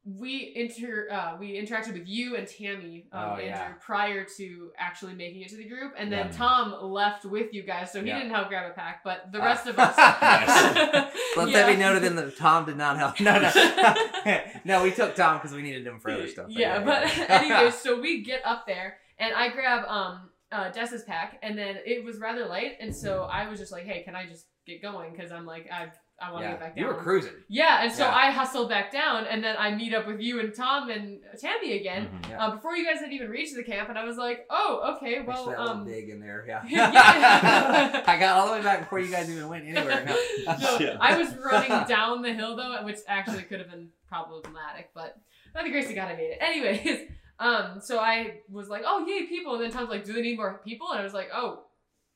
we 0.05 0.51
inter 0.57 1.07
uh, 1.09 1.37
we 1.39 1.53
interacted 1.53 1.93
with 1.93 2.05
you 2.05 2.35
and 2.35 2.45
Tammy, 2.45 3.05
um, 3.13 3.19
Oh, 3.23 3.31
Andrew, 3.35 3.45
yeah. 3.45 3.71
prior 3.79 4.25
to 4.35 4.71
actually 4.77 5.13
making 5.13 5.43
it 5.43 5.47
to 5.51 5.55
the 5.55 5.63
group, 5.63 5.93
and 5.97 6.11
then 6.11 6.25
Yeah. 6.25 6.31
Tom 6.33 6.73
left 6.91 7.23
with 7.23 7.53
you 7.53 7.63
guys, 7.63 7.93
so 7.93 8.01
he 8.01 8.09
Yeah. 8.09 8.17
didn't 8.19 8.33
help 8.33 8.49
grab 8.49 8.69
a 8.69 8.73
pack, 8.73 9.01
but 9.05 9.31
the 9.31 9.39
Ah. 9.39 9.45
rest 9.45 9.65
of 9.65 9.79
us. 9.79 9.95
Let 11.37 11.53
that 11.53 11.67
be 11.67 11.77
noted 11.77 12.03
in 12.03 12.17
the 12.17 12.31
Tom 12.31 12.65
did 12.65 12.75
not 12.75 12.97
help. 12.97 13.17
No, 13.21 13.39
no. 13.39 14.41
no, 14.65 14.83
we 14.83 14.91
took 14.91 15.15
Tom 15.15 15.37
because 15.37 15.53
we 15.55 15.61
needed 15.61 15.87
him 15.87 15.99
for 16.01 16.11
other 16.11 16.27
stuff. 16.27 16.47
Yeah, 16.49 16.83
but 16.83 17.17
anyways, 17.29 17.75
so 17.75 18.01
we 18.01 18.23
get 18.23 18.41
up 18.45 18.67
there 18.67 18.97
and 19.19 19.33
I 19.33 19.49
grab 19.49 19.85
um 19.87 20.29
uh 20.51 20.69
Dessa's 20.71 21.03
pack 21.03 21.39
and 21.41 21.57
then 21.57 21.77
it 21.85 22.03
was 22.03 22.17
rather 22.19 22.45
light 22.45 22.73
and 22.81 22.93
so 22.93 23.23
I 23.23 23.47
was 23.47 23.57
just 23.57 23.71
like, 23.71 23.85
hey, 23.85 24.03
can 24.03 24.17
I 24.17 24.25
just 24.27 24.47
get 24.67 24.81
going? 24.81 25.13
Because 25.15 25.31
I'm 25.31 25.45
like, 25.45 25.69
I 25.71 25.91
I 26.23 26.31
want 26.31 26.43
to 26.43 26.45
yeah. 26.47 26.51
get 26.51 26.59
back 26.59 26.75
down. 26.75 26.81
you 26.85 26.87
were 26.87 26.99
cruising. 27.01 27.31
Yeah, 27.49 27.83
and 27.83 27.91
so 27.91 28.03
Yeah. 28.05 28.15
I 28.15 28.31
hustled 28.31 28.69
back 28.69 28.91
down 28.91 29.25
and 29.25 29.43
then 29.43 29.55
I 29.59 29.75
meet 29.75 29.93
up 29.93 30.07
with 30.07 30.19
you 30.21 30.39
and 30.39 30.53
Tom 30.55 30.89
and 30.89 31.19
Tammy 31.39 31.73
again. 31.79 32.07
Mhm. 32.07 32.29
Yeah. 32.29 32.45
Uh, 32.45 32.51
before 32.55 32.75
you 32.75 32.85
guys 32.85 32.99
had 33.01 33.11
even 33.11 33.29
reached 33.29 33.55
the 33.55 33.63
camp, 33.63 33.89
and 33.89 33.97
I 33.97 34.05
was 34.05 34.17
like, 34.17 34.45
"Oh, 34.49 34.95
okay, 34.95 35.21
well, 35.21 35.45
that 35.45 35.59
little 35.59 35.69
um, 35.69 35.85
dig 35.85 36.09
in 36.09 36.19
there. 36.19 36.45
Yeah. 36.47 36.63
Yeah. 36.67 38.03
I 38.07 38.17
got 38.19 38.37
all 38.37 38.47
the 38.47 38.53
way 38.53 38.61
back 38.61 38.79
before 38.81 38.99
you 38.99 39.11
guys 39.11 39.29
even 39.29 39.47
went 39.49 39.65
anywhere. 39.65 40.05
No. 40.45 40.77
no, 40.77 40.97
I 40.99 41.17
was 41.17 41.35
running 41.35 41.87
down 41.87 42.21
the 42.21 42.33
hill 42.33 42.55
though, 42.55 42.83
which 42.83 42.97
actually 43.07 43.43
could 43.43 43.59
have 43.59 43.69
been 43.69 43.89
problematic, 44.07 44.91
but 44.93 45.15
by 45.53 45.63
the 45.63 45.69
grace 45.69 45.89
of 45.89 45.95
God, 45.95 46.09
I 46.11 46.15
made 46.15 46.31
it. 46.31 46.37
Anyways, 46.41 46.99
um, 47.39 47.79
so 47.81 47.99
I 47.99 48.41
was 48.49 48.69
like, 48.69 48.83
"Oh, 48.85 49.05
yay, 49.07 49.25
people!" 49.27 49.55
And 49.55 49.63
then 49.63 49.71
Tom's 49.71 49.89
like, 49.89 50.05
"Do 50.05 50.13
they 50.13 50.21
need 50.21 50.37
more 50.37 50.61
people?" 50.63 50.87
And 50.91 50.99
I 50.99 51.03
was 51.03 51.13
like, 51.13 51.29
"Oh, 51.33 51.65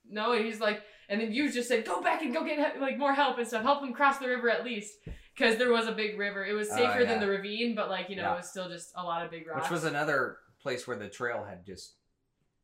no." 0.10 0.34
And 0.34 0.46
he's 0.46 0.60
like, 0.60 0.82
and 1.10 1.22
then 1.22 1.32
you 1.32 1.52
just 1.52 1.68
said, 1.70 1.86
"Go 1.86 2.02
back 2.02 2.22
and 2.22 2.34
go 2.34 2.44
get 2.44 2.80
like 2.82 2.98
more 2.98 3.14
help 3.14 3.38
and 3.38 3.48
stuff. 3.48 3.64
Help 3.64 3.82
them 3.82 3.94
cross 3.94 4.18
the 4.20 4.28
river 4.28 4.50
at 4.50 4.64
least." 4.66 4.96
Because 5.36 5.58
there 5.58 5.72
was 5.72 5.86
a 5.88 5.92
big 5.92 6.18
river. 6.18 6.44
It 6.46 6.54
was 6.54 6.68
Oh, 6.72 6.76
safer 6.76 7.02
yeah. 7.02 7.06
than 7.06 7.20
the 7.20 7.28
ravine, 7.28 7.76
but 7.76 7.90
like 7.90 8.10
you 8.10 8.16
know, 8.16 8.24
Yeah. 8.24 8.34
it 8.34 8.38
was 8.38 8.50
still 8.50 8.70
just 8.70 8.92
a 8.96 9.04
lot 9.04 9.24
of 9.24 9.30
big 9.32 9.46
rocks. 9.48 9.64
Which 9.64 9.72
was 9.72 9.84
another 9.84 10.38
place 10.60 10.88
where 10.88 10.98
the 10.98 11.10
trail 11.10 11.44
had 11.44 11.64
just 11.66 11.94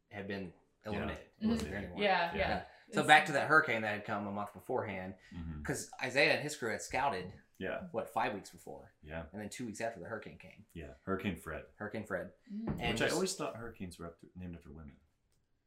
had 0.09 0.27
been 0.27 0.51
eliminated. 0.85 1.23
It 1.39 1.47
wasn't 1.47 1.69
there 1.69 1.77
anymore. 1.79 1.99
yeah, 1.99 2.31
yeah. 2.33 2.37
Yeah. 2.37 2.61
So 2.91 2.99
It's- 3.01 3.07
back 3.07 3.25
to 3.27 3.31
that 3.33 3.47
hurricane 3.47 3.81
that 3.83 3.93
had 3.93 4.05
come 4.05 4.27
a 4.27 4.31
month 4.31 4.53
beforehand, 4.53 5.13
mm-hmm. 5.33 5.59
because 5.59 5.89
Isaiah 6.01 6.33
and 6.33 6.41
his 6.43 6.55
crew 6.55 6.69
had 6.71 6.81
scouted 6.81 7.31
Yeah. 7.57 7.81
what 7.91 8.09
five 8.09 8.33
weeks 8.33 8.49
before, 8.49 8.91
Yeah. 9.03 9.23
and 9.31 9.41
then 9.41 9.49
two 9.49 9.65
weeks 9.65 9.79
after 9.81 9.99
the 9.99 10.05
hurricane 10.07 10.37
came, 10.37 10.65
Yeah. 10.73 10.93
Hurricane 11.05 11.35
Fred. 11.37 11.63
Hurricane 11.77 12.05
Fred. 12.05 12.31
Mm. 12.51 12.77
And 12.81 12.99
Which 12.99 13.09
I 13.09 13.13
always 13.13 13.35
thought 13.35 13.55
hurricanes 13.55 13.97
were 13.99 14.07
up 14.07 14.19
to, 14.19 14.27
named 14.35 14.55
after 14.55 14.69
women. 14.71 14.95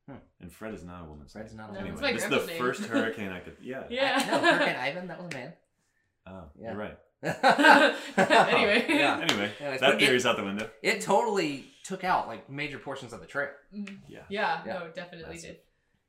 Hmm. 0.09 0.17
And 0.41 0.53
Fred 0.53 0.73
is 0.75 0.85
not 0.85 1.03
a 1.03 1.05
woman. 1.05 1.27
Fred's 1.27 1.53
name. 1.53 1.59
not 1.59 1.71
a 1.71 1.73
No, 1.73 1.79
woman. 1.81 1.93
it's 1.95 2.03
Anyway, 2.03 2.13
my 2.13 2.17
this 2.17 2.23
is 2.25 2.31
the 2.31 2.37
grandpa's 2.37 2.49
name. 2.49 2.59
first 2.59 2.85
hurricane 2.87 3.33
I 3.33 3.41
could. 3.41 3.57
Yeah. 3.61 3.85
Yeah. 3.91 4.25
no, 4.31 4.39
Hurricane 4.53 4.77
Ivan, 4.77 5.09
that 5.09 5.19
was 5.23 5.33
a 5.33 5.37
man. 5.37 5.53
Oh, 6.29 6.45
Yeah. 6.61 6.69
you're 6.71 6.79
right. 6.79 6.99
Anyway. 8.17 8.87
yeah. 8.89 9.21
Anyway, 9.23 9.53
Anyways, 9.61 9.81
that 9.81 9.81
but 9.81 9.95
it- 9.95 9.99
theory's 10.01 10.27
out 10.27 10.37
the 10.37 10.45
window. 10.45 10.71
It 10.83 11.01
totally 11.01 11.67
took 11.85 12.05
out 12.05 12.29
like 12.29 12.49
major 12.51 12.79
portions 12.79 13.13
of 13.13 13.21
the 13.21 13.27
trail. 13.27 13.49
Mhm. 13.75 13.99
Yeah. 14.09 14.21
Yeah, 14.29 14.61
Yeah. 14.67 14.73
no, 14.75 14.89
definitely 14.95 15.25
That's 15.29 15.43
did. 15.43 15.51
it. 15.53 15.65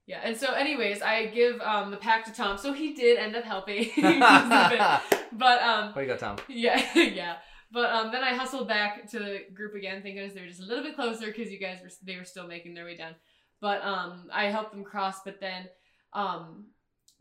Yeah, 0.06 0.22
and 0.24 0.38
so, 0.38 0.54
anyways, 0.54 1.02
I 1.02 1.26
give 1.26 1.60
um, 1.60 1.92
the 1.92 1.98
pack 1.98 2.24
to 2.26 2.32
Tom, 2.34 2.58
so 2.58 2.72
he 2.72 2.94
did 2.94 3.18
end 3.18 3.36
up 3.36 3.44
helping. 3.44 3.84
He 3.84 4.02
a 4.02 4.70
bit- 5.10 5.20
but 5.34 5.62
um, 5.62 5.94
Way 5.94 6.04
to 6.06 6.14
go, 6.14 6.18
Tom. 6.18 6.38
yeah, 6.48 6.82
yeah. 6.96 7.36
But 7.72 7.92
um, 7.92 8.12
then 8.14 8.24
I 8.24 8.34
hustled 8.34 8.70
back 8.70 9.10
to 9.12 9.20
the 9.20 9.40
group 9.54 9.76
again, 9.76 10.02
thank 10.02 10.16
goodness 10.16 10.34
they 10.34 10.40
were 10.40 10.48
just 10.48 10.62
a 10.62 10.66
little 10.66 10.84
bit 10.84 10.96
closer 10.96 11.26
because 11.28 11.52
you 11.52 11.60
guys 11.60 11.80
were 11.84 11.90
they 12.04 12.16
were 12.16 12.24
still 12.24 12.48
making 12.48 12.74
their 12.74 12.86
way 12.86 12.96
down. 12.96 13.16
But 13.62 13.84
um, 13.84 14.30
I 14.34 14.46
helped 14.46 14.72
them 14.72 14.84
cross. 14.84 15.22
But 15.26 15.40
then 15.40 15.68
um, 16.14 16.68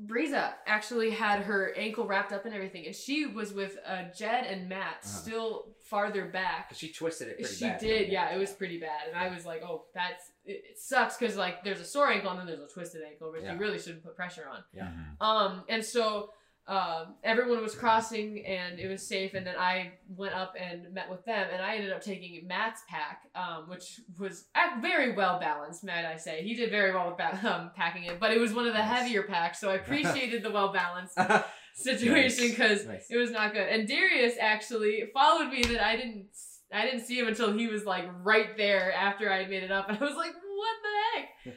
Breeza 0.04 0.52
actually 0.66 1.10
had 1.10 1.40
her 1.44 1.72
ankle 1.76 2.06
wrapped 2.06 2.32
up 2.32 2.44
and 2.44 2.54
everything, 2.54 2.84
and 2.84 2.94
she 2.94 3.24
was 3.26 3.52
with 3.54 3.78
uh, 3.86 4.02
Jed 4.16 4.44
and 4.44 4.68
Matt 4.68 4.98
Uh-huh. 5.02 5.08
still 5.08 5.68
farther 5.88 6.26
back. 6.26 6.72
She 6.74 6.92
twisted 6.92 7.28
it 7.28 7.38
pretty 7.38 7.54
She 7.54 7.72
did, 7.80 8.12
yeah. 8.12 8.34
It 8.34 8.38
was 8.38 8.52
pretty 8.52 8.78
bad, 8.78 9.08
and 9.08 9.16
I 9.16 9.34
was 9.34 9.46
like, 9.46 9.62
"Oh, 9.62 9.84
that's 9.94 10.22
it, 10.44 10.62
it 10.72 10.78
sucks," 10.78 11.16
because 11.16 11.36
like 11.36 11.64
there's 11.64 11.80
a 11.80 11.84
sore 11.84 12.10
ankle 12.10 12.30
and 12.30 12.38
then 12.40 12.46
there's 12.46 12.60
a 12.60 12.72
twisted 12.72 13.02
ankle, 13.10 13.32
which 13.32 13.42
Yeah. 13.42 13.54
you 13.54 13.58
really 13.58 13.78
shouldn't 13.78 14.04
put 14.04 14.14
pressure 14.16 14.46
on. 14.52 14.62
Yeah. 14.74 14.90
Um, 15.20 15.64
and 15.70 15.82
so 15.82 16.30
um, 16.68 17.14
everyone 17.22 17.62
was 17.62 17.74
crossing 17.76 18.44
and 18.44 18.80
it 18.80 18.88
was 18.88 19.06
safe, 19.06 19.34
and 19.34 19.46
then 19.46 19.54
I 19.56 19.92
went 20.08 20.34
up 20.34 20.54
and 20.58 20.92
met 20.92 21.08
with 21.08 21.24
them, 21.24 21.46
and 21.52 21.62
I 21.62 21.76
ended 21.76 21.92
up 21.92 22.02
taking 22.02 22.46
Matt's 22.46 22.82
pack, 22.88 23.22
um, 23.36 23.68
which 23.68 24.00
was 24.18 24.46
very 24.80 25.12
well 25.14 25.38
balanced, 25.38 25.84
might 25.84 26.04
I 26.04 26.16
say. 26.16 26.42
He 26.42 26.54
did 26.54 26.70
very 26.70 26.92
well 26.92 27.08
with 27.08 27.18
ba- 27.18 27.40
um, 27.54 27.70
packing 27.76 28.04
it, 28.04 28.18
but 28.18 28.32
it 28.32 28.40
was 28.40 28.52
one 28.52 28.66
of 28.66 28.72
the 28.72 28.80
Nice. 28.80 29.02
heavier 29.02 29.22
packs, 29.22 29.60
so 29.60 29.70
I 29.70 29.74
appreciated 29.82 30.42
the 30.42 30.50
well 30.50 30.72
balanced 30.72 31.16
situation 31.74 32.48
because 32.50 32.86
Nice. 32.86 33.06
it 33.10 33.16
was 33.16 33.30
not 33.30 33.52
good. 33.52 33.68
And 33.68 33.86
Darius 33.86 34.34
actually 34.40 35.04
followed 35.14 35.50
me 35.50 35.62
that 35.62 35.84
I 35.86 35.96
didn't 35.96 36.26
I 36.72 36.84
didn't 36.84 37.06
see 37.06 37.16
him 37.16 37.28
until 37.28 37.52
he 37.56 37.68
was 37.68 37.84
like 37.84 38.06
right 38.24 38.56
there 38.56 38.92
after 38.92 39.30
I 39.30 39.38
had 39.42 39.50
made 39.50 39.62
it 39.62 39.70
up, 39.70 39.88
and 39.88 39.96
I 39.98 40.04
was 40.04 40.16
like, 40.16 40.32
what 40.32 40.34
the 40.34 40.40
heck? 40.40 40.45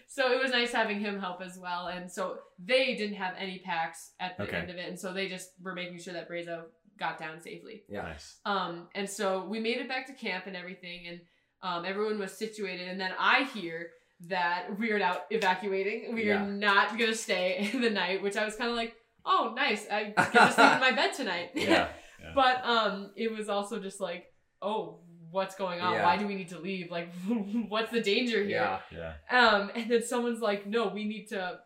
So 0.08 0.32
it 0.32 0.42
was 0.42 0.52
nice 0.52 0.72
having 0.72 1.00
him 1.00 1.20
help 1.20 1.42
as 1.42 1.58
well. 1.58 1.88
And 1.88 2.12
so 2.12 2.40
they 2.64 2.96
didn't 2.96 3.16
have 3.16 3.34
any 3.38 3.60
packs 3.60 4.12
at 4.20 4.38
the 4.38 4.44
Okay. 4.44 4.58
end 4.58 4.70
of 4.70 4.76
it, 4.78 4.88
and 4.90 5.00
so 5.00 5.14
they 5.14 5.28
just 5.30 5.50
were 5.62 5.74
making 5.74 6.00
sure 6.00 6.14
that 6.14 6.30
Brazo 6.30 6.64
got 6.98 7.18
down 7.18 7.40
safely. 7.42 7.84
Yeah. 7.90 8.02
Nice. 8.04 8.38
Um, 8.46 8.88
and 8.96 9.10
so 9.10 9.46
we 9.46 9.60
made 9.60 9.78
it 9.78 9.88
back 9.88 10.06
to 10.08 10.14
camp 10.14 10.46
and 10.48 10.56
everything, 10.56 11.08
and 11.08 11.20
um, 11.62 11.86
everyone 11.86 12.20
was 12.20 12.38
situated. 12.38 12.88
And 12.90 13.00
then 13.00 13.12
I 13.20 13.44
hear 13.54 13.90
that 14.28 14.78
we 14.78 14.92
are 14.92 15.00
now 15.00 15.18
evacuating. 15.30 16.14
We 16.14 16.28
Yeah. 16.28 16.44
are 16.44 16.46
not 16.46 16.98
gonna 16.98 17.16
stay 17.16 17.70
in 17.74 17.82
the 17.82 17.90
night, 17.90 18.22
which 18.22 18.36
I 18.38 18.44
was 18.46 18.56
kind 18.56 18.70
of 18.70 18.76
like, 18.76 18.96
oh, 19.26 19.54
nice. 19.56 19.88
I 19.90 20.06
get 20.16 20.32
to 20.34 20.52
sleep 20.52 20.72
in 20.74 20.80
my 20.80 20.92
bed 20.92 21.14
tonight. 21.14 21.52
Yeah. 21.56 21.88
Yeah. 22.22 22.32
But 22.36 22.66
um, 22.66 23.12
it 23.16 23.32
was 23.32 23.48
also 23.48 23.80
just 23.80 24.02
like, 24.02 24.26
oh, 24.62 25.00
what's 25.32 25.56
going 25.56 25.80
on? 25.82 25.94
Yeah. 25.94 26.04
Why 26.06 26.18
do 26.18 26.28
we 26.28 26.36
need 26.36 26.50
to 26.50 26.60
leave? 26.60 26.92
Like, 26.92 27.10
what's 27.68 27.92
the 27.92 28.02
danger 28.02 28.44
here? 28.44 28.80
Yeah. 28.92 29.14
Yeah. 29.32 29.40
Um, 29.48 29.72
and 29.76 29.90
then 29.90 30.04
someone's 30.04 30.42
like, 30.42 30.66
no, 30.68 30.88
we 30.88 31.06
need 31.06 31.28
to 31.28 31.60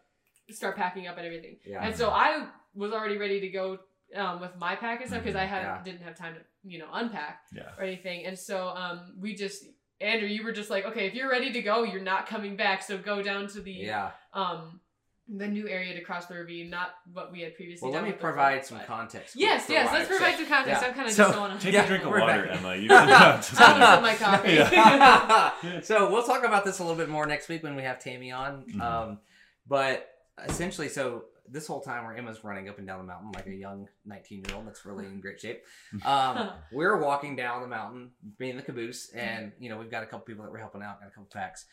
start 0.49 0.75
packing 0.75 1.07
up 1.07 1.17
and 1.17 1.25
everything. 1.25 1.57
Yeah. 1.65 1.83
And 1.85 1.95
so 1.95 2.09
I 2.09 2.47
was 2.75 2.91
already 2.91 3.17
ready 3.17 3.39
to 3.41 3.47
go 3.49 3.77
um, 4.15 4.41
with 4.41 4.55
my 4.57 4.75
pack 4.75 5.01
and 5.01 5.09
stuff 5.09 5.23
because 5.23 5.35
I 5.35 5.45
had 5.45 5.63
Yeah. 5.63 5.81
didn't 5.83 6.01
have 6.01 6.15
time 6.17 6.35
to 6.35 6.41
you 6.63 6.79
know 6.79 6.87
unpack 6.93 7.41
Yeah. 7.53 7.63
or 7.77 7.83
anything. 7.83 8.25
And 8.25 8.37
so 8.37 8.67
um, 8.69 9.15
we 9.19 9.35
just 9.35 9.65
Andrew, 10.01 10.27
you 10.27 10.43
were 10.43 10.51
just 10.51 10.69
like, 10.69 10.85
okay, 10.85 11.07
if 11.07 11.13
you're 11.13 11.29
ready 11.29 11.51
to 11.53 11.61
go, 11.61 11.83
you're 11.83 12.01
not 12.01 12.27
coming 12.27 12.57
back. 12.57 12.83
So 12.83 12.97
go 12.97 13.21
down 13.21 13.47
to 13.49 13.61
the 13.61 13.71
Yeah. 13.71 14.11
um 14.33 14.81
the 15.29 15.47
new 15.47 15.67
area 15.69 15.93
to 15.93 16.01
cross 16.01 16.25
the 16.25 16.35
ravine, 16.35 16.69
not 16.69 16.95
what 17.13 17.31
we 17.31 17.39
had 17.41 17.55
previously 17.55 17.85
Well, 17.87 17.93
done. 17.93 18.03
let 18.03 18.11
me 18.15 18.17
provide 18.19 18.55
road, 18.57 18.65
some 18.65 18.77
but- 18.79 18.87
context. 18.87 19.35
Yes, 19.37 19.65
yes, 19.69 19.89
let's 19.93 20.07
provide 20.09 20.35
saying- 20.35 20.37
some 20.37 20.47
context. 20.47 20.81
Yeah. 20.81 20.87
I'm 20.89 20.93
kind 20.93 21.07
of 21.07 21.13
So- 21.13 21.23
just 21.23 21.35
going 21.37 21.57
Take 21.59 21.73
Yeah, 21.73 21.83
a 21.83 21.87
drink 21.87 22.03
of 22.03 22.09
water, 22.11 22.25
back. 22.47 22.57
Emma. 22.57 22.75
You 22.75 22.87
can 22.89 23.07
just 23.37 23.53
I'll 23.61 23.75
use 23.77 23.83
up 23.83 24.01
my 24.01 24.15
coffee. 24.25 24.53
Yeah. 24.53 25.81
so 25.81 26.11
we'll 26.11 26.23
talk 26.23 26.43
about 26.43 26.65
this 26.65 26.79
a 26.79 26.83
little 26.83 26.97
bit 26.97 27.09
more 27.09 27.25
next 27.25 27.47
week 27.47 27.63
when 27.63 27.75
we 27.75 27.83
have 27.83 27.99
Tammy 27.99 28.31
on. 28.31 28.65
Mhm. 28.65 28.81
Um, 28.81 29.19
but 29.67 30.09
essentially, 30.43 30.89
so 30.89 31.25
this 31.47 31.67
whole 31.67 31.81
time 31.81 32.03
where 32.05 32.15
Emma's 32.15 32.43
running 32.43 32.67
up 32.69 32.77
and 32.77 32.87
down 32.87 32.97
the 32.99 33.05
mountain 33.05 33.31
like 33.33 33.47
a 33.47 33.53
young 33.53 33.87
19 34.05 34.43
year 34.47 34.55
old 34.57 34.65
that's 34.67 34.85
really 34.85 35.05
in 35.05 35.19
great 35.21 35.39
shape, 35.39 35.63
um, 36.05 36.49
we're 36.71 36.97
walking 37.01 37.35
down 37.35 37.61
the 37.61 37.67
mountain, 37.67 38.11
being 38.37 38.57
the 38.57 38.63
caboose, 38.63 39.09
and 39.13 39.51
you 39.59 39.69
know 39.69 39.77
we've 39.77 39.91
got 39.91 40.03
a 40.03 40.05
couple 40.05 40.25
people 40.25 40.43
that 40.43 40.51
we're 40.51 40.57
helping 40.59 40.81
out, 40.81 40.99
got 40.99 41.07
a 41.07 41.11
couple 41.11 41.29
packs. 41.31 41.65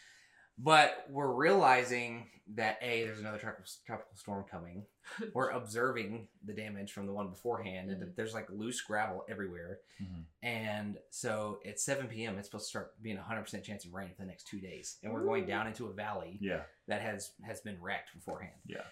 But 0.63 1.07
we're 1.09 1.33
realizing 1.33 2.27
that 2.55 2.79
a 2.83 3.05
there's 3.05 3.21
another 3.21 3.39
tropical, 3.39 3.65
tropical 3.87 4.17
storm 4.17 4.45
coming. 4.51 4.85
We're 5.35 5.51
observing 5.51 6.27
the 6.45 6.53
damage 6.53 6.93
from 6.93 7.07
the 7.07 7.13
one 7.13 7.29
beforehand, 7.29 7.91
and 7.91 8.13
there's 8.17 8.35
like 8.35 8.49
loose 8.51 8.81
gravel 8.81 9.25
everywhere. 9.29 9.79
Mhm. 10.03 10.25
And 10.43 10.99
so 11.11 11.61
at 11.65 11.79
7 11.79 12.09
p.m., 12.09 12.37
it's 12.39 12.49
supposed 12.49 12.65
to 12.67 12.69
start 12.71 13.01
being 13.03 13.17
100% 13.17 13.63
chance 13.63 13.85
of 13.85 13.95
rain 13.95 14.11
for 14.17 14.23
the 14.23 14.27
next 14.29 14.49
two 14.49 14.59
days. 14.61 14.99
And 15.05 15.13
we're 15.13 15.25
going 15.25 15.47
down 15.47 15.69
into 15.69 15.87
a 15.87 15.93
valley 15.93 16.39
Yeah. 16.41 16.63
that 16.89 17.01
has 17.03 17.33
has 17.47 17.61
been 17.61 17.81
wrecked 17.81 18.13
beforehand. 18.15 18.55
Yeah. 18.67 18.83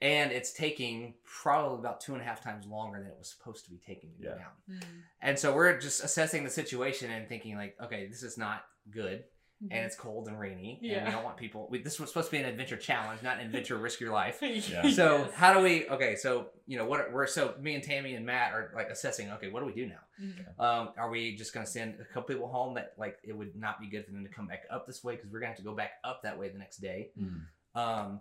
And 0.00 0.30
it's 0.30 0.52
taking 0.52 1.14
probably 1.24 1.80
about 1.80 2.00
two 2.00 2.12
and 2.12 2.22
a 2.22 2.24
half 2.24 2.40
times 2.42 2.66
longer 2.66 2.98
than 3.00 3.08
it 3.08 3.16
was 3.18 3.28
supposed 3.36 3.64
to 3.64 3.70
be 3.72 3.78
taking 3.84 4.12
to 4.16 4.22
go 4.22 4.28
down. 4.36 4.52
Mm. 4.70 4.82
And 5.22 5.38
so 5.38 5.52
we're 5.54 5.76
just 5.80 6.04
assessing 6.04 6.44
the 6.44 6.50
situation 6.50 7.10
and 7.10 7.28
thinking 7.28 7.56
like, 7.56 7.76
okay, 7.82 8.06
this 8.06 8.22
is 8.22 8.38
not 8.38 8.64
good, 8.90 9.24
Mm-hmm. 9.60 9.72
and 9.72 9.84
it's 9.86 9.96
cold 9.96 10.28
and 10.28 10.38
rainy, 10.38 10.78
and 10.80 10.88
Yeah. 10.88 11.04
we 11.04 11.10
don't 11.10 11.24
want 11.24 11.36
people. 11.36 11.66
We, 11.68 11.82
this 11.82 11.98
was 11.98 12.10
supposed 12.10 12.28
to 12.30 12.36
be 12.36 12.38
an 12.40 12.44
adventure 12.48 12.76
challenge, 12.76 13.22
not 13.22 13.40
an 13.40 13.46
adventure 13.46 13.76
risk 13.86 13.98
your 13.98 14.12
life. 14.12 14.38
Yeah. 14.42 14.88
So 14.90 15.18
Yes. 15.18 15.32
how 15.34 15.52
do 15.52 15.58
we? 15.60 15.88
Okay, 15.88 16.14
so 16.14 16.50
you 16.68 16.78
know 16.78 16.84
what? 16.84 17.12
We're 17.12 17.26
so 17.26 17.54
me 17.60 17.74
and 17.74 17.82
Tammy 17.82 18.14
and 18.14 18.24
Matt 18.24 18.52
are 18.52 18.70
like 18.76 18.88
assessing. 18.88 19.32
Okay, 19.32 19.48
what 19.50 19.58
do 19.58 19.66
we 19.66 19.72
do 19.72 19.86
now? 19.86 19.98
Mhm. 20.22 20.60
Um, 20.60 20.90
are 20.96 21.10
we 21.10 21.34
just 21.34 21.52
gonna 21.52 21.66
send 21.66 22.00
a 22.00 22.04
couple 22.04 22.32
people 22.34 22.46
home 22.46 22.74
that 22.74 22.92
like 22.98 23.18
it 23.24 23.32
would 23.36 23.56
not 23.56 23.80
be 23.80 23.88
good 23.88 24.06
for 24.06 24.12
them 24.12 24.22
to 24.22 24.30
come 24.30 24.46
back 24.46 24.62
up 24.70 24.86
this 24.86 25.02
way 25.02 25.16
because 25.16 25.28
we're 25.28 25.40
gonna 25.40 25.48
have 25.48 25.56
to 25.58 25.64
go 25.64 25.74
back 25.74 25.94
up 26.04 26.22
that 26.22 26.38
way 26.38 26.48
the 26.50 26.58
next 26.58 26.76
day. 26.76 27.10
Mhm. 27.20 27.40
Um, 27.74 28.20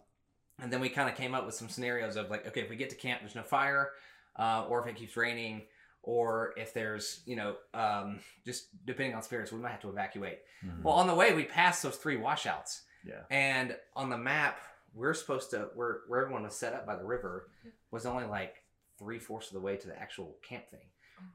and 0.60 0.74
then 0.74 0.80
we 0.82 0.90
kind 0.90 1.08
of 1.08 1.16
came 1.16 1.36
up 1.36 1.46
with 1.46 1.54
some 1.54 1.70
scenarios 1.70 2.16
of 2.16 2.32
like, 2.32 2.48
okay, 2.48 2.62
if 2.62 2.70
we 2.72 2.76
get 2.78 2.90
to 2.90 2.96
camp, 2.96 3.22
there's 3.22 3.36
no 3.36 3.44
fire, 3.44 3.92
uh, 4.38 4.66
or 4.68 4.82
if 4.82 4.88
it 4.88 4.96
keeps 4.96 5.16
raining, 5.16 5.68
or 6.08 6.54
if 6.56 6.74
there's 6.74 7.22
you 7.26 7.36
know 7.36 7.58
um, 7.74 8.20
just 8.46 8.70
depending 8.86 9.14
on 9.14 9.22
spirits, 9.22 9.52
we 9.52 9.60
might 9.60 9.72
have 9.72 9.82
to 9.82 9.90
evacuate. 9.90 10.40
Mhm. 10.66 10.82
Well, 10.82 10.96
on 10.96 11.06
the 11.08 11.14
way, 11.14 11.34
we 11.34 11.44
passed 11.44 11.84
those 11.84 11.98
three 11.98 12.16
washouts. 12.16 12.84
Yeah. 13.04 13.24
And 13.30 13.78
on 13.96 14.10
the 14.10 14.18
map, 14.18 14.58
we're 14.94 15.14
supposed 15.14 15.52
to 15.52 15.70
where 15.76 16.00
where 16.08 16.22
everyone 16.22 16.44
was 16.44 16.56
set 16.56 16.74
up 16.74 16.86
by 16.88 16.96
the 16.96 17.04
river 17.06 17.50
was 17.92 18.06
only 18.06 18.24
like 18.26 18.64
three 18.98 19.20
fourths 19.20 19.48
of 19.48 19.54
the 19.54 19.60
way 19.60 19.76
to 19.76 19.86
the 19.88 20.00
actual 20.00 20.38
camp 20.42 20.70
thing, 20.72 20.88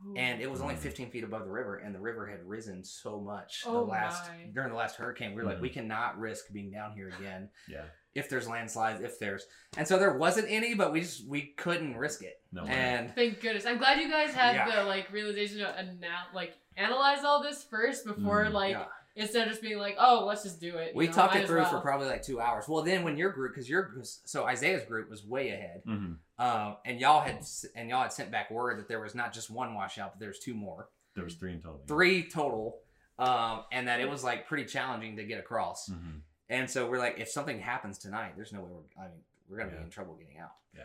Ooh. 0.07 0.15
and 0.17 0.41
it 0.43 0.51
was 0.51 0.61
only 0.63 0.75
Mhm. 0.75 0.79
15 0.79 1.11
feet 1.11 1.23
above 1.23 1.45
the 1.45 1.51
river, 1.53 1.77
and 1.77 1.95
the 1.95 2.01
river 2.01 2.27
had 2.27 2.43
risen 2.49 2.83
so 2.83 3.21
much 3.21 3.63
the 3.65 3.69
Oh 3.71 3.85
last 3.85 4.29
my. 4.31 4.51
during 4.55 4.71
the 4.71 4.75
last 4.77 4.97
hurricane. 4.97 5.35
We 5.35 5.43
were 5.43 5.49
like, 5.49 5.59
Mhm. 5.59 5.69
we 5.69 5.71
cannot 5.71 6.19
risk 6.19 6.51
being 6.53 6.71
down 6.73 6.93
here 6.93 7.09
again 7.09 7.51
Yeah. 7.69 7.85
If 8.15 8.29
there's 8.29 8.47
landslides, 8.49 9.01
if 9.03 9.19
there's, 9.19 9.47
and 9.77 9.87
so 9.89 9.99
there 9.99 10.13
wasn't 10.13 10.47
any, 10.51 10.75
but 10.75 10.93
we 10.93 11.01
just 11.01 11.27
we 11.27 11.55
couldn't 11.57 11.97
risk 11.97 12.23
it, 12.23 12.41
No 12.53 12.65
way. 12.65 12.71
and 12.71 13.15
Thank 13.15 13.41
goodness. 13.41 13.65
I'm 13.67 13.79
glad 13.79 14.01
you 14.01 14.11
guys 14.11 14.33
had 14.35 14.55
Yeah. 14.55 14.77
the 14.81 14.85
like 14.85 15.11
realization 15.13 15.59
to 15.59 15.69
ana- 15.69 16.27
like 16.35 16.55
analyze 16.77 17.25
all 17.25 17.43
this 17.43 17.65
first 17.65 18.05
before 18.05 18.45
Mm, 18.47 18.53
like 18.53 18.73
yeah. 18.73 18.85
instead 19.17 19.43
of 19.47 19.49
just 19.51 19.63
being 19.63 19.79
like, 19.79 19.97
oh, 19.99 20.25
let's 20.27 20.43
just 20.43 20.61
do 20.61 20.77
it. 20.77 20.93
you 20.93 20.99
we 20.99 21.07
know, 21.07 21.13
talked 21.13 21.37
it 21.37 21.47
through 21.47 21.61
well. 21.63 21.71
for 21.71 21.81
probably 21.81 22.07
like 22.07 22.23
two 22.23 22.41
hours. 22.41 22.67
Well, 22.69 22.83
then 22.83 23.03
when 23.03 23.17
your 23.17 23.31
group, 23.31 23.53
because 23.55 23.69
your 23.69 23.83
group, 23.83 24.05
so 24.07 24.45
Isaiah's 24.45 24.85
group 24.85 25.09
was 25.11 25.25
way 25.25 25.51
ahead. 25.51 25.83
Mhm. 25.87 26.17
Um, 26.39 26.77
and 26.85 26.99
y'all 27.01 27.21
had 27.23 27.45
and 27.75 27.89
y'all 27.89 28.03
had 28.03 28.13
sent 28.13 28.31
back 28.31 28.51
word 28.51 28.79
that 28.79 28.89
there 28.89 29.01
was 29.01 29.15
not 29.15 29.33
just 29.33 29.51
one 29.51 29.75
washout, 29.75 30.13
but 30.13 30.21
there's 30.21 30.39
two 30.39 30.55
more, 30.55 30.89
There 31.15 31.25
was 31.25 31.35
three 31.37 31.53
in 31.53 31.61
total. 31.63 31.83
three 31.87 32.29
total, 32.29 32.81
um, 33.19 33.65
and 33.73 33.87
that 33.89 34.01
it 34.01 34.09
was 34.11 34.23
like 34.25 34.47
pretty 34.49 34.65
challenging 34.65 35.17
to 35.17 35.25
get 35.25 35.39
across. 35.39 35.89
Mhm. 35.89 36.21
And 36.53 36.69
so 36.71 36.89
we're 36.89 36.99
like, 36.99 37.19
if 37.19 37.29
something 37.31 37.59
happens 37.59 37.97
tonight, 37.99 38.35
there's 38.37 38.53
no 38.53 38.61
way 38.61 38.71
we're. 38.71 39.03
I 39.03 39.09
mean, 39.09 39.21
we're 39.49 39.57
gonna 39.59 39.71
Yeah. 39.71 39.79
be 39.79 39.85
in 39.85 39.91
trouble 39.91 40.15
getting 40.15 40.39
out. 40.39 40.53
Yeah. 40.77 40.83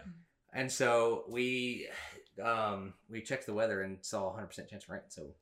And 0.53 0.71
so 0.71 1.25
we, 1.27 1.87
um, 2.41 2.93
we 3.09 3.21
checked 3.21 3.45
the 3.45 3.53
weather 3.53 3.81
and 3.81 4.03
saw 4.03 4.27
100 4.29 4.47
percent 4.47 4.69
chance 4.69 4.85
of 4.85 4.89
rain. 4.91 5.01
So 5.09 5.33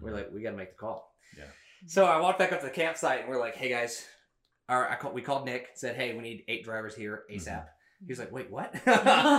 we're 0.00 0.10
Mhm. 0.12 0.14
like, 0.14 0.30
we 0.32 0.40
gotta 0.42 0.56
make 0.56 0.70
the 0.70 0.76
call. 0.76 1.14
Yeah. 1.36 1.44
So 1.86 2.04
I 2.06 2.18
walked 2.20 2.38
back 2.38 2.52
up 2.52 2.60
to 2.60 2.66
the 2.66 2.72
campsite 2.72 3.20
and 3.20 3.28
we're 3.28 3.40
like, 3.40 3.56
hey 3.56 3.68
guys, 3.70 4.06
or 4.68 4.88
I 4.88 4.94
called, 4.94 5.14
we 5.14 5.22
called 5.22 5.44
Nick, 5.46 5.70
said, 5.74 5.96
hey, 5.96 6.14
we 6.14 6.20
need 6.22 6.44
eight 6.46 6.64
drivers 6.64 6.94
here 6.94 7.24
ASAP. 7.28 7.66
He 8.00 8.06
was 8.06 8.18
like, 8.20 8.30
wait, 8.32 8.50
what? 8.50 8.72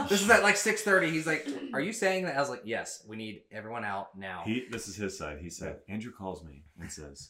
this 0.09 0.21
is 0.21 0.29
at 0.29 0.43
like 0.43 0.55
6:30. 0.55 1.09
He's 1.09 1.25
like, 1.27 1.47
are 1.73 1.79
you 1.81 1.93
saying 1.93 2.25
that? 2.25 2.35
I 2.35 2.39
was 2.41 2.49
like, 2.49 2.61
yes, 2.65 3.03
we 3.07 3.15
need 3.15 3.43
everyone 3.51 3.83
out 3.85 4.17
now. 4.17 4.43
He, 4.45 4.67
this 4.69 4.87
is 4.89 4.95
his 4.95 5.17
side. 5.17 5.39
He 5.39 5.49
said, 5.49 5.79
Andrew 5.87 6.11
calls 6.11 6.43
me 6.43 6.63
and 6.79 6.91
says, 6.91 7.29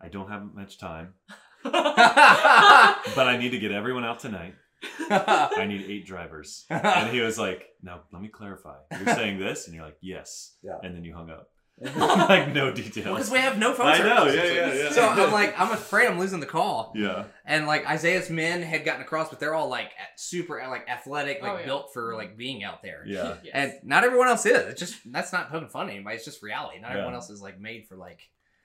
I 0.00 0.08
don't 0.08 0.28
have 0.30 0.54
much 0.54 0.78
time, 0.78 1.14
but 3.16 3.26
I 3.28 3.36
need 3.38 3.50
to 3.50 3.58
get 3.58 3.72
everyone 3.72 4.04
out 4.04 4.20
tonight. 4.20 4.54
I 5.10 5.64
need 5.68 5.82
eight 5.88 6.06
drivers. 6.06 6.64
And 6.68 7.10
he 7.10 7.20
was 7.20 7.38
like, 7.38 7.68
Now, 7.82 8.00
let 8.12 8.20
me 8.22 8.28
clarify. 8.28 8.76
You're 8.90 9.14
saying 9.14 9.38
this? 9.38 9.66
And 9.66 9.74
you're 9.76 9.84
like, 9.84 9.98
Yes. 10.00 10.56
Yeah. 10.62 10.78
And 10.82 10.94
then 10.96 11.04
you 11.04 11.14
hung 11.14 11.30
up. 11.30 11.48
like, 11.96 12.52
no 12.52 12.70
details. 12.72 13.06
because 13.16 13.30
we 13.30 13.38
have 13.38 13.58
no 13.58 13.72
phone 13.72 13.86
I 13.86 13.96
service. 13.96 14.14
know, 14.14 14.26
yeah, 14.26 14.52
yeah, 14.52 14.72
yeah. 14.84 14.90
So 14.92 15.02
I'm 15.08 15.32
like, 15.32 15.58
I'm 15.58 15.72
afraid 15.72 16.06
I'm 16.06 16.18
losing 16.18 16.38
the 16.38 16.46
call. 16.46 16.92
yeah. 16.94 17.24
And 17.44 17.66
like 17.66 17.86
Isaiah's 17.88 18.28
men 18.30 18.62
had 18.62 18.84
gotten 18.84 19.02
across, 19.02 19.30
but 19.30 19.40
they're 19.40 19.54
all 19.54 19.68
like 19.68 19.90
super 20.16 20.62
like 20.68 20.88
athletic, 20.88 21.42
like 21.42 21.50
Oh, 21.52 21.58
yeah. 21.58 21.64
built 21.64 21.92
for 21.92 22.14
like 22.14 22.36
being 22.36 22.62
out 22.62 22.82
there. 22.82 23.04
Yeah. 23.06 23.36
Yes. 23.42 23.52
And 23.54 23.72
not 23.84 24.04
everyone 24.04 24.28
else 24.28 24.46
is. 24.46 24.66
It's 24.68 24.80
just 24.80 24.96
that's 25.10 25.32
not 25.32 25.50
poking 25.50 25.68
fun 25.68 25.88
at 25.88 25.94
anybody. 25.94 26.16
It's 26.16 26.24
just 26.24 26.42
reality. 26.42 26.78
Not 26.80 26.88
Yeah. 26.90 26.96
everyone 26.98 27.14
else 27.14 27.30
is 27.30 27.40
like 27.40 27.58
made 27.58 27.86
for 27.88 27.96
like 27.96 28.20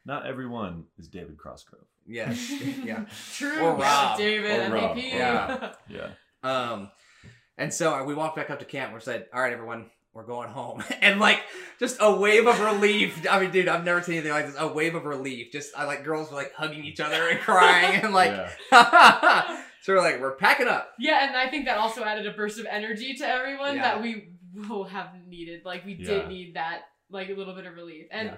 Not 0.08 0.26
everyone 0.26 0.86
is 0.98 1.08
David 1.10 1.38
Crossgrove. 1.38 1.86
yeah, 2.08 2.34
yeah. 2.84 3.06
True. 3.34 3.60
Or 3.60 3.76
Rob. 3.76 4.18
David, 4.18 4.72
Or 4.72 4.74
Rob. 4.76 4.98
MVP. 4.98 5.12
Yeah. 5.14 5.74
Yeah. 5.90 6.10
Um, 6.44 6.90
and 7.58 7.74
so 7.74 8.04
we 8.06 8.16
walked 8.16 8.36
back 8.38 8.50
up 8.50 8.60
to 8.60 8.66
camp. 8.66 8.94
We 8.94 9.00
said, 9.02 9.26
"All 9.34 9.42
right, 9.42 9.52
everyone, 9.52 9.90
we're 10.14 10.24
going 10.26 10.50
home." 10.50 10.84
And 11.02 11.20
like, 11.20 11.42
just 11.80 11.98
a 12.00 12.16
wave 12.16 12.48
of 12.48 12.60
relief. 12.62 13.26
I 13.30 13.40
mean, 13.42 13.52
dude, 13.52 13.68
I've 13.68 13.84
never 13.84 14.02
seen 14.02 14.16
anything 14.16 14.32
like 14.32 14.48
this. 14.48 14.56
A 14.58 14.68
wave 14.68 14.96
of 14.96 15.04
relief. 15.06 15.52
Just 15.52 15.76
I 15.78 15.84
like 15.86 16.04
girls 16.06 16.30
were 16.32 16.38
like 16.38 16.54
hugging 16.54 16.86
each 16.86 17.00
other 17.02 17.28
and 17.28 17.40
crying 17.42 18.02
and 18.02 18.14
like. 18.14 18.32
yeah. 18.72 19.62
so 19.82 19.94
we're 19.94 20.02
like, 20.02 20.22
we're 20.22 20.36
packing 20.36 20.68
up. 20.68 20.92
Yeah, 21.00 21.28
and 21.28 21.36
I 21.36 21.50
think 21.50 21.66
that 21.66 21.78
also 21.78 22.04
added 22.04 22.26
a 22.28 22.32
burst 22.32 22.60
of 22.60 22.66
energy 22.66 23.14
to 23.16 23.28
everyone 23.28 23.76
Yeah. 23.76 23.82
that 23.84 24.02
we 24.02 24.30
will 24.70 24.86
have 24.86 25.10
needed. 25.28 25.62
Like 25.66 25.86
we 25.86 25.94
Yeah. 25.96 26.08
did 26.08 26.28
need 26.30 26.56
that, 26.56 26.84
like 27.10 27.30
a 27.30 27.34
little 27.34 27.56
bit 27.56 27.66
of 27.66 27.74
relief. 27.76 28.06
And 28.12 28.30
Yeah. 28.30 28.36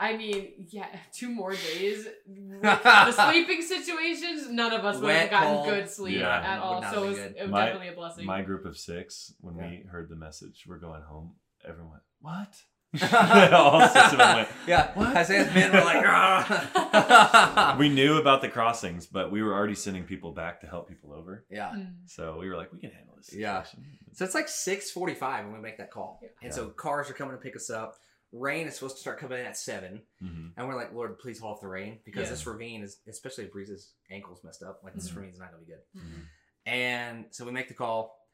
I 0.00 0.16
mean, 0.16 0.66
yeah, 0.70 0.86
two 1.12 1.28
more 1.28 1.52
days. 1.52 2.06
the 2.62 3.12
sleeping 3.12 3.60
situations, 3.62 4.48
none 4.50 4.72
of 4.72 4.84
us 4.84 4.96
would 4.96 5.04
Wet, 5.04 5.20
have 5.22 5.30
gotten 5.30 5.54
cold. 5.56 5.66
good 5.68 5.88
sleep 5.90 6.20
Yeah. 6.20 6.40
at 6.40 6.58
all. 6.58 6.76
Would 6.76 6.82
not 6.84 6.94
So 6.94 7.00
have 7.00 7.04
it 7.04 7.08
was, 7.10 7.18
good. 7.18 7.34
it 7.36 7.42
was 7.42 7.50
My- 7.50 7.64
definitely 7.66 7.88
a 7.88 7.92
blessing. 7.92 8.24
My 8.26 8.42
group 8.42 8.64
of 8.64 8.76
six, 8.78 9.34
when 9.40 9.56
Yeah. 9.56 9.68
we 9.68 9.84
heard 9.90 10.08
the 10.08 10.16
message, 10.16 10.64
we're 10.66 10.78
going 10.78 11.02
home, 11.02 11.34
everyone 11.68 11.90
went, 11.92 12.02
What? 12.20 12.54
All 13.52 13.86
six 13.88 14.12
of 14.12 14.18
them 14.18 14.36
went, 14.36 14.48
Yeah, 14.66 14.90
What? 14.94 15.14
Isaiah's 15.16 15.54
men 15.54 15.70
were 15.72 15.84
like, 15.84 16.02
"Ah." 16.04 17.76
we 17.78 17.88
knew 17.88 18.16
about 18.18 18.40
the 18.42 18.48
crossings, 18.48 19.06
but 19.06 19.30
we 19.30 19.42
were 19.42 19.52
already 19.54 19.74
sending 19.76 20.04
people 20.04 20.32
back 20.32 20.60
to 20.62 20.66
help 20.66 20.88
people 20.88 21.12
over. 21.12 21.44
yeah. 21.50 21.70
Mm. 21.70 21.92
So 22.06 22.38
we 22.40 22.48
were 22.48 22.56
like, 22.56 22.72
we 22.72 22.80
can 22.80 22.90
handle 22.90 23.14
this 23.16 23.32
Yeah. 23.32 23.62
situation. 23.62 23.98
So 24.12 24.24
it's 24.24 24.34
like 24.34 24.48
six 24.48 24.90
forty-five 24.90 25.44
when 25.44 25.54
we 25.54 25.60
make 25.60 25.78
that 25.78 25.90
call, 25.92 26.20
and 26.42 26.50
Yeah. 26.50 26.50
so 26.50 26.70
cars 26.70 27.08
are 27.10 27.14
coming 27.14 27.36
to 27.36 27.40
pick 27.40 27.54
us 27.54 27.70
up. 27.70 27.94
Rain 28.32 28.66
is 28.68 28.74
supposed 28.74 28.96
to 28.96 29.00
start 29.00 29.18
coming 29.18 29.38
in 29.40 29.46
at 29.46 29.56
seven, 29.56 30.02
Mhm. 30.22 30.52
and 30.56 30.68
we're 30.68 30.76
like, 30.76 30.92
Lord, 30.92 31.18
please 31.18 31.40
hold 31.40 31.54
off 31.54 31.60
the 31.60 31.68
rain 31.68 32.00
because 32.04 32.24
Yeah. 32.24 32.30
this 32.30 32.46
ravine 32.46 32.82
is, 32.82 33.00
especially 33.08 33.44
if 33.44 33.52
Breeze's 33.52 33.94
ankles 34.10 34.44
messed 34.44 34.62
up, 34.62 34.82
like 34.84 34.94
this 34.94 35.10
Mhm. 35.10 35.16
ravine's 35.16 35.38
not 35.40 35.50
gonna 35.50 35.64
be 35.64 35.72
good. 35.72 35.82
Mhm. 35.96 36.28
And 36.66 37.26
so 37.34 37.44
we 37.44 37.50
make 37.52 37.68
the 37.68 37.74
call, 37.74 38.28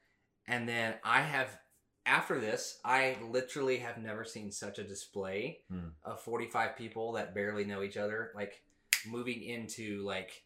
and 0.47 0.69
then 0.69 0.99
I 1.03 1.23
have 1.23 1.59
after 2.05 2.39
this, 2.39 2.79
I 2.85 3.17
literally 3.23 3.79
have 3.79 3.99
never 3.99 4.25
seen 4.25 4.53
such 4.53 4.79
a 4.79 4.85
display 4.85 5.65
Hmm. 5.69 5.89
of 6.05 6.21
45 6.21 6.77
people 6.77 7.13
that 7.13 7.35
barely 7.35 7.65
know 7.65 7.83
each 7.83 7.97
other, 7.97 8.31
like 8.35 8.63
moving 9.07 9.43
into 9.43 10.03
like 10.03 10.45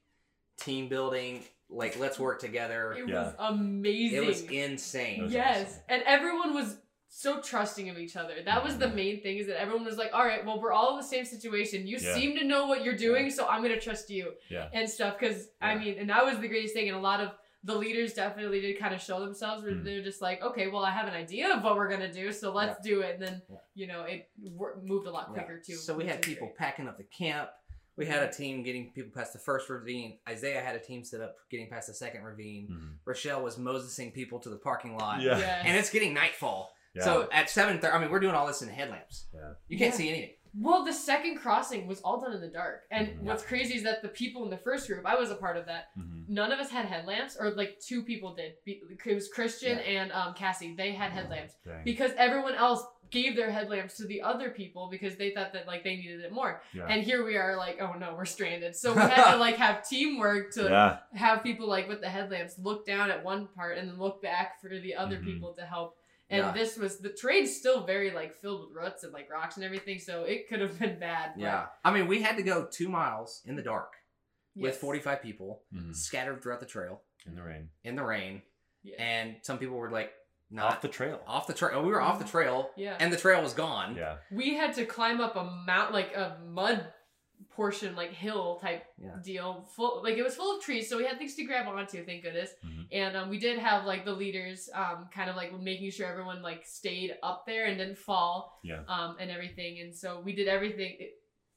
team 0.57 0.89
building, 0.89 1.45
like 1.69 1.99
let's 1.99 2.19
work 2.19 2.41
together. 2.41 2.93
It 2.95 3.07
Yeah. 3.09 3.25
was 3.25 3.35
amazing. 3.39 4.23
It 4.23 4.27
was 4.27 4.43
insane. 4.45 5.21
It 5.21 5.23
was 5.25 5.33
yes, 5.35 5.67
awesome. 5.73 5.83
and 5.89 6.03
everyone 6.05 6.55
was 6.55 6.79
so 7.13 7.41
trusting 7.41 7.89
of 7.91 7.99
each 7.99 8.15
other. 8.17 8.37
That 8.45 8.63
was 8.63 8.79
the 8.79 8.87
Mhm. 8.87 8.95
main 8.95 9.21
thing 9.21 9.39
is 9.39 9.49
that 9.49 9.61
everyone 9.61 9.85
was 9.85 9.99
like, 9.99 10.13
"All 10.15 10.25
right, 10.25 10.47
well, 10.47 10.61
we're 10.61 10.73
all 10.73 10.93
in 10.93 10.97
the 10.97 11.03
same 11.03 11.25
situation. 11.25 11.85
You 11.87 11.99
Yeah. 11.99 12.15
seem 12.15 12.39
to 12.39 12.45
know 12.45 12.67
what 12.67 12.85
you're 12.85 12.97
doing, 12.97 13.31
so 13.31 13.49
I'm 13.49 13.63
gonna 13.63 13.81
trust 13.81 14.11
you." 14.11 14.35
Yeah. 14.49 14.71
and 14.73 14.89
stuff. 14.89 15.19
Because 15.19 15.49
I 15.61 15.75
mean, 15.75 15.99
and 15.99 16.09
that 16.09 16.25
was 16.25 16.39
the 16.39 16.47
greatest 16.49 16.73
thing. 16.73 16.89
And 16.89 16.97
a 16.97 17.01
lot 17.01 17.21
of 17.21 17.33
the 17.65 17.75
leaders 17.75 18.15
definitely 18.15 18.61
did 18.61 18.79
kind 18.79 18.95
of 18.95 19.03
show 19.03 19.19
themselves 19.21 19.63
where 19.65 19.73
Mm. 19.73 19.85
they're 19.85 20.03
just 20.03 20.23
like, 20.23 20.41
"Okay, 20.41 20.69
well, 20.69 20.85
I 20.85 20.93
have 20.93 21.09
an 21.09 21.15
idea 21.15 21.53
of 21.53 21.63
what 21.65 21.75
we're 21.77 21.89
gonna 21.91 22.13
do, 22.13 22.31
so 22.33 22.53
let's 22.53 22.81
do 22.81 23.01
it." 23.03 23.15
And 23.17 23.23
then 23.23 23.43
Yeah. 23.51 23.57
you 23.75 23.87
know, 23.89 24.05
it 24.05 24.31
wor- 24.41 24.81
moved 24.81 25.07
a 25.09 25.11
lot 25.11 25.27
Yeah. 25.35 25.43
quicker 25.43 25.61
too. 25.61 25.75
So 25.75 25.95
we 25.95 26.07
had 26.07 26.23
people 26.23 26.47
great. 26.47 26.57
packing 26.59 26.89
up 26.89 26.97
the 26.97 27.05
camp. 27.05 27.51
we 27.97 28.07
had 28.07 28.23
a 28.23 28.33
team 28.33 28.63
getting 28.63 28.91
people 28.93 29.11
past 29.15 29.35
the 29.35 29.39
first 29.39 29.69
ravine. 29.69 30.19
Isaiah 30.27 30.63
had 30.63 30.75
a 30.75 30.79
team 30.79 31.05
set 31.05 31.21
up 31.21 31.37
getting 31.51 31.69
past 31.69 31.89
the 31.89 31.93
second 31.93 32.23
ravine. 32.23 32.69
Mhm. 32.71 32.99
Rochelle 33.05 33.43
was 33.43 33.59
mosesing 33.59 34.15
people 34.15 34.39
to 34.41 34.49
the 34.49 34.57
parking 34.57 34.97
lot. 34.97 35.21
Yeah. 35.21 35.39
Yeah. 35.39 35.63
And 35.67 35.77
it's 35.77 35.91
getting 35.91 36.15
nightfall. 36.15 36.73
Yeah. 36.95 37.05
So 37.05 37.29
at 37.33 37.49
seven 37.51 37.79
thirty, 37.79 37.95
I 37.95 38.01
mean, 38.01 38.11
we're 38.11 38.21
doing 38.21 38.35
all 38.35 38.47
this 38.47 38.63
in 38.63 38.69
headlamps. 38.69 39.27
Yeah. 39.35 39.41
You 39.69 39.79
can't 39.79 39.93
Yeah. 39.93 39.97
see 39.99 40.09
anything. 40.09 40.31
Well, 40.53 40.85
the 40.85 40.93
second 40.93 41.37
crossing 41.39 41.87
was 41.87 42.01
all 42.01 42.21
done 42.21 42.33
in 42.33 42.41
the 42.41 42.49
dark. 42.49 42.83
And 42.91 43.07
Mhm. 43.07 43.21
what's 43.21 43.45
crazy 43.45 43.77
is 43.77 43.85
that 43.85 44.03
the 44.03 44.09
people 44.09 44.43
in 44.43 44.51
the 44.51 44.59
first 44.59 44.89
group, 44.89 45.07
I 45.07 45.15
was 45.15 45.31
a 45.31 45.37
part 45.37 45.57
of 45.57 45.67
that. 45.67 45.97
Mhm. 45.97 46.29
None 46.29 46.51
of 46.51 46.59
us 46.59 46.71
had 46.71 46.87
headlamps, 46.87 47.37
or 47.39 47.51
like 47.53 47.79
two 47.79 48.03
people 48.03 48.35
did. 48.35 48.55
Be- 48.65 48.83
It 49.07 49.15
was 49.15 49.29
Christian 49.29 49.79
and 49.79 50.11
um, 50.11 50.35
Cassie. 50.35 50.75
They 50.75 50.91
had 50.91 51.13
headlamps 51.13 51.55
Dang. 51.65 51.85
because 51.85 52.11
everyone 52.17 52.55
else 52.57 52.85
gave 53.11 53.37
their 53.37 53.51
headlamps 53.53 53.97
to 53.99 54.07
the 54.07 54.23
other 54.23 54.51
people 54.51 54.89
because 54.91 55.17
they 55.17 55.31
thought 55.31 55.53
that 55.53 55.69
like 55.69 55.85
they 55.85 55.95
needed 55.97 56.21
it 56.21 56.33
more. 56.33 56.61
Yeah. 56.75 56.87
And 56.87 57.03
here 57.05 57.25
we 57.25 57.37
are, 57.37 57.57
like, 57.57 57.81
oh 57.81 57.93
no, 57.93 58.15
we're 58.17 58.25
stranded. 58.25 58.75
So 58.75 58.93
we 58.93 59.01
had 59.03 59.33
to 59.33 59.37
like 59.37 59.55
have 59.57 59.89
teamwork 59.89 60.53
to 60.55 60.63
yeah. 60.71 60.99
have 61.15 61.45
people 61.45 61.69
like 61.69 61.89
with 61.89 62.01
the 62.01 62.09
headlamps 62.09 62.59
look 62.59 62.85
down 62.87 63.11
at 63.13 63.23
one 63.25 63.47
part 63.49 63.79
and 63.79 63.89
then 63.89 63.99
look 63.99 64.21
back 64.21 64.61
for 64.61 64.69
the 64.69 64.97
other 64.97 65.19
Mhm. 65.19 65.25
people 65.27 65.55
to 65.55 65.65
help. 65.65 65.97
And 66.31 66.45
Yeah. 66.47 66.53
this 66.53 66.77
was 66.79 66.99
the 67.01 67.09
terrain's 67.11 67.57
still 67.57 67.85
very 67.85 68.11
like 68.13 68.35
filled 68.35 68.69
with 68.69 68.77
roots 68.77 69.03
and 69.03 69.13
like 69.13 69.29
rocks 69.31 69.57
and 69.57 69.65
everything, 69.65 69.99
so 69.99 70.23
it 70.25 70.49
could 70.49 70.61
have 70.61 70.79
been 70.79 70.99
bad. 71.01 71.33
but- 71.35 71.43
Yeah. 71.43 71.67
I 71.85 71.93
mean, 71.93 72.07
we 72.07 72.23
had 72.23 72.37
to 72.37 72.43
go 72.43 72.67
two 72.71 72.89
miles 72.89 73.43
in 73.45 73.57
the 73.57 73.63
dark 73.63 73.95
with 74.55 74.77
45 74.77 75.23
people 75.23 75.65
Mhm. 75.75 75.95
scattered 75.95 76.43
throughout 76.43 76.61
the 76.61 76.67
trail 76.67 77.03
In 77.27 77.35
the 77.35 77.43
rain. 77.43 77.71
in 77.85 77.97
the 77.97 78.05
rain. 78.05 78.43
Yeah. 78.83 78.97
And 79.03 79.37
some 79.43 79.59
people 79.59 79.77
were 79.77 79.91
like, 79.91 80.13
not 80.53 80.73
Off 80.73 80.81
the 80.81 80.89
trail. 80.89 81.23
off 81.29 81.47
the 81.47 81.53
trail. 81.55 81.81
We 81.83 81.91
were 81.91 82.01
off 82.01 82.19
the 82.19 82.25
trail 82.25 82.73
Yeah. 82.77 82.97
and 82.99 83.13
the 83.13 83.17
trail 83.17 83.41
was 83.43 83.55
gone. 83.55 83.95
Yeah. 83.95 84.19
we 84.33 84.55
had 84.57 84.75
to 84.75 84.85
climb 84.87 85.21
up 85.21 85.37
a 85.37 85.45
mount 85.45 85.93
like 85.93 86.15
a 86.17 86.39
mud 86.45 86.93
portion 87.51 87.97
like 87.97 88.13
hill 88.13 88.59
type 88.63 88.85
Yeah. 88.99 89.17
deal 89.23 89.69
full 89.77 90.03
like 90.03 90.17
it 90.17 90.23
was 90.23 90.35
full 90.37 90.57
of 90.57 90.63
trees 90.63 90.89
so 90.89 90.97
we 90.97 91.05
had 91.05 91.19
things 91.19 91.35
to 91.35 91.45
grab 91.45 91.67
onto 91.67 92.05
thank 92.05 92.23
goodness 92.23 92.51
Mhm. 92.65 92.87
and 92.93 93.17
um, 93.17 93.29
we 93.29 93.39
did 93.39 93.59
have 93.59 93.85
like 93.85 94.05
the 94.05 94.13
leaders 94.13 94.69
um, 94.75 95.09
kind 95.13 95.29
of 95.29 95.37
like 95.37 95.53
making 95.61 95.91
sure 95.91 96.07
everyone 96.07 96.43
like 96.43 96.65
stayed 96.65 97.17
up 97.23 97.45
there 97.47 97.67
and 97.67 97.77
didn't 97.79 97.99
fall 97.99 98.59
Yeah. 98.63 98.83
um, 98.89 99.17
and 99.21 99.31
everything 99.31 99.81
and 99.81 99.95
so 99.95 100.21
we 100.25 100.33
did 100.35 100.49
everything 100.49 100.97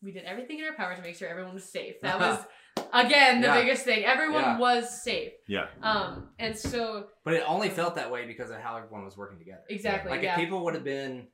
we 0.01 0.11
did 0.11 0.25
everything 0.25 0.59
in 0.59 0.65
our 0.65 0.73
power 0.73 0.95
to 0.95 1.01
make 1.01 1.15
sure 1.15 1.29
everyone 1.29 1.53
was 1.53 1.63
safe 1.71 1.95
that 2.01 2.19
was 2.19 2.39
again 2.93 3.39
the 3.41 3.47
Yeah. 3.47 3.61
biggest 3.61 3.85
thing 3.85 4.03
everyone 4.03 4.57
was 4.57 5.01
safe 5.03 5.33
Yeah. 5.47 5.67
um, 5.81 6.29
and 6.39 6.57
so 6.57 7.07
But 7.23 7.35
it 7.35 7.43
only 7.47 7.69
felt 7.69 7.95
that 7.95 8.11
way 8.11 8.25
because 8.25 8.49
of 8.49 8.57
how 8.57 8.75
everyone 8.77 9.05
was 9.05 9.15
working 9.15 9.37
together. 9.37 9.63
exactly 9.69 10.11
Like 10.11 10.23
if 10.23 10.35
people 10.35 10.63
would 10.65 10.73
have 10.73 10.83
been 10.83 11.27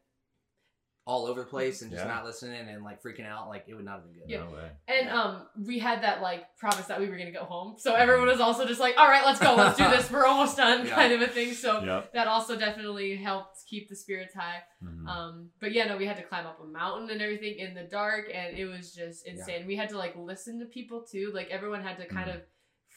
all 1.10 1.26
over 1.26 1.42
the 1.42 1.48
place 1.48 1.82
and 1.82 1.90
just 1.90 2.06
Yeah. 2.06 2.14
not 2.14 2.24
listening 2.24 2.70
and 2.70 2.84
like 2.84 3.02
freaking 3.02 3.26
out, 3.26 3.50
like 3.50 3.66
it 3.68 3.74
would 3.74 3.84
not 3.84 3.96
have 3.96 4.04
been 4.04 4.14
good. 4.14 4.30
Yeah. 4.30 4.44
No 4.44 4.52
way. 4.52 4.70
And 4.88 5.10
um, 5.10 5.48
we 5.66 5.80
had 5.80 6.04
that 6.04 6.22
like 6.22 6.44
promise 6.56 6.86
that 6.86 7.00
we 7.00 7.10
were 7.10 7.18
gonna 7.18 7.32
go 7.32 7.46
home, 7.46 7.76
so 7.80 7.96
everyone 7.96 8.28
was 8.28 8.40
also 8.40 8.68
just 8.68 8.80
like, 8.80 8.96
"All 8.98 9.08
right, 9.08 9.26
let's 9.26 9.40
go, 9.40 9.56
let's 9.56 9.76
do 9.78 9.90
this. 9.90 10.12
We're 10.12 10.28
almost 10.28 10.56
done," 10.56 10.86
Yeah. 10.86 10.94
kind 10.94 11.12
of 11.14 11.22
a 11.22 11.28
thing. 11.28 11.54
So 11.54 11.84
Yep. 11.84 12.14
that 12.14 12.28
also 12.28 12.56
definitely 12.58 13.16
helped 13.16 13.66
keep 13.66 13.90
the 13.90 13.96
spirits 13.96 14.36
high. 14.36 14.62
Mhm. 14.84 15.08
Um, 15.08 15.50
but 15.60 15.72
yeah, 15.72 15.86
no, 15.88 15.98
we 15.98 16.06
had 16.06 16.18
to 16.18 16.24
climb 16.24 16.46
up 16.46 16.60
a 16.62 16.66
mountain 16.68 17.10
and 17.10 17.22
everything 17.24 17.58
in 17.58 17.74
the 17.74 17.84
dark, 17.86 18.26
and 18.32 18.56
it 18.56 18.66
was 18.66 18.94
just 18.94 19.26
insane. 19.26 19.66
We 19.66 19.76
had 19.76 19.90
to 19.90 19.98
like 19.98 20.16
listen 20.16 20.60
to 20.60 20.66
people 20.68 21.02
too. 21.02 21.32
Like 21.34 21.50
everyone 21.50 21.82
had 21.82 21.98
to 21.98 22.06
kind 22.06 22.30
Mhm. 22.30 22.36
of 22.36 22.42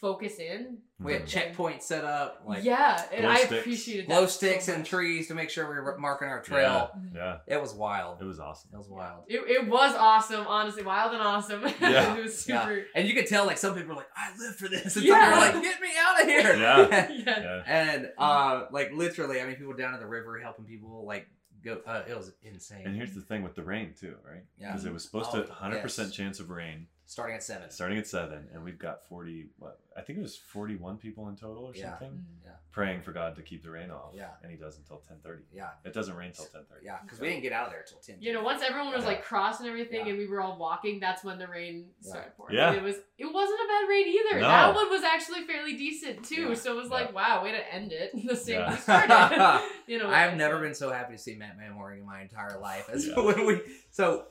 focus 0.03 0.39
in. 0.39 0.79
We 1.01 1.13
had 1.15 1.23
Mhm. 1.27 1.55
checkpoints 1.57 1.83
set 1.83 2.05
up, 2.05 2.43
like 2.45 2.63
yeah, 2.65 3.03
and 3.13 3.25
I 3.27 3.37
sticks. 3.37 3.53
appreciated 3.61 4.05
that 4.07 4.09
glow 4.15 4.27
so 4.27 4.31
sticks 4.33 4.69
and 4.69 4.85
trees 4.85 5.29
to 5.29 5.35
make 5.35 5.49
sure 5.49 5.69
we 5.69 5.77
were 5.81 5.97
marking 5.99 6.29
our 6.29 6.43
trail. 6.43 6.91
Yeah. 7.15 7.39
It 7.47 7.61
was 7.61 7.73
wild. 7.73 8.21
It 8.21 8.25
was 8.25 8.39
awesome. 8.39 8.71
It 8.75 8.77
was 8.77 8.89
wild. 8.89 9.25
It, 9.29 9.41
it 9.49 9.67
was 9.69 9.95
awesome, 9.95 10.45
honestly, 10.47 10.83
wild 10.83 11.13
and 11.15 11.23
awesome. 11.23 11.63
Yeah. 11.81 12.17
it 12.17 12.23
was 12.23 12.47
Yeah. 12.49 12.81
And 12.95 13.09
you 13.09 13.15
could 13.15 13.27
tell 13.29 13.47
like 13.47 13.59
some 13.59 13.75
people 13.75 13.91
were 13.91 13.95
like, 13.97 14.11
I 14.15 14.37
live 14.39 14.57
for 14.57 14.69
this. 14.69 14.97
And 14.97 15.05
Yeah. 15.07 15.15
some 15.15 15.41
people 15.41 15.41
were 15.41 15.61
like, 15.61 15.63
get 15.63 15.81
me 15.81 15.89
out 15.99 16.21
of 16.21 16.27
here. 16.29 16.57
Yeah. 16.57 17.11
Yeah. 17.11 17.41
Yeah. 17.41 17.63
and 17.67 18.11
uh 18.19 18.67
like 18.73 18.93
literally, 18.93 19.41
I 19.41 19.47
mean 19.47 19.57
people 19.57 19.73
down 19.75 19.95
at 19.95 20.01
the 20.01 20.07
river 20.07 20.39
helping 20.39 20.65
people 20.67 21.05
like 21.07 21.27
go 21.65 21.81
uh, 21.87 22.03
it 22.09 22.17
was 22.17 22.33
insane. 22.43 22.83
And 22.87 22.97
here's 22.97 23.15
the 23.15 23.21
thing 23.23 23.43
with 23.45 23.55
the 23.55 23.63
rain 23.63 23.95
too, 23.99 24.17
right? 24.29 24.43
Yeah. 24.59 24.69
Because 24.73 24.85
it 24.85 24.93
was 24.93 25.05
supposed 25.05 25.31
Oh, 25.33 25.43
to 25.43 25.49
100% 25.53 25.83
yes. 25.99 26.11
chance 26.13 26.41
of 26.41 26.51
rain 26.51 26.89
starting 27.13 27.37
at 27.37 27.43
seven. 27.43 27.69
starting 27.71 27.99
at 27.99 28.07
7 28.07 28.49
and 28.55 28.65
we've 28.65 28.79
got 28.79 29.07
40 29.07 29.47
what 29.59 29.79
I 29.95 30.01
think 30.01 30.19
it 30.19 30.23
was 30.23 30.35
41 30.37 30.97
people 30.97 31.29
in 31.29 31.37
total 31.37 31.65
or 31.67 31.75
Yeah. 31.75 31.91
something 31.91 32.13
mm. 32.13 32.45
Yeah. 32.47 32.53
praying 32.71 33.03
for 33.03 33.13
God 33.13 33.37
to 33.37 33.43
keep 33.43 33.63
the 33.63 33.71
rain 33.71 33.91
off. 33.91 34.13
Yeah. 34.15 34.31
And 34.43 34.51
he 34.51 34.57
does 34.57 34.79
until 34.79 34.97
10:30. 35.07 35.43
Yeah. 35.53 35.69
It 35.85 35.93
doesn't 35.93 36.17
rain 36.17 36.33
till 36.33 36.47
10:30. 36.47 36.83
Yeah. 36.83 36.97
Because 37.03 37.21
we 37.21 37.29
didn't 37.29 37.43
get 37.43 37.53
out 37.53 37.67
of 37.67 37.73
there 37.73 37.81
until 37.83 37.99
ten. 37.99 38.17
You 38.19 38.33
know, 38.33 38.43
once 38.43 38.63
everyone 38.67 38.95
was 38.95 39.03
Yeah. 39.03 39.09
like 39.11 39.23
crossing 39.23 39.67
and 39.67 39.73
everything 39.75 40.07
Yeah. 40.07 40.13
and 40.13 40.19
we 40.19 40.27
were 40.27 40.41
all 40.41 40.57
walking, 40.57 40.99
that's 40.99 41.23
when 41.23 41.39
the 41.39 41.47
rain 41.47 41.91
Yeah. 42.01 42.11
started 42.11 42.35
pouring. 42.39 42.57
Yeah. 42.57 42.69
And 42.69 42.77
it 42.79 42.83
was 42.83 42.97
it 43.19 43.27
wasn't 43.27 43.61
a 43.61 43.69
bad 43.69 43.89
rain 43.91 44.07
either. 44.09 44.41
No. 44.41 44.49
That 44.49 44.75
one 44.75 44.89
was 44.89 45.03
actually 45.03 45.43
fairly 45.45 45.77
decent 45.77 46.25
too. 46.25 46.49
Yeah. 46.49 46.55
So 46.55 46.73
it 46.73 46.77
was 46.77 46.89
Yeah. 46.89 46.95
like, 46.95 47.15
wow, 47.15 47.45
way 47.45 47.53
to 47.53 47.75
end 47.75 47.93
it 47.93 48.13
the 48.27 48.35
same 48.35 48.61
Yeah. 48.61 48.71
we 48.71 48.77
started. 48.79 49.69
you 49.87 49.99
know, 49.99 50.09
I've 50.09 50.37
never 50.39 50.59
been 50.59 50.75
so 50.75 50.91
happy 50.91 51.13
to 51.17 51.19
see 51.19 51.35
Matt 51.35 51.59
Manmoring 51.59 52.01
in 52.01 52.07
my 52.07 52.23
entire 52.23 52.59
life 52.59 52.89
as 52.89 53.07
Yeah. 53.07 53.21
when 53.21 53.45
we 53.45 53.61
so 53.91 54.29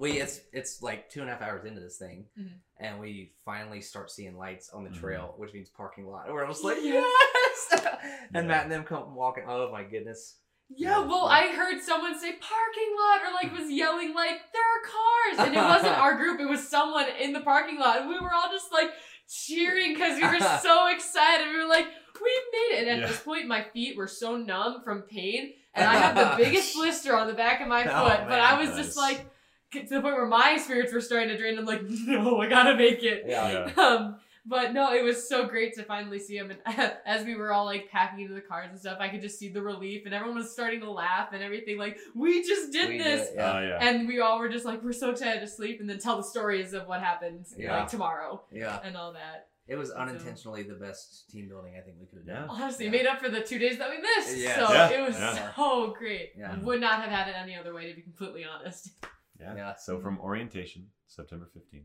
we 0.00 0.12
it's 0.20 0.40
it's 0.52 0.80
like 0.82 1.10
two 1.10 1.20
and 1.20 1.28
a 1.28 1.32
half 1.32 1.42
hours 1.42 1.64
into 1.66 1.80
this 1.80 1.98
thing 1.98 2.24
Mhm. 2.38 2.52
and 2.78 2.98
we 2.98 3.32
finally 3.44 3.80
start 3.82 4.10
seeing 4.10 4.36
lights 4.36 4.70
on 4.70 4.82
the 4.82 4.90
Mhm. 4.90 4.98
trail 5.00 5.34
which 5.36 5.52
means 5.52 5.68
parking 5.68 6.06
lot 6.06 6.24
and 6.26 6.34
we're 6.34 6.46
just 6.48 6.64
like 6.64 6.78
Yeah. 6.80 6.94
yes 7.04 7.68
and 8.34 8.34
Yeah. 8.34 8.42
Matt 8.42 8.62
and 8.64 8.72
them 8.72 8.84
come 8.84 9.14
walking 9.14 9.44
oh 9.46 9.70
my 9.70 9.84
goodness 9.84 10.38
Yeah, 10.72 11.00
well, 11.00 11.26
I 11.26 11.48
heard 11.48 11.82
someone 11.82 12.16
say 12.18 12.32
parking 12.54 12.90
lot 13.02 13.18
or 13.26 13.32
like 13.34 13.50
was 13.52 13.68
yelling 13.70 14.14
like 14.14 14.38
there 14.54 14.68
are 14.74 14.82
cars, 14.96 15.46
and 15.48 15.54
it 15.56 15.58
wasn't 15.74 15.98
our 16.04 16.14
group; 16.16 16.38
it 16.40 16.48
was 16.48 16.62
someone 16.68 17.08
in 17.24 17.32
the 17.32 17.40
parking 17.40 17.76
lot, 17.80 17.98
and 17.98 18.08
we 18.08 18.16
were 18.20 18.32
all 18.32 18.48
just 18.52 18.70
like 18.72 18.90
cheering 19.28 19.94
because 19.94 20.14
we 20.16 20.22
were 20.28 20.38
so 20.62 20.86
excited. 20.94 21.48
We 21.48 21.56
were 21.58 21.66
like, 21.68 21.86
we 22.22 22.30
made 22.52 22.72
it! 22.76 22.78
And 22.82 22.88
at 22.88 22.98
Yeah. 23.00 23.06
this 23.08 23.20
point, 23.20 23.48
my 23.48 23.62
feet 23.72 23.96
were 23.96 24.06
so 24.06 24.36
numb 24.36 24.82
from 24.84 25.02
pain, 25.02 25.54
and 25.74 25.84
I 25.88 25.96
have 25.96 26.14
the 26.14 26.44
biggest 26.44 26.72
blister 26.76 27.16
on 27.16 27.26
the 27.26 27.34
back 27.34 27.60
of 27.60 27.66
my 27.66 27.82
Oh, 27.82 28.06
foot. 28.08 28.28
but 28.28 28.38
I 28.40 28.56
man, 28.56 28.58
was 28.68 28.76
just 28.86 28.96
nice. 28.96 29.18
Like 29.74 29.88
to 29.88 29.94
the 29.94 30.00
point 30.00 30.14
where 30.16 30.26
my 30.26 30.56
spirits 30.58 30.92
were 30.92 31.00
starting 31.00 31.28
to 31.28 31.36
drain. 31.36 31.58
I'm 31.58 31.64
like, 31.64 31.82
no, 32.06 32.40
I 32.40 32.48
gotta 32.48 32.76
make 32.76 33.02
it. 33.02 33.24
yeah, 33.26 33.70
Yeah. 33.76 33.82
Um, 33.82 34.16
but 34.46 34.72
no, 34.72 34.94
it 34.94 35.04
was 35.04 35.28
so 35.28 35.46
great 35.46 35.74
to 35.74 35.82
finally 35.84 36.18
see 36.18 36.36
him. 36.36 36.50
And 36.50 36.92
as 37.06 37.24
we 37.26 37.36
were 37.36 37.52
all 37.52 37.66
like 37.66 37.90
packing 37.90 38.20
into 38.22 38.34
the 38.34 38.40
cars 38.40 38.68
and 38.70 38.78
stuff, 38.80 38.96
I 38.98 39.08
could 39.08 39.20
just 39.20 39.38
see 39.38 39.50
the 39.50 39.62
relief, 39.62 40.06
and 40.06 40.14
everyone 40.14 40.38
was 40.38 40.50
starting 40.52 40.80
to 40.80 40.90
laugh 40.90 41.28
and 41.32 41.42
everything. 41.42 41.76
Like, 41.78 41.98
we 42.16 42.42
just 42.42 42.72
did 42.72 42.88
We 42.88 42.98
did 42.98 43.06
this. 43.06 43.28
it, 43.28 43.34
yeah. 43.36 43.52
Oh 43.54 43.60
yeah. 43.60 43.78
And 43.88 44.08
we 44.08 44.20
all 44.20 44.38
were 44.38 44.48
just 44.48 44.64
like, 44.64 44.82
we're 44.82 44.92
so 44.92 45.12
tired 45.12 45.40
to 45.40 45.46
sleep, 45.46 45.80
and 45.80 45.88
then 45.88 45.98
tell 45.98 46.16
the 46.16 46.24
stories 46.24 46.72
of 46.72 46.86
what 46.88 47.00
happened 47.00 47.44
Yeah. 47.56 47.80
like 47.80 47.88
tomorrow 47.88 48.42
yeah 48.50 48.80
and 48.82 48.96
all 48.96 49.12
that. 49.12 49.48
it 49.68 49.76
was 49.76 49.90
unintentionally 49.90 50.62
the 50.64 50.74
best 50.74 51.30
team 51.30 51.46
building 51.48 51.74
I 51.78 51.82
think 51.82 51.98
we 52.00 52.06
could 52.06 52.26
have 52.26 52.26
done 52.26 52.48
Honestly, 52.48 52.86
Yeah. 52.86 52.90
made 52.92 53.06
up 53.06 53.20
for 53.20 53.28
the 53.28 53.40
two 53.42 53.58
days 53.58 53.76
that 53.78 53.90
we 53.90 53.98
missed. 54.00 54.36
Yeah. 54.38 54.56
So 54.56 54.72
Yeah. 54.72 54.88
it 54.90 55.00
was 55.06 55.18
Yeah. 55.18 55.54
so 55.54 55.94
great. 55.96 56.32
Yeah. 56.36 56.58
Would 56.58 56.80
not 56.80 57.02
have 57.02 57.10
had 57.10 57.28
it 57.28 57.34
any 57.36 57.54
other 57.56 57.74
way, 57.74 57.88
to 57.90 57.94
be 57.94 58.00
completely 58.02 58.44
honest. 58.44 58.90
Yeah. 59.40 59.54
Yeah. 59.56 59.74
So 59.76 59.98
from 60.00 60.18
orientation, 60.20 60.86
September 61.06 61.48
15th 61.56 61.84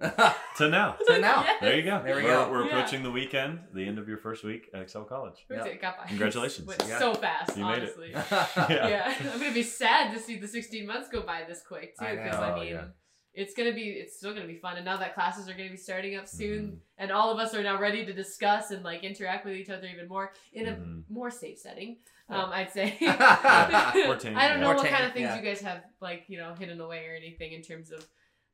so 0.00 0.10
to 0.58 0.68
now. 0.68 0.96
to 1.06 1.18
now 1.18 1.42
Yes. 1.42 1.58
There 1.62 1.76
you 1.76 1.82
go. 1.84 2.02
There 2.04 2.16
we 2.16 2.22
are 2.26 2.44
go. 2.46 2.50
We're 2.50 2.66
Yeah. 2.66 2.76
approaching 2.78 3.02
the 3.02 3.10
weekend, 3.10 3.60
the 3.72 3.82
end 3.86 3.98
of 3.98 4.06
your 4.08 4.18
first 4.18 4.44
week 4.44 4.68
at 4.74 4.82
Excel 4.82 5.04
College. 5.04 5.46
It 5.48 5.54
Yeah. 5.54 5.64
It 5.64 5.80
got 5.80 5.96
by. 5.98 6.06
Congratulations. 6.06 6.66
Went 6.68 6.84
Yeah. 6.86 6.98
so 6.98 7.14
fast, 7.14 7.56
You 7.56 7.64
made 7.64 7.82
it. 7.82 7.96
Yeah. 8.12 8.24
yeah. 8.68 9.14
I'm 9.32 9.38
gonna 9.40 9.54
be 9.54 9.62
sad 9.62 10.12
to 10.14 10.20
see 10.20 10.38
the 10.38 10.48
16 10.48 10.86
months 10.86 11.08
go 11.08 11.22
by 11.22 11.44
this 11.48 11.62
quick 11.66 11.96
too, 11.98 12.04
I 12.04 12.16
because 12.16 12.32
know, 12.38 12.42
I, 12.42 12.54
mean, 12.60 12.68
yeah. 12.74 12.84
it's 13.32 13.54
gonna 13.54 13.72
be, 13.72 13.84
it's 13.90 14.16
still 14.18 14.34
gonna 14.34 14.46
be 14.46 14.58
fun. 14.58 14.76
And 14.76 14.84
now 14.84 14.98
that 14.98 15.14
classes 15.14 15.48
are 15.48 15.54
gonna 15.54 15.70
be 15.70 15.76
starting 15.78 16.16
up 16.16 16.28
soon, 16.28 16.62
Mhm. 16.72 16.78
and 16.98 17.10
all 17.10 17.30
of 17.32 17.38
us 17.38 17.54
are 17.54 17.62
now 17.62 17.80
ready 17.80 18.04
to 18.04 18.12
discuss 18.12 18.70
and 18.70 18.82
like 18.84 19.02
interact 19.02 19.46
with 19.46 19.54
each 19.54 19.70
other 19.70 19.86
even 19.86 20.08
more 20.08 20.32
in 20.52 20.68
a 20.68 20.72
Mhm. 20.72 21.04
more 21.08 21.30
safe 21.30 21.58
setting. 21.58 21.96
Um, 22.28 22.50
I'd 22.52 22.72
say. 22.72 22.96
More 23.00 24.16
tame, 24.16 24.36
I 24.36 24.48
don't 24.48 24.60
know 24.60 24.66
More 24.66 24.76
what 24.76 24.86
kind 24.86 25.04
of 25.04 25.12
things 25.12 25.24
yeah. 25.24 25.36
you 25.36 25.42
guys 25.42 25.60
have 25.60 25.82
like 26.00 26.24
you 26.28 26.38
know 26.38 26.54
hidden 26.58 26.80
away 26.80 27.06
or 27.06 27.14
anything 27.14 27.52
in 27.52 27.62
terms 27.62 27.90
of 27.90 28.06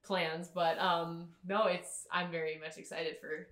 plans, 0.04 0.48
but 0.52 0.78
um, 0.78 1.28
no, 1.46 1.64
it's 1.66 2.06
I'm 2.12 2.30
very 2.30 2.58
much 2.58 2.78
excited 2.78 3.16
for 3.20 3.46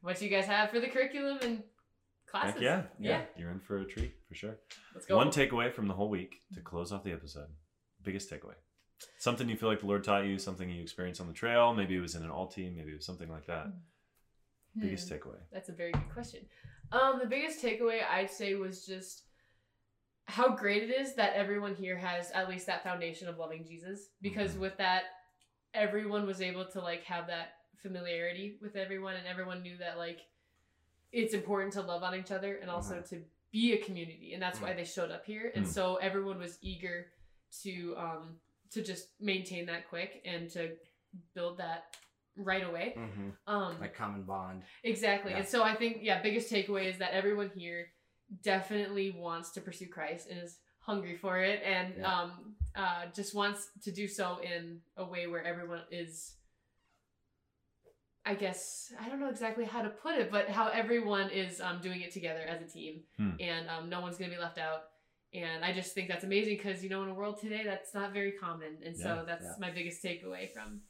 what 0.00 0.20
you 0.22 0.28
guys 0.28 0.46
have 0.46 0.70
for 0.70 0.80
the 0.80 0.88
curriculum 0.88 1.38
and 1.42 1.62
classes. 2.26 2.54
Heck 2.54 2.62
yeah. 2.62 2.82
yeah. 3.00 3.10
Yeah. 3.10 3.22
You're 3.36 3.50
in 3.50 3.60
for 3.60 3.78
a 3.78 3.84
treat 3.84 4.14
for 4.28 4.34
sure. 4.34 4.56
Let's 4.94 5.06
go. 5.06 5.16
One 5.16 5.28
takeaway 5.28 5.72
from 5.72 5.88
the 5.88 5.94
whole 5.94 6.08
week 6.08 6.42
to 6.54 6.60
close 6.60 6.92
off 6.92 7.02
the 7.02 7.12
episode. 7.12 7.48
Biggest 8.02 8.30
takeaway. 8.30 8.54
Something 9.18 9.48
you 9.48 9.56
feel 9.56 9.68
like 9.68 9.80
the 9.80 9.86
Lord 9.86 10.04
taught 10.04 10.24
you, 10.24 10.38
something 10.38 10.70
you 10.70 10.82
experienced 10.82 11.20
on 11.20 11.26
the 11.26 11.32
trail. 11.32 11.74
Maybe 11.74 11.96
it 11.96 12.00
was 12.00 12.14
in 12.14 12.22
an 12.22 12.30
all 12.30 12.46
team, 12.46 12.76
maybe 12.76 12.92
it 12.92 12.96
was 12.96 13.06
something 13.06 13.28
like 13.28 13.46
that. 13.46 13.66
Biggest 14.78 15.08
Hmm. 15.08 15.14
takeaway. 15.14 15.38
That's 15.52 15.68
a 15.68 15.72
very 15.72 15.92
good 15.92 16.12
question. 16.12 16.40
Um, 16.92 17.18
the 17.18 17.26
biggest 17.26 17.62
takeaway 17.62 18.00
I'd 18.08 18.30
say 18.30 18.54
was 18.54 18.86
just 18.86 19.22
how 20.26 20.48
great 20.56 20.82
it 20.82 20.90
is 20.90 21.14
that 21.16 21.34
everyone 21.34 21.74
here 21.74 21.96
has 21.96 22.30
at 22.32 22.48
least 22.48 22.66
that 22.66 22.82
foundation 22.82 23.28
of 23.28 23.38
loving 23.38 23.64
Jesus. 23.64 24.08
Because 24.22 24.54
Mhm. 24.54 24.60
with 24.60 24.76
that, 24.78 25.04
everyone 25.74 26.26
was 26.26 26.40
able 26.40 26.64
to 26.66 26.80
like 26.80 27.02
have 27.04 27.26
that 27.26 27.56
familiarity 27.76 28.58
with 28.62 28.76
everyone, 28.76 29.14
and 29.16 29.26
everyone 29.26 29.62
knew 29.62 29.76
that 29.78 29.98
like 29.98 30.20
it's 31.12 31.34
important 31.34 31.72
to 31.74 31.82
love 31.82 32.02
on 32.02 32.14
each 32.14 32.30
other 32.32 32.56
and 32.56 32.70
also 32.70 33.00
to 33.02 33.24
be 33.52 33.72
a 33.74 33.84
community, 33.84 34.32
and 34.34 34.42
that's 34.42 34.60
why 34.60 34.72
they 34.72 34.84
showed 34.84 35.10
up 35.12 35.24
here. 35.24 35.52
And 35.54 35.64
Mm. 35.64 35.68
so 35.68 35.96
everyone 35.96 36.38
was 36.38 36.58
eager 36.62 37.12
to 37.62 37.96
um 37.96 38.40
to 38.70 38.82
just 38.82 39.20
maintain 39.20 39.66
that 39.66 39.88
quick 39.88 40.20
and 40.24 40.50
to 40.50 40.76
build 41.34 41.58
that 41.58 41.96
right 42.34 42.64
away. 42.64 42.94
hmm 42.94 43.30
Um, 43.46 43.78
Like 43.80 43.94
common 43.94 44.24
bond. 44.24 44.64
Exactly. 44.82 45.30
Yeah. 45.30 45.38
And 45.38 45.46
so 45.46 45.62
I 45.62 45.76
think, 45.76 45.98
yeah, 46.02 46.20
biggest 46.20 46.50
takeaway 46.52 46.86
is 46.86 46.98
that 46.98 47.12
everyone 47.12 47.50
here 47.50 47.92
definitely 48.42 49.10
wants 49.12 49.50
to 49.52 49.60
pursue 49.60 49.86
Christ 49.86 50.28
and 50.30 50.40
is 50.42 50.58
hungry 50.80 51.16
for 51.16 51.38
it 51.40 51.62
and 51.64 51.94
Yeah. 51.98 52.20
um, 52.22 52.56
uh, 52.74 53.06
just 53.14 53.34
wants 53.34 53.68
to 53.82 53.92
do 53.92 54.06
so 54.08 54.38
in 54.42 54.80
a 54.96 55.04
way 55.04 55.26
where 55.26 55.42
everyone 55.44 55.82
is, 55.90 56.34
I 58.26 58.34
guess, 58.34 58.92
I 59.00 59.08
don't 59.08 59.20
know 59.20 59.28
exactly 59.28 59.64
how 59.64 59.82
to 59.82 59.90
put 59.90 60.14
it, 60.16 60.30
but 60.30 60.48
how 60.48 60.68
everyone 60.68 61.30
is 61.30 61.60
um, 61.60 61.80
doing 61.82 62.00
it 62.00 62.10
together 62.12 62.40
as 62.40 62.62
a 62.62 62.66
team 62.66 63.02
Hmm. 63.18 63.30
and 63.40 63.68
um, 63.68 63.88
no 63.90 64.00
one's 64.00 64.16
going 64.16 64.30
to 64.30 64.36
be 64.36 64.42
left 64.42 64.58
out. 64.58 64.84
And 65.34 65.64
I 65.64 65.72
just 65.72 65.94
think 65.94 66.08
that's 66.08 66.24
amazing 66.24 66.56
because, 66.56 66.82
you 66.82 66.88
know, 66.90 67.02
in 67.02 67.08
a 67.08 67.14
world 67.14 67.38
today, 67.40 67.62
that's 67.64 67.92
not 67.92 68.12
very 68.12 68.32
common. 68.32 68.78
And 68.84 68.96
so 68.96 69.08
Yeah. 69.16 69.22
that's 69.26 69.44
Yeah. 69.44 69.54
my 69.58 69.70
biggest 69.70 70.02
takeaway 70.02 70.52
from. 70.52 70.82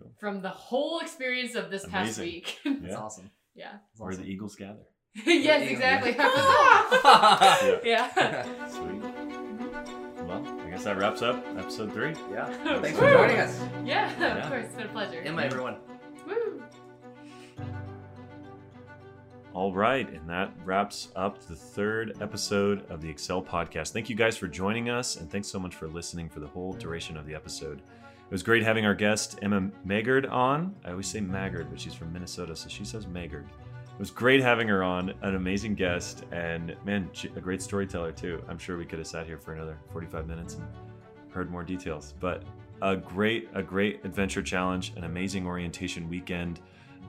Cool. 0.00 0.12
From 0.20 0.40
the 0.40 0.50
whole 0.50 1.00
experience 1.00 1.56
of 1.56 1.70
this 1.70 1.84
past 1.86 2.18
week. 2.20 2.58
It's 2.64 2.82
Yeah. 2.92 2.94
awesome. 2.96 3.30
yeah. 3.54 3.78
It's 3.90 4.00
Where 4.00 4.10
awesome. 4.12 4.22
the 4.24 4.30
Eagles 4.30 4.54
gather. 4.54 4.86
Yes, 5.14 5.70
exactly. 5.70 6.12
Yeah. 7.88 8.10
yeah. 8.16 8.68
Sweet. 8.68 9.02
Well, 10.26 10.46
I 10.66 10.70
guess 10.70 10.84
that 10.84 10.96
wraps 10.98 11.22
up 11.22 11.44
episode 11.56 11.92
three. 11.92 12.14
Yeah. 12.30 12.46
Thanks 12.80 12.98
for 12.98 13.10
joining 13.10 13.38
us. 13.40 13.60
Yeah, 13.84 14.12
of 14.12 14.18
Yeah. 14.20 14.48
course. 14.48 14.64
It's 14.66 14.74
been 14.74 14.86
a 14.86 14.90
pleasure. 14.90 15.20
Emma, 15.24 15.42
everyone. 15.42 15.76
Woo. 16.26 16.62
All 19.54 19.72
right, 19.72 20.08
and 20.12 20.28
that 20.28 20.52
wraps 20.64 21.08
up 21.16 21.40
the 21.46 21.56
third 21.56 22.16
episode 22.20 22.88
of 22.90 23.00
the 23.00 23.08
Excel 23.08 23.42
podcast. 23.42 23.92
Thank 23.92 24.08
you 24.08 24.14
guys 24.14 24.36
for 24.36 24.46
joining 24.46 24.88
us, 24.88 25.16
and 25.16 25.28
thanks 25.30 25.48
so 25.48 25.58
much 25.58 25.74
for 25.74 25.88
listening 25.88 26.28
for 26.28 26.38
the 26.40 26.46
whole 26.46 26.74
duration 26.74 27.16
of 27.16 27.26
the 27.26 27.34
episode. 27.34 27.78
It 27.80 28.30
was 28.30 28.42
great 28.42 28.62
having 28.62 28.84
our 28.84 28.94
guest 28.94 29.38
Emma 29.42 29.62
Magaard 29.86 30.30
on. 30.30 30.76
I 30.84 30.90
always 30.90 31.08
say 31.08 31.20
Maggard, 31.20 31.68
but 31.70 31.80
she's 31.80 31.94
from 31.94 32.12
Minnesota, 32.12 32.54
so 32.54 32.68
she 32.68 32.84
says 32.84 33.06
Maggard. 33.06 33.46
It 33.98 34.02
was 34.02 34.12
great 34.12 34.40
having 34.40 34.68
her 34.68 34.84
on, 34.84 35.12
an 35.22 35.34
amazing 35.34 35.74
guest, 35.74 36.22
and 36.30 36.76
man, 36.84 37.10
a 37.34 37.40
great 37.40 37.60
storyteller 37.60 38.12
too. 38.12 38.40
I'm 38.48 38.56
sure 38.56 38.78
we 38.78 38.84
could 38.84 39.00
have 39.00 39.08
sat 39.08 39.26
here 39.26 39.38
for 39.38 39.54
another 39.54 39.76
45 39.90 40.28
minutes 40.28 40.54
and 40.54 40.64
heard 41.30 41.50
more 41.50 41.64
details. 41.64 42.14
But 42.20 42.44
a 42.80 42.96
great, 42.96 43.48
a 43.54 43.62
great 43.64 44.04
adventure 44.04 44.40
challenge, 44.40 44.92
an 44.96 45.02
amazing 45.02 45.48
orientation 45.48 46.08
weekend. 46.08 46.60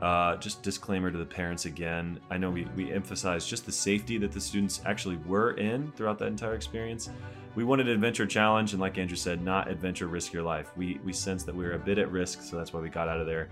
Uh, 0.01 0.37
just 0.37 0.63
disclaimer 0.63 1.11
to 1.11 1.17
the 1.19 1.25
parents 1.27 1.65
again. 1.65 2.19
I 2.31 2.39
know 2.39 2.49
we, 2.49 2.65
we 2.75 2.91
emphasized 2.91 3.47
just 3.47 3.67
the 3.67 3.71
safety 3.71 4.17
that 4.17 4.31
the 4.31 4.41
students 4.41 4.81
actually 4.87 5.17
were 5.27 5.51
in 5.51 5.91
throughout 5.91 6.17
that 6.17 6.29
entire 6.29 6.55
experience. 6.55 7.11
We 7.53 7.65
wanted 7.65 7.87
an 7.87 7.93
adventure 7.93 8.25
challenge, 8.25 8.71
and 8.71 8.81
like 8.81 8.97
Andrew 8.97 9.15
said, 9.15 9.43
not 9.43 9.69
adventure 9.69 10.07
risk 10.07 10.33
your 10.33 10.41
life. 10.41 10.71
We 10.75 10.99
we 11.05 11.13
sensed 11.13 11.45
that 11.45 11.55
we 11.55 11.65
were 11.65 11.73
a 11.73 11.79
bit 11.79 11.99
at 11.99 12.09
risk, 12.11 12.41
so 12.41 12.57
that's 12.57 12.73
why 12.73 12.79
we 12.79 12.89
got 12.89 13.07
out 13.07 13.19
of 13.19 13.27
there. 13.27 13.47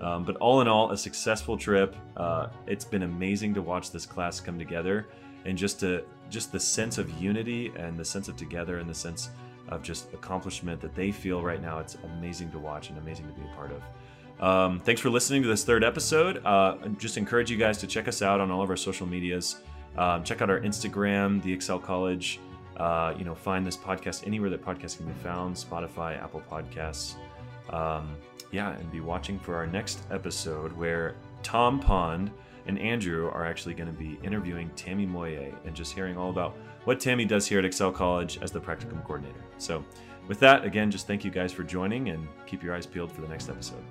Um, 0.00 0.24
but 0.24 0.36
all 0.36 0.60
in 0.60 0.68
all, 0.68 0.92
a 0.92 0.96
successful 0.96 1.56
trip. 1.56 1.94
Uh, 2.16 2.48
it's 2.66 2.84
been 2.84 3.02
amazing 3.02 3.54
to 3.54 3.62
watch 3.62 3.90
this 3.90 4.06
class 4.06 4.40
come 4.40 4.58
together, 4.58 5.08
and 5.44 5.56
just 5.56 5.80
to 5.80 6.04
just 6.30 6.52
the 6.52 6.60
sense 6.60 6.96
of 6.98 7.10
unity 7.20 7.72
and 7.76 7.98
the 7.98 8.04
sense 8.04 8.28
of 8.28 8.36
together 8.36 8.78
and 8.78 8.88
the 8.88 8.94
sense 8.94 9.30
of 9.68 9.82
just 9.82 10.12
accomplishment 10.14 10.80
that 10.80 10.94
they 10.94 11.10
feel 11.10 11.42
right 11.42 11.60
now. 11.60 11.78
It's 11.78 11.96
amazing 12.16 12.50
to 12.52 12.58
watch 12.58 12.88
and 12.88 12.98
amazing 12.98 13.26
to 13.26 13.32
be 13.32 13.42
a 13.42 13.54
part 13.54 13.72
of. 13.72 13.82
Um, 14.40 14.80
thanks 14.80 15.00
for 15.00 15.10
listening 15.10 15.42
to 15.42 15.48
this 15.48 15.64
third 15.64 15.84
episode. 15.84 16.44
Uh, 16.44 16.76
just 16.98 17.18
encourage 17.18 17.50
you 17.50 17.58
guys 17.58 17.76
to 17.78 17.86
check 17.86 18.08
us 18.08 18.22
out 18.22 18.40
on 18.40 18.50
all 18.50 18.62
of 18.62 18.70
our 18.70 18.76
social 18.76 19.06
medias. 19.06 19.56
Um, 19.98 20.24
check 20.24 20.40
out 20.40 20.48
our 20.48 20.60
Instagram, 20.60 21.42
the 21.42 21.52
Excel 21.52 21.78
College. 21.78 22.40
Uh, 22.76 23.14
you 23.18 23.24
know, 23.24 23.34
find 23.34 23.66
this 23.66 23.76
podcast 23.76 24.26
anywhere 24.26 24.48
that 24.48 24.64
podcasts 24.64 24.96
can 24.96 25.06
be 25.06 25.12
found: 25.22 25.54
Spotify, 25.54 26.22
Apple 26.22 26.42
Podcasts. 26.50 27.16
Um, 27.68 28.16
yeah, 28.50 28.76
and 28.76 28.90
be 28.90 29.00
watching 29.00 29.38
for 29.38 29.54
our 29.54 29.66
next 29.66 30.00
episode 30.10 30.72
where 30.72 31.14
Tom 31.42 31.80
Pond 31.80 32.30
and 32.66 32.78
Andrew 32.78 33.28
are 33.28 33.46
actually 33.46 33.74
going 33.74 33.92
to 33.92 33.98
be 33.98 34.18
interviewing 34.22 34.70
Tammy 34.76 35.06
Moye 35.06 35.52
and 35.64 35.74
just 35.74 35.92
hearing 35.92 36.16
all 36.16 36.30
about 36.30 36.56
what 36.84 37.00
Tammy 37.00 37.24
does 37.24 37.46
here 37.46 37.58
at 37.58 37.64
Excel 37.64 37.92
College 37.92 38.38
as 38.42 38.50
the 38.50 38.60
practicum 38.60 39.04
coordinator. 39.04 39.42
So, 39.58 39.84
with 40.28 40.38
that, 40.40 40.64
again, 40.64 40.90
just 40.90 41.06
thank 41.06 41.24
you 41.24 41.30
guys 41.30 41.52
for 41.52 41.64
joining 41.64 42.10
and 42.10 42.28
keep 42.46 42.62
your 42.62 42.74
eyes 42.74 42.86
peeled 42.86 43.10
for 43.10 43.20
the 43.20 43.28
next 43.28 43.48
episode. 43.48 43.82